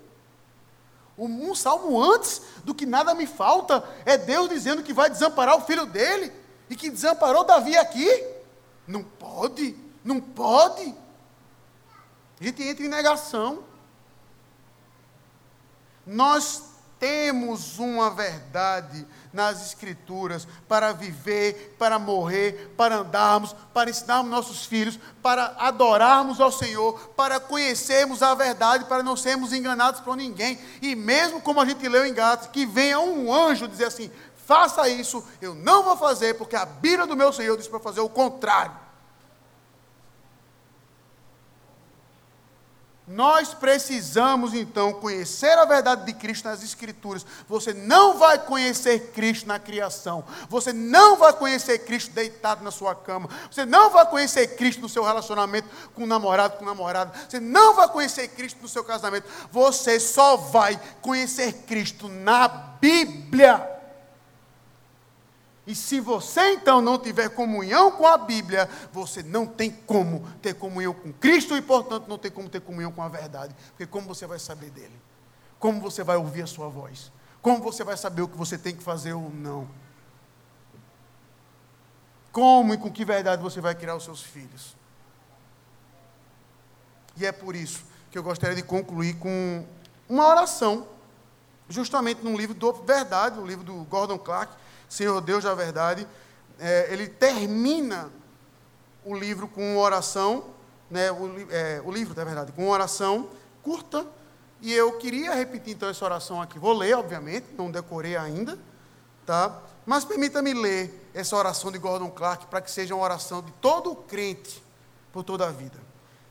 Um, 1.17 1.55
salmo 1.55 1.99
antes 1.99 2.41
do 2.63 2.75
que 2.75 2.85
nada 2.85 3.15
me 3.15 3.25
falta, 3.25 3.83
é 4.05 4.17
Deus 4.17 4.49
dizendo 4.49 4.83
que 4.83 4.93
vai 4.93 5.09
desamparar 5.09 5.57
o 5.57 5.61
filho 5.61 5.85
dele 5.85 6.31
e 6.69 6.75
que 6.75 6.91
desamparou 6.91 7.43
Davi 7.43 7.75
aqui. 7.75 8.07
Não 8.85 9.03
pode, 9.03 9.75
não 10.03 10.19
pode. 10.19 10.93
A 12.39 12.43
gente 12.43 12.61
entra 12.61 12.85
em 12.85 12.89
negação. 12.89 13.63
Nós 16.07 16.63
temos 16.99 17.77
uma 17.77 18.09
verdade 18.09 19.05
nas 19.31 19.67
Escrituras 19.67 20.47
para 20.67 20.93
viver, 20.93 21.75
para 21.77 21.99
morrer, 21.99 22.73
para 22.75 22.97
andarmos, 22.97 23.53
para 23.73 23.89
ensinarmos 23.89 24.31
nossos 24.31 24.65
filhos, 24.65 24.97
para 25.21 25.53
adorarmos 25.59 26.41
ao 26.41 26.51
Senhor, 26.51 26.97
para 27.15 27.39
conhecermos 27.39 28.23
a 28.23 28.33
verdade, 28.33 28.85
para 28.85 29.03
não 29.03 29.15
sermos 29.15 29.53
enganados 29.53 29.99
por 29.99 30.15
ninguém. 30.15 30.57
E 30.81 30.95
mesmo 30.95 31.41
como 31.41 31.61
a 31.61 31.65
gente 31.65 31.87
leu 31.87 32.05
em 32.05 32.13
Gatos, 32.13 32.47
que 32.47 32.65
venha 32.65 32.99
um 32.99 33.31
anjo 33.31 33.67
dizer 33.67 33.85
assim: 33.85 34.09
faça 34.45 34.87
isso, 34.89 35.23
eu 35.41 35.53
não 35.53 35.83
vou 35.83 35.97
fazer, 35.97 36.35
porque 36.35 36.55
a 36.55 36.65
Bíblia 36.65 37.05
do 37.05 37.17
meu 37.17 37.31
Senhor 37.33 37.57
diz 37.57 37.67
para 37.67 37.79
fazer 37.79 37.99
o 37.99 38.09
contrário. 38.09 38.86
Nós 43.07 43.53
precisamos 43.53 44.53
então 44.53 44.91
conhecer 44.91 45.57
a 45.57 45.63
verdade 45.63 46.05
de 46.05 46.11
Cristo 46.11 46.49
nas 46.49 46.61
Escrituras. 46.61 47.25
Você 47.47 47.73
não 47.73 48.17
vai 48.17 48.37
conhecer 48.37 49.13
Cristo 49.13 49.47
na 49.47 49.57
criação. 49.57 50.25
Você 50.49 50.73
não 50.73 51.15
vai 51.15 51.31
conhecer 51.31 51.79
Cristo 51.79 52.11
deitado 52.11 52.65
na 52.65 52.71
sua 52.71 52.93
cama. 52.93 53.29
Você 53.49 53.65
não 53.65 53.91
vai 53.91 54.05
conhecer 54.07 54.57
Cristo 54.57 54.81
no 54.81 54.89
seu 54.89 55.05
relacionamento 55.05 55.69
com 55.95 56.03
o 56.03 56.07
namorado, 56.07 56.57
com 56.57 56.65
o 56.65 56.67
namorado. 56.67 57.17
Você 57.29 57.39
não 57.39 57.75
vai 57.75 57.87
conhecer 57.87 58.27
Cristo 58.27 58.61
no 58.61 58.67
seu 58.67 58.83
casamento. 58.83 59.25
Você 59.51 60.01
só 60.01 60.35
vai 60.35 60.77
conhecer 61.01 61.53
Cristo 61.65 62.09
na 62.09 62.49
Bíblia. 62.49 63.76
E 65.67 65.75
se 65.75 65.99
você 65.99 66.53
então 66.53 66.81
não 66.81 66.97
tiver 66.97 67.27
comunhão 67.27 67.91
com 67.91 68.07
a 68.07 68.17
Bíblia, 68.17 68.69
você 68.89 69.21
não 69.21 69.45
tem 69.45 69.69
como 69.69 70.25
ter 70.41 70.53
comunhão 70.53 70.93
com 70.93 71.11
Cristo 71.11 71.57
e, 71.57 71.61
portanto, 71.61 72.07
não 72.07 72.17
tem 72.17 72.31
como 72.31 72.47
ter 72.47 72.61
comunhão 72.61 72.89
com 72.89 73.01
a 73.01 73.09
verdade. 73.09 73.53
Porque 73.71 73.85
como 73.85 74.07
você 74.07 74.25
vai 74.25 74.39
saber 74.39 74.69
dele? 74.69 74.97
Como 75.59 75.81
você 75.81 76.05
vai 76.05 76.15
ouvir 76.15 76.43
a 76.43 76.47
sua 76.47 76.69
voz? 76.69 77.11
Como 77.41 77.61
você 77.61 77.83
vai 77.83 77.97
saber 77.97 78.21
o 78.21 78.29
que 78.29 78.37
você 78.37 78.57
tem 78.57 78.73
que 78.73 78.81
fazer 78.81 79.11
ou 79.11 79.29
não? 79.29 79.67
Como 82.31 82.73
e 82.73 82.77
com 82.77 82.89
que 82.89 83.03
verdade 83.03 83.43
você 83.43 83.59
vai 83.59 83.75
criar 83.75 83.95
os 83.95 84.05
seus 84.05 84.21
filhos? 84.21 84.73
E 87.17 87.25
é 87.25 87.31
por 87.33 87.57
isso 87.57 87.83
que 88.09 88.17
eu 88.17 88.23
gostaria 88.23 88.55
de 88.55 88.63
concluir 88.63 89.15
com 89.15 89.65
uma 90.07 90.25
oração, 90.27 90.87
justamente 91.67 92.23
num 92.23 92.37
livro 92.37 92.53
do 92.53 92.71
Verdade, 92.71 93.37
o 93.37 93.41
um 93.41 93.45
livro 93.45 93.65
do 93.65 93.83
Gordon 93.83 94.17
Clark, 94.17 94.55
Senhor 94.89 95.19
Deus 95.21 95.43
da 95.43 95.53
verdade, 95.53 96.07
é, 96.59 96.87
ele 96.91 97.07
termina 97.07 98.11
o 99.05 99.15
livro 99.15 99.47
com 99.47 99.73
uma 99.73 99.81
oração, 99.81 100.45
né, 100.89 101.11
o, 101.11 101.51
é, 101.51 101.81
o 101.85 101.91
livro, 101.91 102.15
na 102.15 102.23
verdade, 102.23 102.51
com 102.51 102.63
uma 102.63 102.71
oração 102.71 103.29
curta, 103.63 104.05
e 104.61 104.73
eu 104.73 104.97
queria 104.97 105.33
repetir 105.33 105.73
então 105.73 105.87
essa 105.87 106.03
oração 106.03 106.41
aqui. 106.41 106.57
Vou 106.57 106.73
ler, 106.73 106.95
obviamente, 106.95 107.47
não 107.57 107.69
decorei 107.69 108.17
ainda, 108.17 108.57
tá? 109.25 109.61
Mas 109.85 110.03
permita-me 110.03 110.53
ler 110.53 111.09
essa 111.13 111.35
oração 111.35 111.71
de 111.71 111.77
Gordon 111.77 112.09
Clark 112.09 112.47
para 112.47 112.61
que 112.61 112.71
seja 112.71 112.95
uma 112.95 113.03
oração 113.03 113.41
de 113.41 113.51
todo 113.53 113.95
crente 113.95 114.63
por 115.13 115.23
toda 115.23 115.47
a 115.47 115.51
vida. 115.51 115.79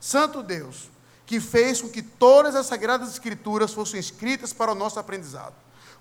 Santo 0.01 0.43
Deus, 0.43 0.91
que 1.25 1.41
fez 1.41 1.81
com 1.81 1.89
que 1.89 2.03
todas 2.03 2.55
as 2.55 2.67
sagradas 2.67 3.11
escrituras 3.11 3.73
fossem 3.73 3.99
escritas 3.99 4.53
para 4.53 4.73
o 4.73 4.75
nosso 4.75 4.99
aprendizado. 4.99 5.55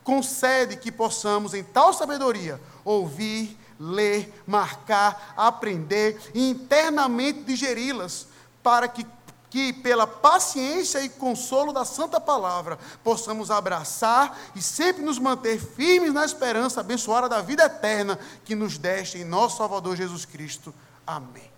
Concede 0.06 0.78
que 0.78 0.92
possamos, 0.92 1.56
em 1.56 1.64
tal 1.64 1.92
sabedoria, 1.92 2.62
ouvir, 2.86 3.58
ler, 3.80 4.32
marcar, 4.46 5.34
aprender 5.36 6.22
e 6.32 6.48
internamente 6.52 7.42
digeri-las, 7.42 8.28
para 8.62 8.88
que, 8.88 9.04
que, 9.50 9.74
pela 9.74 10.06
paciência 10.06 11.02
e 11.02 11.10
consolo 11.10 11.74
da 11.74 11.84
Santa 11.84 12.22
Palavra, 12.22 12.78
possamos 13.04 13.50
abraçar 13.50 14.40
e 14.56 14.62
sempre 14.62 15.02
nos 15.04 15.18
manter 15.18 15.60
firmes 15.60 16.14
na 16.14 16.24
esperança 16.24 16.82
abençoada 16.82 17.28
da 17.28 17.42
vida 17.42 17.66
eterna 17.66 18.20
que 18.46 18.54
nos 18.54 18.78
deste 18.78 19.18
em 19.18 19.26
nosso 19.26 19.58
Salvador 19.58 19.96
Jesus 19.96 20.24
Cristo. 20.24 20.72
Amém. 21.06 21.52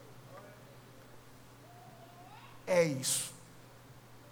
É 2.66 2.82
isso. 2.82 3.34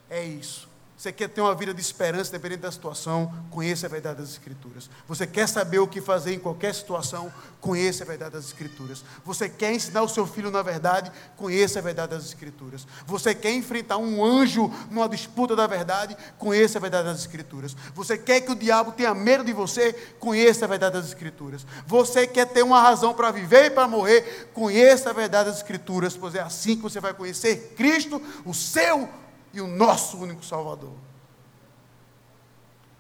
É 0.10 0.24
isso. 0.24 0.74
Você 1.06 1.12
quer 1.12 1.30
ter 1.30 1.40
uma 1.40 1.54
vida 1.54 1.72
de 1.72 1.80
esperança, 1.80 2.32
dependendo 2.32 2.64
da 2.64 2.72
situação, 2.72 3.32
conheça 3.52 3.86
a 3.86 3.90
verdade 3.90 4.22
das 4.22 4.32
Escrituras. 4.32 4.90
Você 5.08 5.28
quer 5.28 5.48
saber 5.48 5.78
o 5.78 5.88
que 5.88 6.02
fazer 6.02 6.34
em 6.34 6.40
qualquer 6.40 6.74
situação, 6.74 7.32
conheça 7.62 8.04
a 8.04 8.08
verdade 8.08 8.32
das 8.32 8.46
Escrituras. 8.46 9.06
Você 9.24 9.48
quer 9.48 9.72
ensinar 9.72 10.02
o 10.02 10.10
seu 10.10 10.26
filho 10.26 10.50
na 10.50 10.64
verdade, 10.64 11.12
conheça 11.38 11.78
a 11.78 11.82
verdade 11.84 12.16
das 12.16 12.26
Escrituras. 12.26 12.88
Você 13.06 13.36
quer 13.36 13.54
enfrentar 13.54 13.98
um 13.98 14.26
anjo 14.26 14.74
numa 14.90 15.08
disputa 15.08 15.56
da 15.56 15.68
verdade, 15.68 16.18
conheça 16.40 16.80
a 16.80 16.82
verdade 16.82 17.10
das 17.10 17.20
Escrituras. 17.20 17.78
Você 17.94 18.18
quer 18.18 18.42
que 18.42 18.52
o 18.52 18.56
diabo 18.56 18.92
tenha 18.92 19.14
medo 19.14 19.44
de 19.44 19.54
você, 19.54 19.94
conheça 20.18 20.66
a 20.66 20.68
verdade 20.68 20.96
das 20.96 21.06
Escrituras. 21.06 21.68
Você 21.86 22.26
quer 22.26 22.48
ter 22.48 22.64
uma 22.64 22.82
razão 22.82 23.14
para 23.14 23.30
viver 23.30 23.66
e 23.66 23.70
para 23.70 23.88
morrer, 23.88 24.50
conheça 24.56 25.12
a 25.12 25.14
verdade 25.14 25.52
das 25.52 25.58
Escrituras, 25.58 26.18
pois 26.18 26.34
é 26.34 26.42
assim 26.42 26.76
que 26.76 26.82
você 26.82 27.00
vai 27.00 27.14
conhecer 27.14 27.76
Cristo, 27.78 28.20
o 28.44 28.56
seu 28.56 29.08
e 29.56 29.62
o 29.62 29.68
nosso 29.68 30.18
único 30.18 30.46
Salvador. 30.46 30.94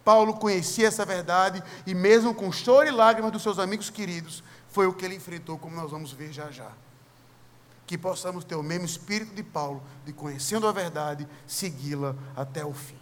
Paulo 0.05 0.35
conhecia 0.35 0.87
essa 0.87 1.05
verdade 1.05 1.61
e, 1.85 1.93
mesmo 1.93 2.33
com 2.33 2.51
choro 2.51 2.87
e 2.87 2.91
lágrimas 2.91 3.31
dos 3.31 3.43
seus 3.43 3.59
amigos 3.59 3.89
queridos, 3.89 4.43
foi 4.69 4.87
o 4.87 4.93
que 4.93 5.03
ele 5.03 5.15
enfrentou, 5.15 5.57
como 5.57 5.75
nós 5.75 5.91
vamos 5.91 6.13
ver 6.13 6.31
já 6.31 6.49
já. 6.49 6.71
Que 7.85 7.97
possamos 7.97 8.45
ter 8.45 8.55
o 8.55 8.63
mesmo 8.63 8.85
espírito 8.85 9.35
de 9.35 9.43
Paulo, 9.43 9.83
de 10.05 10.13
conhecendo 10.13 10.67
a 10.67 10.71
verdade, 10.71 11.27
segui-la 11.45 12.15
até 12.35 12.63
o 12.63 12.73
fim. 12.73 12.99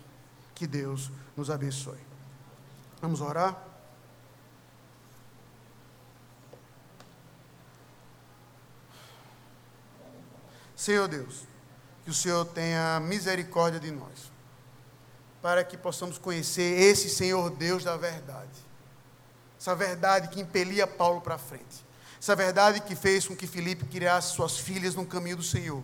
Que 0.55 0.65
Deus 0.65 1.11
nos 1.37 1.49
abençoe. 1.49 1.99
Vamos 3.01 3.21
orar? 3.21 3.61
Senhor 10.75 11.07
Deus 11.07 11.52
que 12.03 12.11
o 12.11 12.13
Senhor 12.13 12.45
tenha 12.45 12.99
misericórdia 12.99 13.79
de 13.79 13.91
nós, 13.91 14.31
para 15.41 15.63
que 15.63 15.77
possamos 15.77 16.17
conhecer 16.17 16.79
esse 16.79 17.09
Senhor 17.09 17.49
Deus 17.49 17.83
da 17.83 17.95
verdade, 17.95 18.51
essa 19.59 19.73
verdade 19.73 20.27
que 20.27 20.41
impelia 20.41 20.85
Paulo 20.85 21.21
para 21.21 21.37
frente, 21.37 21.85
essa 22.19 22.35
verdade 22.35 22.81
que 22.81 22.95
fez 22.95 23.27
com 23.27 23.35
que 23.35 23.47
Filipe 23.47 23.85
criasse 23.85 24.33
suas 24.33 24.57
filhas 24.57 24.95
no 24.95 25.05
caminho 25.05 25.37
do 25.37 25.43
Senhor, 25.43 25.83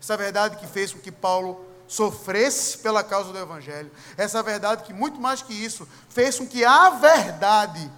essa 0.00 0.16
verdade 0.16 0.56
que 0.56 0.66
fez 0.66 0.92
com 0.92 1.00
que 1.00 1.12
Paulo 1.12 1.66
sofresse 1.88 2.78
pela 2.78 3.02
causa 3.02 3.32
do 3.32 3.38
Evangelho, 3.38 3.90
essa 4.16 4.42
verdade 4.42 4.84
que, 4.84 4.92
muito 4.92 5.20
mais 5.20 5.42
que 5.42 5.52
isso, 5.52 5.88
fez 6.08 6.38
com 6.38 6.46
que 6.46 6.64
a 6.64 6.90
verdade 6.90 7.90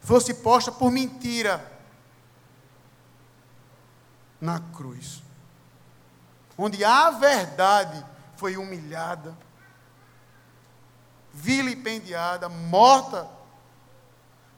fosse 0.00 0.32
posta 0.32 0.72
por 0.72 0.90
mentira 0.90 1.72
na 4.40 4.58
cruz 4.58 5.23
onde 6.56 6.84
a 6.84 7.10
verdade 7.10 8.04
foi 8.36 8.56
humilhada, 8.56 9.36
vilipendiada, 11.32 12.48
morta, 12.48 13.28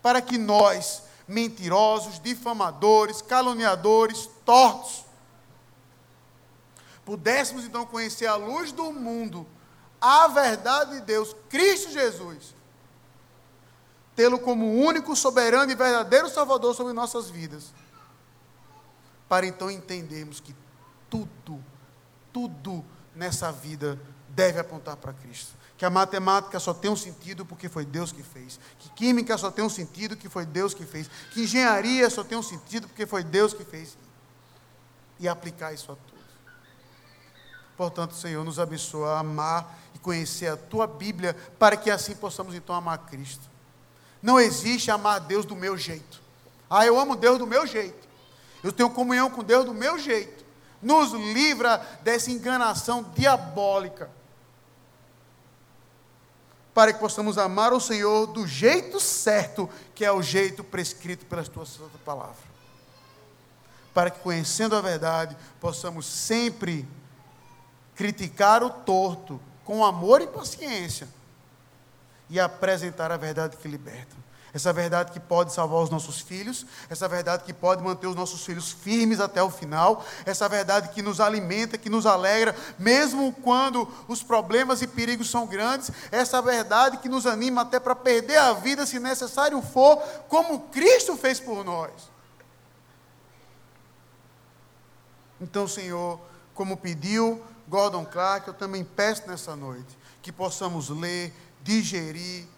para 0.03 0.20
que 0.20 0.38
nós, 0.38 1.03
mentirosos, 1.26 2.20
difamadores, 2.20 3.22
caluniadores, 3.22 4.28
tortos, 4.44 5.05
pudéssemos 7.05 7.64
então 7.64 7.86
conhecer 7.86 8.26
a 8.26 8.36
luz 8.36 8.72
do 8.72 8.92
mundo, 8.92 9.47
a 10.01 10.28
verdade 10.28 10.92
de 10.92 11.01
Deus, 11.01 11.34
Cristo 11.49 11.90
Jesus, 11.90 12.55
tê-lo 14.14 14.38
como 14.38 14.80
único, 14.80 15.16
soberano 15.16 15.70
e 15.70 15.74
verdadeiro 15.74 16.28
Salvador 16.28 16.74
sobre 16.74 16.92
nossas 16.92 17.30
vidas, 17.30 17.72
para 19.28 19.47
então 19.47 19.70
entendermos 19.70 20.40
que 20.40 20.55
tudo 21.09 21.62
tudo 22.37 22.84
nessa 23.14 23.51
vida 23.51 23.99
deve 24.28 24.61
apontar 24.61 24.95
para 24.99 25.14
Cristo. 25.14 25.57
Que 25.78 25.87
a 25.87 25.91
matemática 25.91 26.61
só 26.61 26.74
tem 26.74 26.91
um 26.91 26.97
sentido 26.97 27.47
porque 27.47 27.66
foi 27.66 27.87
Deus 27.87 28.12
que 28.12 28.22
fez. 28.22 28.61
Que 28.78 28.91
química 28.91 29.39
só 29.39 29.51
tem 29.51 29.64
um 29.64 29.70
sentido 29.70 30.18
que 30.18 30.28
foi 30.28 30.45
Deus 30.45 30.74
que 30.74 30.84
fez. 30.84 31.09
Que 31.30 31.45
engenharia 31.45 32.11
só 32.11 32.22
tem 32.22 32.37
um 32.37 32.43
sentido 32.43 32.89
porque 32.89 33.07
foi 33.07 33.24
Deus 33.24 33.55
que 33.55 33.64
fez. 33.64 33.97
E 35.18 35.26
aplicar 35.26 35.72
isso 35.72 35.91
a 35.91 35.97
tudo. 35.97 36.22
Portanto, 37.74 38.14
Senhor, 38.14 38.45
nos 38.45 38.59
abençoa 38.59 39.14
a 39.14 39.20
amar 39.20 39.78
e 39.95 39.99
conhecer 39.99 40.49
a 40.49 40.59
tua 40.59 40.87
Bíblia 40.87 41.34
para 41.59 41.74
que 41.74 41.91
assim 41.91 42.14
possamos 42.14 42.55
então 42.55 42.74
amar 42.74 42.99
Cristo. 43.07 43.49
Não 44.20 44.39
existe 44.39 44.91
amar 44.91 45.20
Deus 45.20 45.47
do 45.47 45.57
meu 45.57 45.78
jeito. 45.78 46.20
Ah, 46.68 46.84
eu 46.84 47.01
amo 47.01 47.16
Deus 47.16 47.39
do 47.39 47.47
meu 47.47 47.66
jeito. 47.66 48.07
Eu 48.62 48.72
tenho 48.72 48.91
comunhão 48.91 49.30
com 49.30 49.43
Deus 49.43 49.64
do 49.64 49.72
meu 49.72 49.99
jeito 49.99 50.45
nos 50.83 51.12
livra 51.12 51.79
dessa 52.03 52.31
enganação 52.31 53.03
diabólica. 53.14 54.11
Para 56.74 56.93
que 56.93 56.99
possamos 56.99 57.39
amar 57.39 57.72
o 57.72 57.81
Senhor 57.81 58.27
do 58.27 58.47
jeito 58.47 59.01
certo, 59.01 59.68
que 59.95 60.05
é 60.05 60.12
o 60.12 60.22
jeito 60.22 60.62
prescrito 60.62 61.24
pela 61.27 61.43
tua 61.45 61.64
santa 61.64 61.99
palavra. 62.05 62.37
Para 63.95 64.11
que, 64.11 64.20
conhecendo 64.20 64.77
a 64.77 64.81
verdade, 64.81 65.37
possamos 65.59 66.05
sempre 66.05 66.87
criticar 67.95 68.62
o 68.62 68.68
torto 68.68 69.41
com 69.64 69.85
amor 69.85 70.20
e 70.20 70.27
paciência 70.27 71.09
e 72.29 72.39
apresentar 72.39 73.11
a 73.11 73.16
verdade 73.16 73.57
que 73.57 73.66
liberta 73.66 74.26
essa 74.57 74.73
verdade 74.73 75.13
que 75.13 75.21
pode 75.21 75.53
salvar 75.53 75.83
os 75.83 75.91
nossos 75.91 76.19
filhos, 76.19 76.65
essa 76.89 77.07
verdade 77.07 77.45
que 77.45 77.53
pode 77.53 77.83
manter 77.83 78.07
os 78.07 78.17
nossos 78.17 78.43
filhos 78.43 78.73
firmes 78.73 79.21
até 79.21 79.43
o 79.43 79.51
final, 79.51 80.03
essa 80.25 80.49
verdade 80.49 80.89
que 80.95 81.03
nos 81.03 81.21
alimenta, 81.21 81.77
que 81.77 81.91
nos 81.91 82.07
alegra, 82.07 82.57
mesmo 82.79 83.35
quando 83.43 83.87
os 84.09 84.23
problemas 84.23 84.81
e 84.81 84.87
perigos 84.87 85.29
são 85.29 85.47
grandes, 85.47 85.91
essa 86.11 86.41
verdade 86.41 86.97
que 86.97 87.09
nos 87.09 87.27
anima 87.27 87.61
até 87.61 87.79
para 87.79 87.95
perder 87.95 88.39
a 88.39 88.55
vida, 88.55 88.87
se 88.87 88.99
necessário 88.99 89.61
for, 89.61 89.99
como 90.27 90.61
Cristo 90.71 91.19
fez 91.19 91.39
por 91.39 91.63
nós. 91.63 91.93
Então, 95.39 95.69
Senhor, 95.69 96.19
como 96.55 96.79
pediu 96.79 97.45
Gordon 97.69 98.07
Clark, 98.07 98.49
eu 98.49 98.55
também 98.55 98.83
peço 98.83 99.29
nessa 99.29 99.55
noite 99.55 99.99
que 100.23 100.33
possamos 100.33 100.89
ler, 100.89 101.35
digerir, 101.63 102.49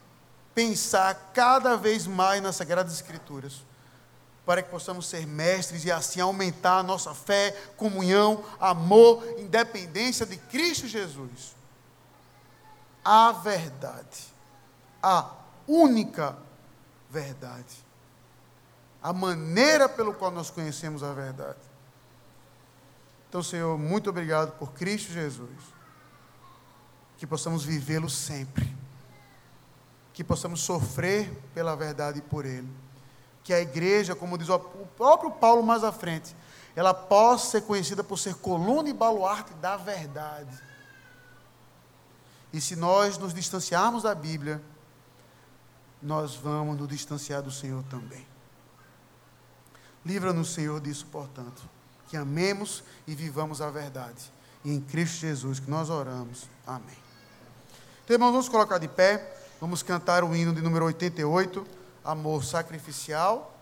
pensar 0.54 1.30
cada 1.32 1.76
vez 1.76 2.06
mais 2.06 2.42
nas 2.42 2.56
Sagradas 2.56 2.92
Escrituras, 2.92 3.64
para 4.44 4.62
que 4.62 4.70
possamos 4.70 5.06
ser 5.06 5.26
mestres 5.26 5.84
e 5.84 5.92
assim 5.92 6.20
aumentar 6.20 6.78
a 6.78 6.82
nossa 6.82 7.14
fé, 7.14 7.52
comunhão, 7.76 8.44
amor, 8.58 9.22
independência 9.38 10.24
de 10.24 10.36
Cristo 10.36 10.88
Jesus. 10.88 11.54
A 13.04 13.32
verdade, 13.32 14.26
a 15.02 15.30
única 15.66 16.36
verdade, 17.10 17.84
a 19.02 19.12
maneira 19.12 19.88
pelo 19.88 20.14
qual 20.14 20.30
nós 20.30 20.50
conhecemos 20.50 21.02
a 21.02 21.12
verdade. 21.12 21.58
Então, 23.28 23.42
Senhor, 23.42 23.78
muito 23.78 24.08
obrigado 24.08 24.52
por 24.58 24.72
Cristo 24.72 25.12
Jesus, 25.12 25.50
que 27.18 27.26
possamos 27.26 27.64
vivê-lo 27.64 28.08
sempre 28.08 28.76
que 30.18 30.24
possamos 30.24 30.62
sofrer 30.62 31.30
pela 31.54 31.76
verdade 31.76 32.18
e 32.18 32.22
por 32.22 32.44
Ele. 32.44 32.68
Que 33.44 33.54
a 33.54 33.60
igreja, 33.60 34.16
como 34.16 34.36
diz 34.36 34.48
o 34.48 34.58
próprio 34.58 35.30
Paulo 35.30 35.62
mais 35.62 35.84
à 35.84 35.92
frente, 35.92 36.34
ela 36.74 36.92
possa 36.92 37.52
ser 37.52 37.60
conhecida 37.60 38.02
por 38.02 38.18
ser 38.18 38.34
coluna 38.34 38.88
e 38.88 38.92
baluarte 38.92 39.54
da 39.54 39.76
verdade. 39.76 40.60
E 42.52 42.60
se 42.60 42.74
nós 42.74 43.16
nos 43.16 43.32
distanciarmos 43.32 44.02
da 44.02 44.12
Bíblia, 44.12 44.60
nós 46.02 46.34
vamos 46.34 46.76
nos 46.76 46.88
distanciar 46.88 47.40
do 47.40 47.52
Senhor 47.52 47.84
também. 47.84 48.26
Livra-nos, 50.04 50.52
Senhor, 50.52 50.80
disso, 50.80 51.06
portanto. 51.12 51.62
Que 52.08 52.16
amemos 52.16 52.82
e 53.06 53.14
vivamos 53.14 53.60
a 53.60 53.70
verdade. 53.70 54.32
E 54.64 54.74
em 54.74 54.80
Cristo 54.80 55.20
Jesus 55.20 55.60
que 55.60 55.70
nós 55.70 55.88
oramos. 55.88 56.48
Amém. 56.66 56.98
Então, 58.02 58.14
irmãos, 58.14 58.32
vamos 58.32 58.48
colocar 58.48 58.78
de 58.78 58.88
pé. 58.88 59.37
Vamos 59.60 59.82
cantar 59.82 60.22
o 60.22 60.36
hino 60.36 60.52
de 60.52 60.62
número 60.62 60.84
88, 60.86 61.66
Amor 62.04 62.44
Sacrificial. 62.44 63.57